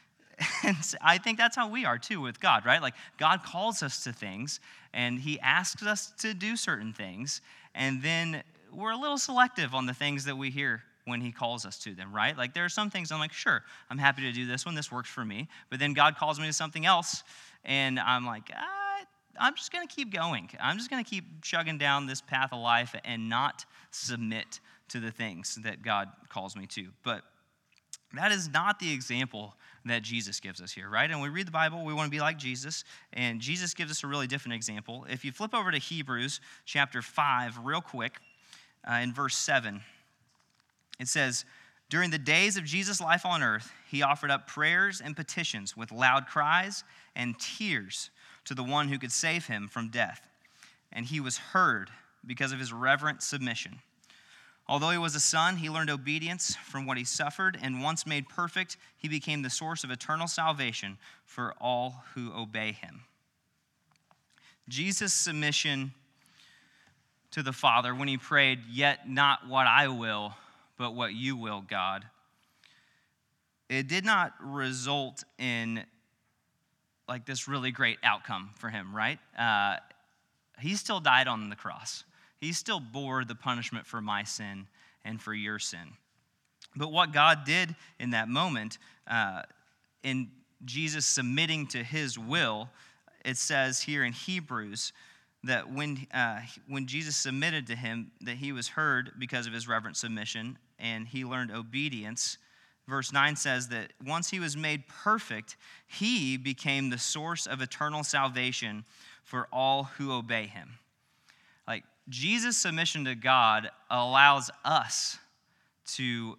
and 0.64 0.76
I 1.00 1.18
think 1.18 1.38
that's 1.38 1.56
how 1.56 1.68
we 1.68 1.84
are 1.84 1.98
too 1.98 2.20
with 2.20 2.40
God, 2.40 2.64
right? 2.66 2.82
Like, 2.82 2.94
God 3.18 3.42
calls 3.42 3.82
us 3.82 4.04
to 4.04 4.12
things 4.12 4.60
and 4.92 5.18
He 5.18 5.38
asks 5.40 5.82
us 5.82 6.12
to 6.20 6.34
do 6.34 6.56
certain 6.56 6.92
things, 6.92 7.40
and 7.74 8.02
then 8.02 8.42
we're 8.72 8.92
a 8.92 8.96
little 8.96 9.18
selective 9.18 9.74
on 9.74 9.86
the 9.86 9.94
things 9.94 10.24
that 10.24 10.36
we 10.36 10.50
hear 10.50 10.82
when 11.04 11.20
he 11.20 11.30
calls 11.30 11.66
us 11.66 11.78
to 11.80 11.94
them, 11.94 12.14
right? 12.14 12.36
Like 12.36 12.54
there 12.54 12.64
are 12.64 12.70
some 12.70 12.90
things 12.90 13.12
I'm 13.12 13.18
like, 13.18 13.32
sure, 13.32 13.62
I'm 13.90 13.98
happy 13.98 14.22
to 14.22 14.32
do 14.32 14.46
this 14.46 14.64
one. 14.64 14.74
This 14.74 14.90
works 14.90 15.10
for 15.10 15.24
me. 15.24 15.48
But 15.70 15.78
then 15.78 15.92
God 15.92 16.16
calls 16.16 16.40
me 16.40 16.46
to 16.46 16.52
something 16.52 16.86
else, 16.86 17.22
and 17.64 18.00
I'm 18.00 18.24
like, 18.24 18.50
ah, 18.54 18.83
I'm 19.38 19.54
just 19.54 19.72
going 19.72 19.86
to 19.86 19.94
keep 19.94 20.12
going. 20.12 20.48
I'm 20.60 20.78
just 20.78 20.90
going 20.90 21.02
to 21.02 21.08
keep 21.08 21.42
chugging 21.42 21.78
down 21.78 22.06
this 22.06 22.20
path 22.20 22.52
of 22.52 22.60
life 22.60 22.94
and 23.04 23.28
not 23.28 23.64
submit 23.90 24.60
to 24.88 25.00
the 25.00 25.10
things 25.10 25.58
that 25.64 25.82
God 25.82 26.08
calls 26.28 26.56
me 26.56 26.66
to. 26.68 26.88
But 27.02 27.22
That 28.14 28.32
is 28.32 28.48
not 28.48 28.78
the 28.78 28.92
example 28.92 29.54
that 29.86 30.02
Jesus 30.02 30.40
gives 30.40 30.60
us 30.60 30.72
here, 30.72 30.88
right? 30.88 31.10
And 31.10 31.20
we 31.20 31.28
read 31.28 31.46
the 31.46 31.52
Bible, 31.52 31.84
we 31.84 31.92
want 31.92 32.06
to 32.06 32.10
be 32.10 32.20
like 32.20 32.38
Jesus, 32.38 32.84
and 33.12 33.40
Jesus 33.40 33.74
gives 33.74 33.90
us 33.90 34.04
a 34.04 34.06
really 34.06 34.26
different 34.26 34.54
example. 34.54 35.04
If 35.10 35.24
you 35.24 35.32
flip 35.32 35.54
over 35.54 35.70
to 35.70 35.78
Hebrews 35.78 36.40
chapter 36.64 37.02
5, 37.02 37.58
real 37.64 37.80
quick, 37.80 38.18
uh, 38.88 38.94
in 38.94 39.12
verse 39.12 39.36
7, 39.36 39.80
it 41.00 41.08
says, 41.08 41.44
During 41.90 42.10
the 42.10 42.18
days 42.18 42.56
of 42.56 42.64
Jesus' 42.64 43.00
life 43.00 43.26
on 43.26 43.42
earth, 43.42 43.72
he 43.90 44.02
offered 44.02 44.30
up 44.30 44.46
prayers 44.46 45.02
and 45.04 45.16
petitions 45.16 45.76
with 45.76 45.92
loud 45.92 46.26
cries 46.26 46.84
and 47.16 47.38
tears 47.38 48.10
to 48.44 48.54
the 48.54 48.64
one 48.64 48.88
who 48.88 48.98
could 48.98 49.12
save 49.12 49.46
him 49.46 49.68
from 49.68 49.88
death. 49.88 50.22
And 50.92 51.06
he 51.06 51.20
was 51.20 51.38
heard 51.38 51.90
because 52.26 52.52
of 52.52 52.58
his 52.58 52.72
reverent 52.72 53.22
submission. 53.22 53.80
Although 54.66 54.90
he 54.90 54.98
was 54.98 55.14
a 55.14 55.20
son, 55.20 55.58
he 55.58 55.68
learned 55.68 55.90
obedience 55.90 56.56
from 56.56 56.86
what 56.86 56.96
he 56.96 57.04
suffered, 57.04 57.58
and 57.60 57.82
once 57.82 58.06
made 58.06 58.28
perfect, 58.28 58.78
he 58.96 59.08
became 59.08 59.42
the 59.42 59.50
source 59.50 59.84
of 59.84 59.90
eternal 59.90 60.26
salvation 60.26 60.96
for 61.26 61.54
all 61.60 62.04
who 62.14 62.32
obey 62.32 62.72
him. 62.72 63.02
Jesus' 64.68 65.12
submission 65.12 65.92
to 67.32 67.42
the 67.42 67.52
Father 67.52 67.94
when 67.94 68.08
he 68.08 68.16
prayed, 68.16 68.60
Yet 68.70 69.08
not 69.08 69.46
what 69.46 69.66
I 69.66 69.88
will, 69.88 70.34
but 70.78 70.94
what 70.94 71.12
you 71.12 71.36
will, 71.36 71.60
God, 71.60 72.06
it 73.68 73.86
did 73.86 74.04
not 74.04 74.32
result 74.40 75.24
in 75.38 75.84
like 77.08 77.26
this 77.26 77.48
really 77.48 77.70
great 77.70 77.98
outcome 78.02 78.50
for 78.56 78.68
him, 78.68 78.94
right? 78.94 79.18
Uh, 79.38 79.76
he 80.60 80.74
still 80.74 81.00
died 81.00 81.28
on 81.28 81.48
the 81.50 81.56
cross. 81.56 82.04
He 82.40 82.52
still 82.52 82.80
bore 82.80 83.24
the 83.24 83.34
punishment 83.34 83.86
for 83.86 84.00
my 84.00 84.24
sin 84.24 84.66
and 85.04 85.20
for 85.20 85.34
your 85.34 85.58
sin. 85.58 85.96
But 86.76 86.90
what 86.90 87.12
God 87.12 87.44
did 87.44 87.74
in 88.00 88.10
that 88.10 88.28
moment, 88.28 88.78
uh, 89.06 89.42
in 90.02 90.30
Jesus 90.64 91.06
submitting 91.06 91.66
to 91.68 91.82
his 91.82 92.18
will, 92.18 92.68
it 93.24 93.36
says 93.36 93.80
here 93.80 94.04
in 94.04 94.12
Hebrews 94.12 94.92
that 95.44 95.70
when, 95.70 96.06
uh, 96.12 96.40
when 96.68 96.86
Jesus 96.86 97.16
submitted 97.16 97.66
to 97.68 97.76
him, 97.76 98.10
that 98.22 98.36
he 98.36 98.52
was 98.52 98.68
heard 98.68 99.12
because 99.18 99.46
of 99.46 99.52
his 99.52 99.68
reverent 99.68 99.96
submission 99.96 100.58
and 100.78 101.06
he 101.06 101.24
learned 101.24 101.50
obedience. 101.50 102.38
Verse 102.86 103.12
9 103.12 103.36
says 103.36 103.68
that 103.68 103.92
once 104.04 104.30
he 104.30 104.38
was 104.38 104.56
made 104.56 104.86
perfect, 104.88 105.56
he 105.86 106.36
became 106.36 106.90
the 106.90 106.98
source 106.98 107.46
of 107.46 107.62
eternal 107.62 108.04
salvation 108.04 108.84
for 109.22 109.48
all 109.52 109.84
who 109.84 110.12
obey 110.12 110.46
him. 110.46 110.78
Like 111.66 111.84
Jesus' 112.08 112.58
submission 112.58 113.06
to 113.06 113.14
God 113.14 113.70
allows 113.90 114.50
us 114.64 115.18
to 115.94 116.36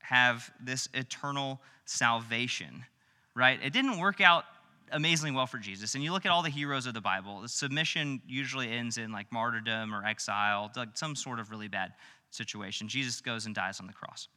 have 0.00 0.52
this 0.60 0.88
eternal 0.94 1.60
salvation, 1.84 2.84
right? 3.34 3.58
It 3.62 3.72
didn't 3.72 3.98
work 3.98 4.20
out 4.20 4.44
amazingly 4.92 5.34
well 5.34 5.46
for 5.46 5.58
Jesus. 5.58 5.94
And 5.94 6.04
you 6.04 6.12
look 6.12 6.26
at 6.26 6.30
all 6.30 6.42
the 6.42 6.50
heroes 6.50 6.86
of 6.86 6.94
the 6.94 7.00
Bible, 7.00 7.40
the 7.40 7.48
submission 7.48 8.20
usually 8.26 8.70
ends 8.70 8.98
in 8.98 9.10
like 9.10 9.32
martyrdom 9.32 9.92
or 9.92 10.04
exile, 10.04 10.70
like 10.76 10.90
some 10.94 11.16
sort 11.16 11.40
of 11.40 11.50
really 11.50 11.68
bad 11.68 11.94
situation. 12.30 12.86
Jesus 12.86 13.20
goes 13.20 13.46
and 13.46 13.54
dies 13.54 13.80
on 13.80 13.86
the 13.86 13.92
cross. 13.92 14.28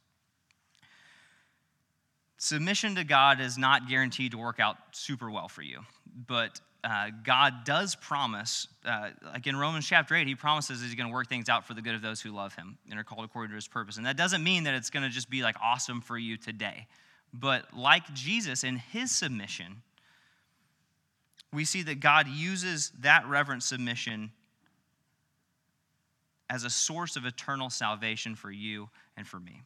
Submission 2.38 2.94
to 2.96 3.04
God 3.04 3.40
is 3.40 3.56
not 3.56 3.88
guaranteed 3.88 4.32
to 4.32 4.38
work 4.38 4.60
out 4.60 4.76
super 4.92 5.30
well 5.30 5.48
for 5.48 5.62
you, 5.62 5.80
but 6.26 6.60
uh, 6.84 7.10
God 7.24 7.64
does 7.64 7.94
promise, 7.96 8.68
uh, 8.84 9.10
like 9.24 9.46
in 9.46 9.56
Romans 9.56 9.86
chapter 9.86 10.14
8, 10.14 10.26
he 10.26 10.34
promises 10.34 10.82
he's 10.82 10.94
going 10.94 11.08
to 11.08 11.12
work 11.12 11.28
things 11.28 11.48
out 11.48 11.66
for 11.66 11.74
the 11.74 11.82
good 11.82 11.94
of 11.94 12.02
those 12.02 12.20
who 12.20 12.30
love 12.30 12.54
him 12.54 12.78
and 12.90 12.98
are 12.98 13.04
called 13.04 13.24
according 13.24 13.50
to 13.50 13.56
his 13.56 13.66
purpose. 13.66 13.96
And 13.96 14.06
that 14.06 14.16
doesn't 14.16 14.44
mean 14.44 14.64
that 14.64 14.74
it's 14.74 14.90
going 14.90 15.02
to 15.02 15.08
just 15.08 15.28
be 15.28 15.42
like 15.42 15.56
awesome 15.60 16.00
for 16.00 16.16
you 16.16 16.36
today. 16.36 16.86
But 17.32 17.74
like 17.74 18.12
Jesus 18.14 18.62
in 18.62 18.76
his 18.76 19.10
submission, 19.10 19.82
we 21.52 21.64
see 21.64 21.82
that 21.84 22.00
God 22.00 22.28
uses 22.28 22.92
that 23.00 23.26
reverent 23.26 23.62
submission 23.62 24.30
as 26.48 26.64
a 26.64 26.70
source 26.70 27.16
of 27.16 27.24
eternal 27.24 27.70
salvation 27.70 28.36
for 28.36 28.50
you 28.50 28.88
and 29.16 29.26
for 29.26 29.40
me. 29.40 29.62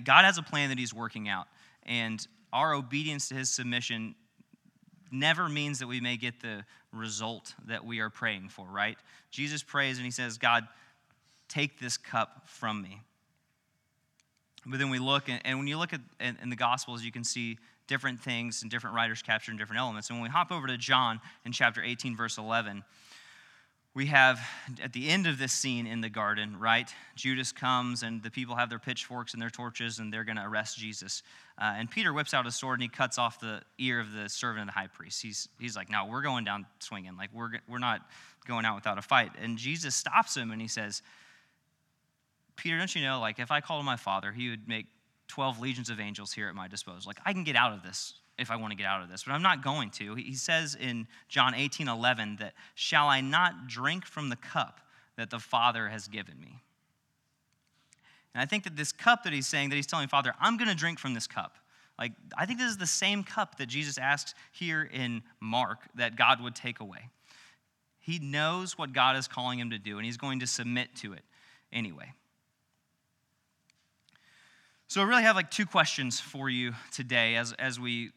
God 0.00 0.24
has 0.24 0.38
a 0.38 0.42
plan 0.42 0.70
that 0.70 0.78
he's 0.78 0.94
working 0.94 1.28
out, 1.28 1.48
and 1.84 2.26
our 2.52 2.74
obedience 2.74 3.28
to 3.28 3.34
his 3.34 3.50
submission 3.50 4.14
never 5.10 5.48
means 5.48 5.78
that 5.78 5.86
we 5.86 6.00
may 6.00 6.16
get 6.16 6.40
the 6.40 6.64
result 6.92 7.54
that 7.66 7.84
we 7.84 8.00
are 8.00 8.10
praying 8.10 8.48
for, 8.48 8.66
right? 8.66 8.96
Jesus 9.30 9.62
prays 9.62 9.98
and 9.98 10.04
he 10.04 10.10
says, 10.10 10.38
God, 10.38 10.66
take 11.48 11.78
this 11.78 11.96
cup 11.96 12.44
from 12.46 12.80
me. 12.82 13.02
But 14.64 14.78
then 14.78 14.90
we 14.90 14.98
look, 14.98 15.24
and 15.28 15.58
when 15.58 15.66
you 15.66 15.76
look 15.76 15.92
at 15.92 16.00
in 16.20 16.48
the 16.50 16.56
Gospels, 16.56 17.02
you 17.02 17.12
can 17.12 17.24
see 17.24 17.58
different 17.88 18.20
things 18.22 18.62
and 18.62 18.70
different 18.70 18.94
writers 18.94 19.20
capturing 19.22 19.58
different 19.58 19.80
elements. 19.80 20.08
And 20.08 20.18
when 20.18 20.22
we 20.22 20.30
hop 20.30 20.52
over 20.52 20.66
to 20.66 20.78
John 20.78 21.20
in 21.44 21.52
chapter 21.52 21.82
18, 21.82 22.16
verse 22.16 22.38
11, 22.38 22.84
we 23.94 24.06
have 24.06 24.40
at 24.82 24.94
the 24.94 25.08
end 25.10 25.26
of 25.26 25.38
this 25.38 25.52
scene 25.52 25.86
in 25.86 26.00
the 26.00 26.08
garden, 26.08 26.58
right? 26.58 26.92
Judas 27.14 27.52
comes 27.52 28.02
and 28.02 28.22
the 28.22 28.30
people 28.30 28.56
have 28.56 28.70
their 28.70 28.78
pitchforks 28.78 29.34
and 29.34 29.42
their 29.42 29.50
torches 29.50 29.98
and 29.98 30.12
they're 30.12 30.24
going 30.24 30.36
to 30.36 30.44
arrest 30.44 30.78
Jesus. 30.78 31.22
Uh, 31.60 31.74
and 31.76 31.90
Peter 31.90 32.12
whips 32.12 32.32
out 32.32 32.46
a 32.46 32.50
sword 32.50 32.80
and 32.80 32.84
he 32.84 32.88
cuts 32.88 33.18
off 33.18 33.38
the 33.38 33.60
ear 33.78 34.00
of 34.00 34.12
the 34.12 34.30
servant 34.30 34.62
of 34.62 34.74
the 34.74 34.80
high 34.80 34.86
priest. 34.86 35.20
He's, 35.20 35.46
he's 35.60 35.76
like, 35.76 35.90
no, 35.90 36.06
we're 36.06 36.22
going 36.22 36.44
down 36.44 36.64
swinging. 36.78 37.18
Like, 37.18 37.30
we're, 37.34 37.50
we're 37.68 37.78
not 37.78 38.00
going 38.46 38.64
out 38.64 38.76
without 38.76 38.96
a 38.96 39.02
fight. 39.02 39.32
And 39.40 39.58
Jesus 39.58 39.94
stops 39.94 40.34
him 40.34 40.52
and 40.52 40.60
he 40.60 40.68
says, 40.68 41.02
Peter, 42.56 42.78
don't 42.78 42.94
you 42.94 43.02
know, 43.02 43.20
like, 43.20 43.38
if 43.38 43.50
I 43.50 43.60
called 43.60 43.84
my 43.84 43.96
father, 43.96 44.32
he 44.32 44.48
would 44.48 44.66
make 44.66 44.86
12 45.28 45.60
legions 45.60 45.90
of 45.90 46.00
angels 46.00 46.32
here 46.32 46.48
at 46.48 46.54
my 46.54 46.66
disposal. 46.66 47.08
Like, 47.08 47.20
I 47.26 47.34
can 47.34 47.44
get 47.44 47.56
out 47.56 47.74
of 47.74 47.82
this 47.82 48.14
if 48.42 48.50
I 48.50 48.56
want 48.56 48.72
to 48.72 48.76
get 48.76 48.86
out 48.86 49.02
of 49.02 49.08
this, 49.08 49.24
but 49.24 49.32
I'm 49.32 49.42
not 49.42 49.62
going 49.62 49.90
to. 49.92 50.14
He 50.14 50.34
says 50.34 50.76
in 50.78 51.06
John 51.28 51.54
18 51.54 51.88
11 51.88 52.36
that, 52.40 52.54
Shall 52.74 53.08
I 53.08 53.20
not 53.20 53.66
drink 53.66 54.04
from 54.04 54.28
the 54.28 54.36
cup 54.36 54.80
that 55.16 55.30
the 55.30 55.38
Father 55.38 55.88
has 55.88 56.08
given 56.08 56.38
me? 56.40 56.60
And 58.34 58.42
I 58.42 58.46
think 58.46 58.64
that 58.64 58.76
this 58.76 58.92
cup 58.92 59.24
that 59.24 59.32
he's 59.32 59.46
saying, 59.46 59.70
that 59.70 59.76
he's 59.76 59.86
telling 59.86 60.08
Father, 60.08 60.34
I'm 60.40 60.56
going 60.56 60.68
to 60.68 60.76
drink 60.76 60.98
from 60.98 61.14
this 61.14 61.26
cup. 61.26 61.56
Like, 61.98 62.12
I 62.36 62.46
think 62.46 62.58
this 62.58 62.70
is 62.70 62.78
the 62.78 62.86
same 62.86 63.22
cup 63.22 63.58
that 63.58 63.66
Jesus 63.66 63.98
asks 63.98 64.34
here 64.50 64.88
in 64.92 65.22
Mark 65.40 65.80
that 65.94 66.16
God 66.16 66.42
would 66.42 66.54
take 66.54 66.80
away. 66.80 67.10
He 68.00 68.18
knows 68.18 68.76
what 68.76 68.92
God 68.92 69.16
is 69.16 69.28
calling 69.28 69.58
him 69.58 69.70
to 69.70 69.78
do, 69.78 69.98
and 69.98 70.06
he's 70.06 70.16
going 70.16 70.40
to 70.40 70.46
submit 70.46 70.96
to 70.96 71.12
it 71.12 71.22
anyway. 71.72 72.12
So, 74.88 75.00
I 75.00 75.04
really 75.04 75.22
have 75.22 75.36
like 75.36 75.50
two 75.50 75.66
questions 75.66 76.18
for 76.18 76.50
you 76.50 76.72
today 76.90 77.36
as, 77.36 77.52
as 77.54 77.78
we 77.78 78.10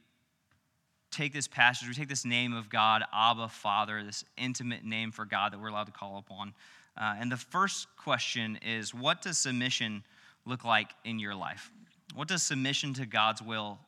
take 1.16 1.34
this 1.34 1.48
passage, 1.48 1.88
we 1.88 1.94
take 1.94 2.10
this 2.10 2.26
name 2.26 2.54
of 2.54 2.70
God, 2.70 3.04
Abba, 3.14 3.48
Father, 3.48 4.04
this 4.04 4.26
intimate 4.38 4.84
name 4.84 5.12
for 5.12 5.26
God 5.26 5.54
that 5.54 5.62
we're 5.62 5.70
allowed 5.70 5.86
to 5.86 5.92
call 5.92 6.18
upon. 6.18 6.54
Uh, 6.98 7.16
and 7.20 7.32
the 7.32 7.38
first 7.38 7.88
question 7.98 8.60
is 8.66 8.94
what 8.94 9.22
does 9.22 9.38
submission 9.38 10.04
look 10.46 10.64
like 10.64 10.90
in 11.04 11.20
your 11.20 11.34
life? 11.34 11.72
What 12.14 12.28
does 12.28 12.44
submission 12.44 12.94
to 12.96 13.06
God's 13.06 13.42
will 13.42 13.80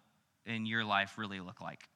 in 0.46 0.66
your 0.66 0.84
life 0.84 1.18
really 1.18 1.40
look 1.40 1.62
like? 1.62 1.88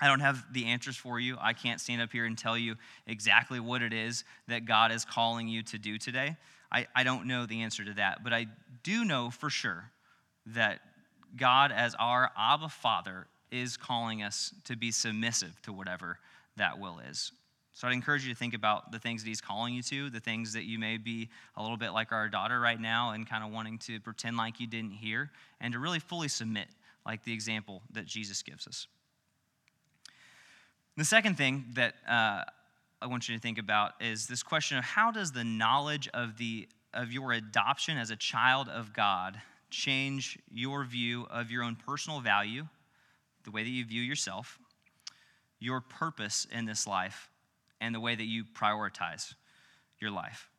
I 0.00 0.06
don't 0.06 0.20
have 0.20 0.44
the 0.52 0.66
answers 0.66 0.96
for 0.96 1.18
you. 1.18 1.36
I 1.40 1.54
can't 1.54 1.80
stand 1.80 2.00
up 2.00 2.12
here 2.12 2.24
and 2.24 2.38
tell 2.38 2.56
you 2.56 2.76
exactly 3.06 3.58
what 3.58 3.82
it 3.82 3.92
is 3.92 4.24
that 4.46 4.64
God 4.64 4.92
is 4.92 5.04
calling 5.04 5.48
you 5.48 5.62
to 5.64 5.78
do 5.78 5.98
today. 5.98 6.36
I, 6.70 6.86
I 6.94 7.02
don't 7.02 7.26
know 7.26 7.46
the 7.46 7.62
answer 7.62 7.84
to 7.84 7.94
that, 7.94 8.22
but 8.22 8.32
I 8.32 8.46
do 8.84 9.04
know 9.04 9.30
for 9.30 9.50
sure 9.50 9.90
that 10.46 10.80
God, 11.36 11.72
as 11.72 11.94
our 11.98 12.30
Abba 12.38 12.68
Father, 12.68 13.26
is 13.50 13.76
calling 13.76 14.22
us 14.22 14.54
to 14.64 14.76
be 14.76 14.90
submissive 14.90 15.60
to 15.62 15.72
whatever 15.72 16.18
that 16.56 16.78
will 16.78 17.00
is. 17.10 17.32
So 17.72 17.86
I'd 17.86 17.92
encourage 17.92 18.24
you 18.24 18.32
to 18.32 18.38
think 18.38 18.54
about 18.54 18.90
the 18.90 18.98
things 18.98 19.22
that 19.22 19.28
he's 19.28 19.40
calling 19.40 19.72
you 19.72 19.82
to, 19.82 20.10
the 20.10 20.18
things 20.18 20.52
that 20.54 20.64
you 20.64 20.80
may 20.80 20.96
be 20.96 21.28
a 21.56 21.62
little 21.62 21.76
bit 21.76 21.90
like 21.90 22.10
our 22.10 22.28
daughter 22.28 22.58
right 22.58 22.80
now 22.80 23.12
and 23.12 23.28
kind 23.28 23.44
of 23.44 23.52
wanting 23.52 23.78
to 23.78 24.00
pretend 24.00 24.36
like 24.36 24.58
you 24.58 24.66
didn't 24.66 24.90
hear, 24.90 25.30
and 25.60 25.72
to 25.72 25.78
really 25.78 26.00
fully 26.00 26.26
submit, 26.26 26.66
like 27.06 27.22
the 27.22 27.32
example 27.32 27.82
that 27.92 28.04
Jesus 28.04 28.42
gives 28.42 28.66
us. 28.66 28.88
The 30.96 31.04
second 31.04 31.36
thing 31.36 31.66
that 31.74 31.94
uh, 32.08 32.42
I 33.00 33.06
want 33.06 33.28
you 33.28 33.36
to 33.36 33.40
think 33.40 33.58
about 33.58 33.92
is 34.00 34.26
this 34.26 34.42
question 34.42 34.76
of 34.76 34.82
how 34.82 35.12
does 35.12 35.30
the 35.30 35.44
knowledge 35.44 36.08
of, 36.12 36.36
the, 36.36 36.66
of 36.92 37.12
your 37.12 37.32
adoption 37.32 37.96
as 37.96 38.10
a 38.10 38.16
child 38.16 38.68
of 38.68 38.92
God 38.92 39.40
change 39.70 40.36
your 40.50 40.82
view 40.84 41.28
of 41.30 41.52
your 41.52 41.62
own 41.62 41.76
personal 41.76 42.18
value 42.18 42.66
the 43.48 43.52
way 43.52 43.62
that 43.62 43.70
you 43.70 43.82
view 43.82 44.02
yourself, 44.02 44.58
your 45.58 45.80
purpose 45.80 46.46
in 46.52 46.66
this 46.66 46.86
life, 46.86 47.30
and 47.80 47.94
the 47.94 48.00
way 48.00 48.14
that 48.14 48.26
you 48.26 48.44
prioritize 48.44 49.34
your 49.98 50.10
life. 50.10 50.50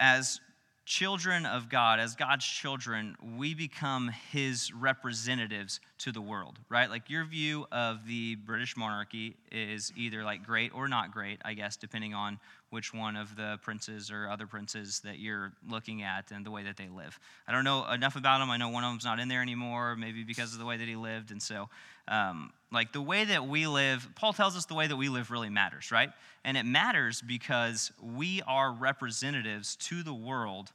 As 0.00 0.40
children 0.84 1.46
of 1.46 1.68
God, 1.68 2.00
as 2.00 2.16
God's 2.16 2.44
children, 2.44 3.14
we 3.36 3.54
become 3.54 4.10
his 4.32 4.72
representatives 4.74 5.78
to 5.98 6.10
the 6.10 6.20
world, 6.20 6.58
right? 6.68 6.90
Like 6.90 7.08
your 7.08 7.24
view 7.24 7.66
of 7.70 8.04
the 8.08 8.34
British 8.34 8.76
monarchy 8.76 9.36
is 9.52 9.92
either 9.96 10.24
like 10.24 10.44
great 10.44 10.74
or 10.74 10.88
not 10.88 11.12
great, 11.12 11.40
I 11.44 11.54
guess, 11.54 11.76
depending 11.76 12.14
on 12.14 12.40
which 12.70 12.92
one 12.92 13.16
of 13.16 13.34
the 13.36 13.58
princes 13.62 14.10
or 14.10 14.28
other 14.28 14.46
princes 14.46 15.00
that 15.00 15.18
you're 15.18 15.52
looking 15.68 16.02
at 16.02 16.30
and 16.30 16.44
the 16.44 16.50
way 16.50 16.62
that 16.64 16.76
they 16.76 16.88
live. 16.88 17.18
I 17.46 17.52
don't 17.52 17.64
know 17.64 17.88
enough 17.90 18.16
about 18.16 18.38
them. 18.40 18.50
I 18.50 18.56
know 18.56 18.68
one 18.68 18.84
of 18.84 18.90
them's 18.90 19.04
not 19.04 19.20
in 19.20 19.28
there 19.28 19.40
anymore, 19.40 19.96
maybe 19.96 20.22
because 20.22 20.52
of 20.52 20.58
the 20.58 20.66
way 20.66 20.76
that 20.76 20.86
he 20.86 20.96
lived. 20.96 21.30
And 21.30 21.42
so, 21.42 21.68
um, 22.08 22.52
like 22.70 22.92
the 22.92 23.00
way 23.00 23.24
that 23.24 23.46
we 23.46 23.66
live, 23.66 24.06
Paul 24.14 24.32
tells 24.32 24.56
us 24.56 24.66
the 24.66 24.74
way 24.74 24.86
that 24.86 24.96
we 24.96 25.08
live 25.08 25.30
really 25.30 25.48
matters, 25.48 25.90
right? 25.90 26.10
And 26.44 26.56
it 26.56 26.64
matters 26.64 27.22
because 27.22 27.90
we 28.02 28.42
are 28.46 28.70
representatives 28.70 29.76
to 29.76 30.02
the 30.02 30.14
world 30.14 30.72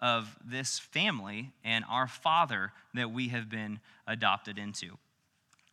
of 0.00 0.36
this 0.44 0.78
family 0.78 1.50
and 1.64 1.84
our 1.90 2.06
father 2.06 2.72
that 2.94 3.10
we 3.10 3.28
have 3.28 3.48
been 3.48 3.80
adopted 4.06 4.58
into. 4.58 4.98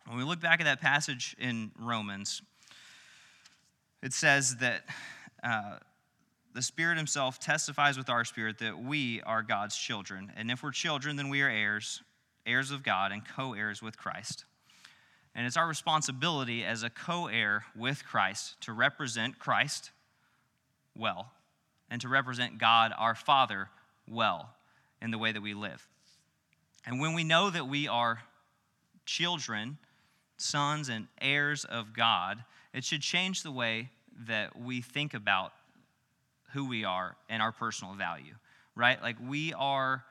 When 0.06 0.18
we 0.18 0.24
look 0.24 0.40
back 0.40 0.60
at 0.60 0.64
that 0.64 0.80
passage 0.80 1.36
in 1.38 1.70
Romans, 1.78 2.42
it 4.02 4.12
says 4.12 4.56
that 4.56 4.82
uh, 5.42 5.76
the 6.54 6.62
Spirit 6.62 6.96
Himself 6.96 7.38
testifies 7.38 7.96
with 7.96 8.10
our 8.10 8.24
spirit 8.24 8.58
that 8.58 8.78
we 8.78 9.22
are 9.22 9.42
God's 9.42 9.76
children. 9.76 10.32
And 10.36 10.50
if 10.50 10.62
we're 10.62 10.70
children, 10.70 11.16
then 11.16 11.28
we 11.28 11.42
are 11.42 11.48
heirs, 11.48 12.02
heirs 12.46 12.70
of 12.70 12.82
God, 12.82 13.12
and 13.12 13.22
co 13.26 13.54
heirs 13.54 13.80
with 13.80 13.96
Christ. 13.96 14.44
And 15.34 15.46
it's 15.46 15.56
our 15.56 15.66
responsibility 15.66 16.64
as 16.64 16.82
a 16.82 16.90
co 16.90 17.26
heir 17.26 17.64
with 17.74 18.04
Christ 18.04 18.60
to 18.62 18.72
represent 18.72 19.38
Christ 19.38 19.90
well 20.96 21.32
and 21.90 22.00
to 22.02 22.08
represent 22.08 22.58
God, 22.58 22.92
our 22.96 23.14
Father, 23.14 23.68
well 24.06 24.50
in 25.00 25.10
the 25.10 25.18
way 25.18 25.32
that 25.32 25.42
we 25.42 25.54
live. 25.54 25.86
And 26.84 27.00
when 27.00 27.14
we 27.14 27.24
know 27.24 27.48
that 27.48 27.66
we 27.66 27.88
are 27.88 28.22
children, 29.06 29.78
sons, 30.36 30.88
and 30.88 31.06
heirs 31.20 31.64
of 31.64 31.94
God, 31.94 32.44
it 32.74 32.84
should 32.84 33.00
change 33.00 33.42
the 33.42 33.52
way 33.52 33.90
that 34.26 34.58
we 34.58 34.80
think 34.80 35.14
about 35.14 35.52
who 36.52 36.68
we 36.68 36.84
are 36.84 37.16
and 37.28 37.42
our 37.42 37.52
personal 37.52 37.94
value, 37.94 38.34
right? 38.74 39.00
Like 39.02 39.16
we 39.24 39.52
are 39.54 40.04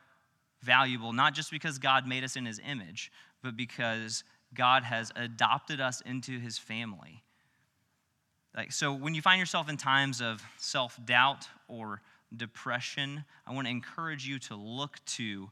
valuable 0.61 1.13
not 1.13 1.33
just 1.33 1.51
because 1.51 1.77
God 1.77 2.07
made 2.07 2.23
us 2.23 2.35
in 2.35 2.45
his 2.45 2.59
image, 2.67 3.11
but 3.41 3.55
because 3.55 4.23
God 4.53 4.83
has 4.83 5.11
adopted 5.15 5.79
us 5.79 6.01
into 6.01 6.39
his 6.39 6.57
family. 6.57 7.23
Like 8.55 8.71
so 8.71 8.93
when 8.93 9.13
you 9.13 9.21
find 9.21 9.39
yourself 9.39 9.69
in 9.69 9.77
times 9.77 10.21
of 10.21 10.41
self-doubt 10.57 11.47
or 11.67 12.01
depression, 12.35 13.23
I 13.47 13.53
want 13.53 13.67
to 13.67 13.71
encourage 13.71 14.27
you 14.27 14.39
to 14.39 14.55
look 14.55 15.03
to 15.05 15.49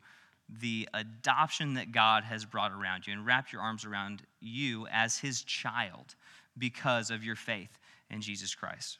the 0.50 0.90
adoption 0.94 1.76
that 1.76 1.92
God 1.92 2.24
has 2.24 2.44
brought 2.44 2.72
around 2.72 3.06
you 3.06 3.14
and 3.14 3.26
wrap 3.26 3.52
your 3.52 3.62
arms 3.62 3.86
around 3.86 4.24
you 4.42 4.88
as 4.92 5.18
his 5.20 5.44
child 5.44 6.16
because 6.58 7.12
of 7.12 7.24
your 7.24 7.36
faith 7.36 7.78
in 8.10 8.22
Jesus 8.22 8.56
Christ. 8.56 9.00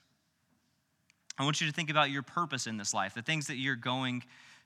I 1.38 1.44
want 1.44 1.62
you 1.62 1.68
to 1.68 1.74
think 1.74 1.90
about 1.90 2.10
your 2.12 2.24
purpose 2.24 2.68
in 2.68 2.78
this 2.78 2.94
life, 2.94 3.14
the 3.14 3.22
things 3.22 3.48
that 3.48 3.56
you're 3.56 3.76
going 3.76 4.24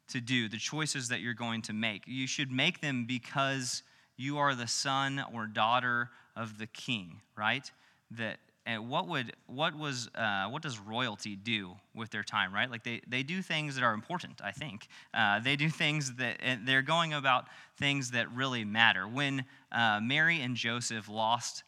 to 0.09 0.19
do, 0.19 0.49
the 0.49 0.57
choices 0.57 1.09
that 1.09 1.21
you're 1.21 1.33
going 1.33 1.61
to 1.63 1.73
make. 1.73 2.03
You 2.07 2.27
should 2.27 2.51
make 2.51 2.81
them 2.81 3.05
because 3.05 3.83
you 4.17 4.37
are 4.37 4.55
the 4.55 4.67
son 4.67 5.23
or 5.33 5.45
daughter 5.45 6.09
of 6.35 6.57
the 6.57 6.67
king, 6.67 7.21
right? 7.37 7.69
That 8.11 8.39
and 8.65 8.89
what 8.89 9.07
would 9.07 9.33
what 9.47 9.77
was 9.77 10.09
uh, 10.15 10.47
what 10.47 10.61
does 10.61 10.79
royalty 10.79 11.35
do 11.35 11.75
with 11.93 12.09
their 12.11 12.23
time 12.23 12.53
right 12.53 12.69
like 12.71 12.83
they, 12.83 13.01
they 13.07 13.23
do 13.23 13.41
things 13.41 13.75
that 13.75 13.83
are 13.83 13.93
important 13.93 14.39
i 14.41 14.51
think 14.51 14.87
uh, 15.13 15.39
they 15.39 15.55
do 15.55 15.69
things 15.69 16.13
that 16.15 16.37
they're 16.65 16.81
going 16.81 17.13
about 17.13 17.47
things 17.77 18.11
that 18.11 18.31
really 18.31 18.63
matter 18.63 19.07
when 19.07 19.43
uh, 19.71 19.99
mary 20.01 20.39
and 20.41 20.55
joseph 20.55 21.09
lost 21.09 21.63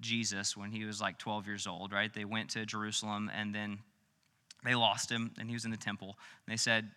Jesus 0.00 0.56
when 0.56 0.70
he 0.70 0.84
was 0.84 1.00
like 1.00 1.18
12 1.18 1.46
years 1.46 1.66
old, 1.66 1.92
right? 1.92 2.12
They 2.12 2.24
went 2.24 2.50
to 2.50 2.66
Jerusalem 2.66 3.30
and 3.34 3.54
then 3.54 3.78
they 4.64 4.74
lost 4.74 5.10
him 5.10 5.32
and 5.38 5.48
he 5.48 5.54
was 5.54 5.64
in 5.64 5.70
the 5.70 5.76
temple. 5.76 6.16
And 6.46 6.52
they 6.52 6.56
said, 6.56 6.90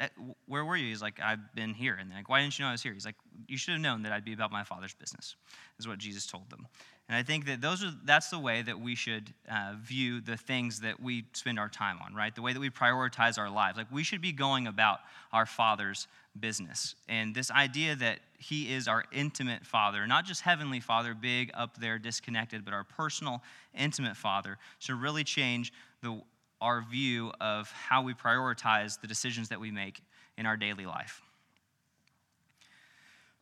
eh, 0.00 0.08
Where 0.46 0.64
were 0.64 0.76
you? 0.76 0.88
He's 0.88 1.02
like, 1.02 1.20
I've 1.20 1.54
been 1.54 1.74
here. 1.74 1.96
And 1.98 2.10
they're 2.10 2.18
like, 2.18 2.28
Why 2.28 2.40
didn't 2.40 2.58
you 2.58 2.64
know 2.64 2.68
I 2.68 2.72
was 2.72 2.82
here? 2.82 2.92
He's 2.92 3.06
like, 3.06 3.16
You 3.48 3.56
should 3.56 3.72
have 3.72 3.80
known 3.80 4.02
that 4.02 4.12
I'd 4.12 4.24
be 4.24 4.32
about 4.32 4.52
my 4.52 4.64
father's 4.64 4.94
business, 4.94 5.36
is 5.78 5.88
what 5.88 5.98
Jesus 5.98 6.26
told 6.26 6.50
them. 6.50 6.66
And 7.08 7.16
I 7.18 7.22
think 7.22 7.44
that 7.46 7.60
those 7.60 7.84
are, 7.84 7.92
that's 8.04 8.30
the 8.30 8.38
way 8.38 8.62
that 8.62 8.80
we 8.80 8.94
should 8.94 9.34
uh, 9.50 9.74
view 9.78 10.22
the 10.22 10.38
things 10.38 10.80
that 10.80 11.00
we 11.00 11.26
spend 11.34 11.58
our 11.58 11.68
time 11.68 11.98
on, 12.02 12.14
right? 12.14 12.34
The 12.34 12.40
way 12.40 12.54
that 12.54 12.60
we 12.60 12.70
prioritize 12.70 13.38
our 13.38 13.50
lives. 13.50 13.76
Like 13.76 13.92
we 13.92 14.02
should 14.02 14.22
be 14.22 14.32
going 14.32 14.66
about 14.66 15.00
our 15.30 15.44
Father's 15.44 16.06
business. 16.38 16.94
And 17.06 17.34
this 17.34 17.50
idea 17.50 17.94
that 17.96 18.20
He 18.48 18.74
is 18.74 18.88
our 18.88 19.04
intimate 19.10 19.64
Father, 19.64 20.06
not 20.06 20.26
just 20.26 20.42
Heavenly 20.42 20.80
Father, 20.80 21.14
big 21.14 21.50
up 21.54 21.78
there, 21.78 21.98
disconnected, 21.98 22.62
but 22.62 22.74
our 22.74 22.84
personal, 22.84 23.42
intimate 23.74 24.18
Father, 24.18 24.58
should 24.78 24.96
really 24.96 25.24
change 25.24 25.72
the, 26.02 26.20
our 26.60 26.82
view 26.82 27.32
of 27.40 27.70
how 27.70 28.02
we 28.02 28.12
prioritize 28.12 29.00
the 29.00 29.06
decisions 29.06 29.48
that 29.48 29.60
we 29.60 29.70
make 29.70 30.02
in 30.36 30.44
our 30.44 30.58
daily 30.58 30.84
life. 30.84 31.22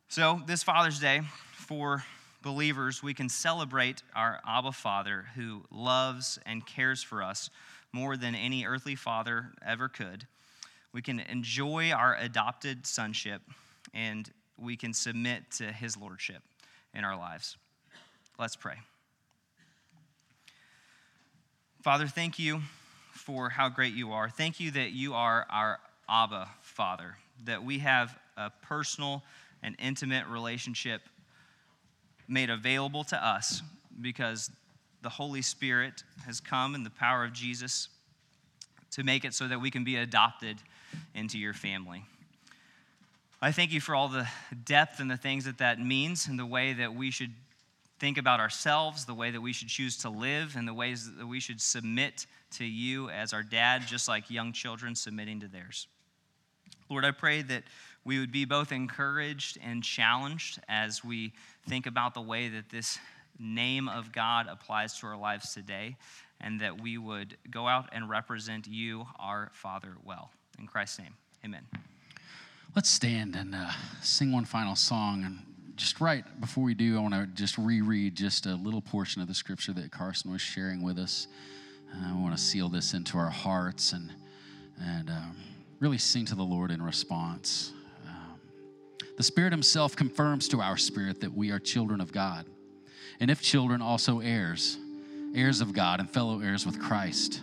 So, 0.07 0.41
this 0.47 0.63
Father's 0.63 0.99
Day, 0.99 1.21
for 1.51 2.05
believers, 2.41 3.03
we 3.03 3.13
can 3.13 3.27
celebrate 3.27 4.03
our 4.15 4.39
Abba 4.47 4.71
Father 4.71 5.25
who 5.35 5.63
loves 5.69 6.39
and 6.45 6.65
cares 6.65 7.03
for 7.03 7.21
us 7.21 7.49
more 7.91 8.15
than 8.15 8.35
any 8.35 8.65
earthly 8.65 8.95
father 8.95 9.51
ever 9.65 9.89
could. 9.89 10.27
We 10.93 11.01
can 11.01 11.19
enjoy 11.19 11.91
our 11.91 12.15
adopted 12.15 12.87
sonship 12.87 13.41
and 13.93 14.31
we 14.57 14.75
can 14.77 14.93
submit 14.93 15.49
to 15.51 15.71
his 15.71 15.97
lordship 15.97 16.41
in 16.93 17.03
our 17.03 17.17
lives. 17.17 17.57
Let's 18.39 18.55
pray. 18.55 18.75
Father, 21.81 22.07
thank 22.07 22.39
you 22.39 22.61
for 23.11 23.49
how 23.49 23.69
great 23.69 23.93
you 23.93 24.11
are. 24.11 24.29
Thank 24.29 24.59
you 24.59 24.71
that 24.71 24.91
you 24.91 25.13
are 25.13 25.45
our 25.49 25.79
Abba 26.09 26.49
Father, 26.61 27.15
that 27.45 27.63
we 27.63 27.79
have 27.79 28.17
a 28.37 28.51
personal 28.61 29.23
and 29.61 29.75
intimate 29.79 30.27
relationship 30.27 31.01
made 32.27 32.49
available 32.49 33.03
to 33.05 33.25
us 33.25 33.61
because 34.01 34.49
the 35.01 35.09
Holy 35.09 35.41
Spirit 35.41 36.03
has 36.25 36.39
come 36.39 36.75
in 36.75 36.83
the 36.83 36.89
power 36.89 37.23
of 37.23 37.33
Jesus 37.33 37.89
to 38.91 39.03
make 39.03 39.25
it 39.25 39.33
so 39.33 39.47
that 39.47 39.59
we 39.59 39.69
can 39.69 39.83
be 39.83 39.97
adopted 39.97 40.57
into 41.13 41.37
your 41.37 41.53
family. 41.53 42.05
I 43.43 43.51
thank 43.51 43.73
you 43.73 43.81
for 43.81 43.93
all 43.93 44.07
the 44.07 44.25
depth 44.63 45.01
and 45.01 45.11
the 45.11 45.17
things 45.17 45.43
that 45.43 45.57
that 45.57 45.77
means 45.77 46.27
and 46.27 46.39
the 46.39 46.45
way 46.45 46.71
that 46.71 46.95
we 46.95 47.11
should 47.11 47.33
think 47.99 48.17
about 48.17 48.39
ourselves, 48.39 49.03
the 49.03 49.13
way 49.13 49.31
that 49.31 49.41
we 49.41 49.51
should 49.51 49.67
choose 49.67 49.97
to 49.97 50.09
live, 50.09 50.55
and 50.55 50.65
the 50.65 50.73
ways 50.73 51.13
that 51.17 51.27
we 51.27 51.41
should 51.41 51.59
submit 51.59 52.25
to 52.51 52.63
you 52.63 53.09
as 53.09 53.33
our 53.33 53.43
dad, 53.43 53.85
just 53.85 54.07
like 54.07 54.29
young 54.29 54.53
children 54.53 54.95
submitting 54.95 55.41
to 55.41 55.49
theirs. 55.49 55.87
Lord, 56.89 57.03
I 57.03 57.11
pray 57.11 57.41
that 57.41 57.63
we 58.05 58.17
would 58.17 58.31
be 58.31 58.45
both 58.45 58.71
encouraged 58.71 59.57
and 59.61 59.83
challenged 59.83 60.61
as 60.69 61.03
we 61.03 61.33
think 61.67 61.85
about 61.85 62.13
the 62.13 62.21
way 62.21 62.47
that 62.47 62.69
this 62.69 62.97
name 63.37 63.89
of 63.89 64.13
God 64.13 64.47
applies 64.47 64.97
to 64.99 65.07
our 65.07 65.17
lives 65.17 65.53
today, 65.53 65.97
and 66.39 66.61
that 66.61 66.79
we 66.79 66.97
would 66.97 67.35
go 67.51 67.67
out 67.67 67.89
and 67.91 68.09
represent 68.09 68.67
you, 68.67 69.05
our 69.19 69.51
Father, 69.51 69.97
well. 70.05 70.31
In 70.57 70.65
Christ's 70.65 70.99
name, 70.99 71.15
amen. 71.43 71.67
Let's 72.75 72.89
stand 72.89 73.35
and 73.35 73.53
uh, 73.53 73.69
sing 74.01 74.31
one 74.31 74.45
final 74.45 74.75
song. 74.75 75.23
And 75.23 75.39
just 75.75 76.01
right 76.01 76.25
before 76.41 76.63
we 76.63 76.73
do, 76.73 76.97
I 76.97 77.01
want 77.01 77.13
to 77.13 77.27
just 77.27 77.59
reread 77.59 78.15
just 78.15 78.47
a 78.47 78.55
little 78.55 78.81
portion 78.81 79.21
of 79.21 79.27
the 79.27 79.35
scripture 79.35 79.73
that 79.73 79.91
Carson 79.91 80.31
was 80.31 80.41
sharing 80.41 80.81
with 80.81 80.97
us. 80.97 81.27
I 82.03 82.13
want 82.15 82.35
to 82.35 82.41
seal 82.41 82.69
this 82.69 82.95
into 82.95 83.19
our 83.19 83.29
hearts 83.29 83.93
and, 83.93 84.11
and 84.81 85.11
um, 85.11 85.35
really 85.79 85.99
sing 85.99 86.25
to 86.25 86.35
the 86.35 86.43
Lord 86.43 86.71
in 86.71 86.81
response. 86.81 87.73
The 89.17 89.23
Spirit 89.23 89.53
Himself 89.53 89.95
confirms 89.95 90.47
to 90.47 90.59
our 90.59 90.75
spirit 90.75 91.21
that 91.21 91.31
we 91.31 91.51
are 91.51 91.59
children 91.59 92.01
of 92.01 92.11
God. 92.11 92.47
And 93.19 93.29
if 93.29 93.41
children, 93.41 93.81
also 93.83 94.19
heirs, 94.19 94.79
heirs 95.35 95.61
of 95.61 95.73
God 95.73 95.99
and 95.99 96.09
fellow 96.09 96.39
heirs 96.39 96.65
with 96.65 96.81
Christ. 96.81 97.41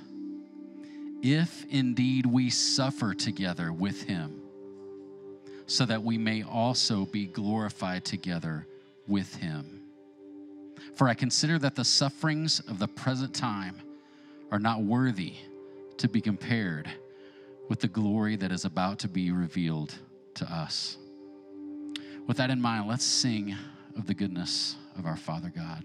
If 1.22 1.64
indeed 1.66 2.26
we 2.26 2.50
suffer 2.50 3.14
together 3.14 3.72
with 3.72 4.02
Him, 4.02 4.40
so 5.70 5.86
that 5.86 6.02
we 6.02 6.18
may 6.18 6.42
also 6.42 7.06
be 7.06 7.26
glorified 7.26 8.04
together 8.04 8.66
with 9.06 9.32
Him. 9.36 9.82
For 10.96 11.08
I 11.08 11.14
consider 11.14 11.60
that 11.60 11.76
the 11.76 11.84
sufferings 11.84 12.58
of 12.66 12.80
the 12.80 12.88
present 12.88 13.32
time 13.32 13.76
are 14.50 14.58
not 14.58 14.82
worthy 14.82 15.34
to 15.98 16.08
be 16.08 16.20
compared 16.20 16.90
with 17.68 17.78
the 17.78 17.86
glory 17.86 18.34
that 18.34 18.50
is 18.50 18.64
about 18.64 18.98
to 18.98 19.08
be 19.08 19.30
revealed 19.30 19.94
to 20.34 20.52
us. 20.52 20.96
With 22.26 22.38
that 22.38 22.50
in 22.50 22.60
mind, 22.60 22.88
let's 22.88 23.04
sing 23.04 23.54
of 23.96 24.08
the 24.08 24.14
goodness 24.14 24.74
of 24.98 25.06
our 25.06 25.16
Father 25.16 25.52
God. 25.54 25.84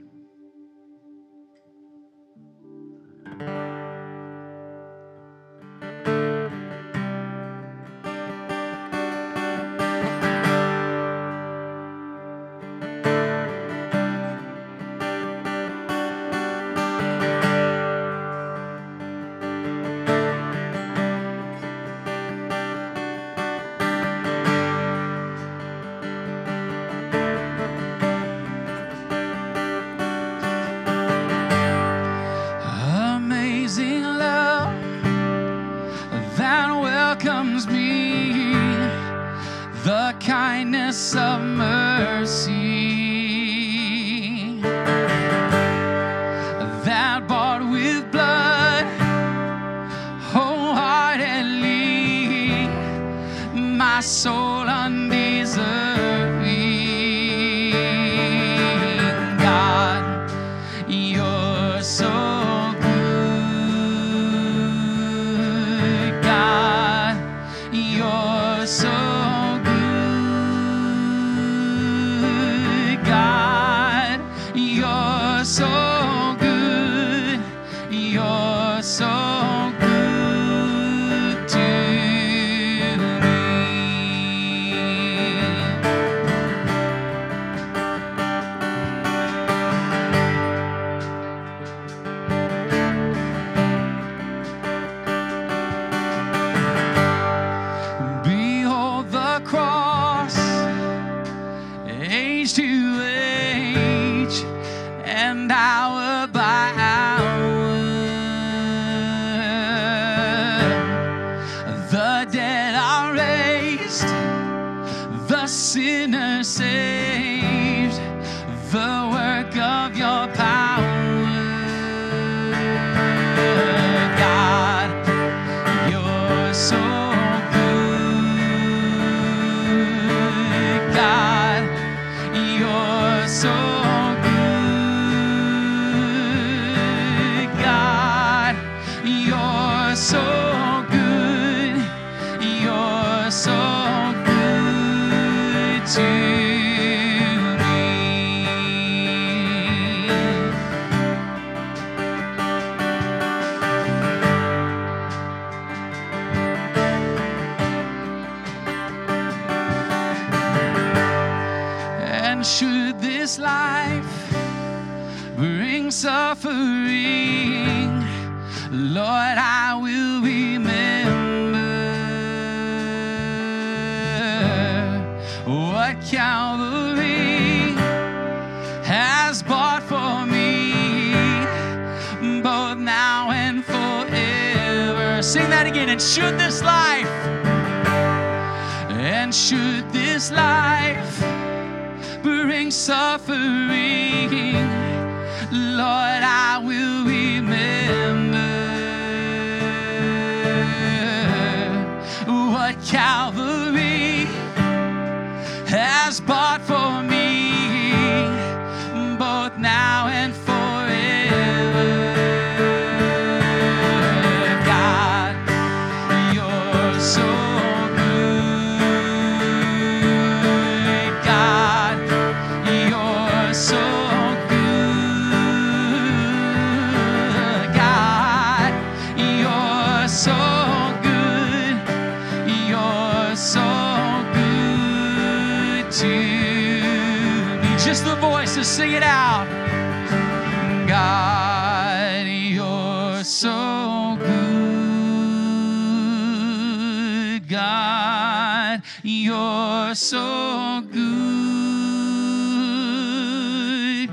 So 249.96 250.84
good. 250.92 251.36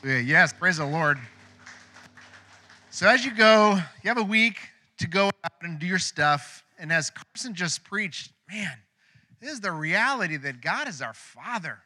Yes, 0.05 0.53
praise 0.53 0.77
the 0.77 0.87
Lord. 0.87 1.19
So 2.91 3.09
as 3.09 3.25
you 3.25 3.35
go, 3.35 3.75
you 4.03 4.09
have 4.09 4.19
a 4.19 4.23
week 4.23 4.59
to 4.99 5.07
go 5.07 5.31
out 5.45 5.53
and 5.63 5.79
do 5.79 5.87
your 5.87 5.99
stuff. 5.99 6.65
And 6.79 6.93
as 6.93 7.11
Carson 7.11 7.55
just 7.55 7.85
preached, 7.85 8.33
man, 8.51 8.79
this 9.41 9.53
is 9.53 9.61
the 9.61 9.73
reality 9.73 10.37
that 10.37 10.61
God 10.61 10.89
is 10.89 11.03
our 11.03 11.15
Father 11.15 11.79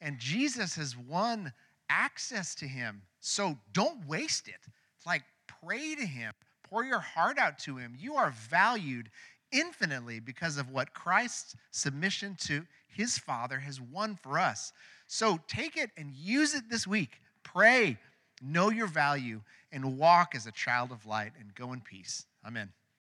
and 0.00 0.18
Jesus 0.18 0.74
has 0.76 0.96
won 0.96 1.52
access 1.88 2.54
to 2.56 2.66
Him. 2.66 3.02
So 3.20 3.56
don't 3.72 4.06
waste 4.06 4.48
it. 4.48 4.60
Like 5.06 5.22
pray 5.46 5.94
to 5.94 6.04
Him, 6.04 6.32
pour 6.64 6.84
your 6.84 7.00
heart 7.00 7.38
out 7.38 7.58
to 7.60 7.76
Him. 7.76 7.94
You 7.98 8.14
are 8.16 8.34
valued 8.50 9.08
infinitely 9.52 10.20
because 10.20 10.58
of 10.58 10.70
what 10.70 10.94
Christ's 10.94 11.54
submission 11.70 12.36
to 12.40 12.66
His 12.88 13.18
Father 13.18 13.58
has 13.60 13.80
won 13.80 14.16
for 14.16 14.38
us. 14.38 14.72
So 15.06 15.38
take 15.46 15.76
it 15.76 15.90
and 15.96 16.12
use 16.12 16.54
it 16.54 16.64
this 16.68 16.86
week. 16.86 17.20
Pray, 17.42 17.98
know 18.42 18.70
your 18.70 18.86
value, 18.86 19.40
and 19.70 19.98
walk 19.98 20.34
as 20.34 20.46
a 20.46 20.52
child 20.52 20.90
of 20.90 21.06
light 21.06 21.32
and 21.38 21.54
go 21.54 21.72
in 21.72 21.80
peace. 21.80 22.26
Amen. 22.46 22.70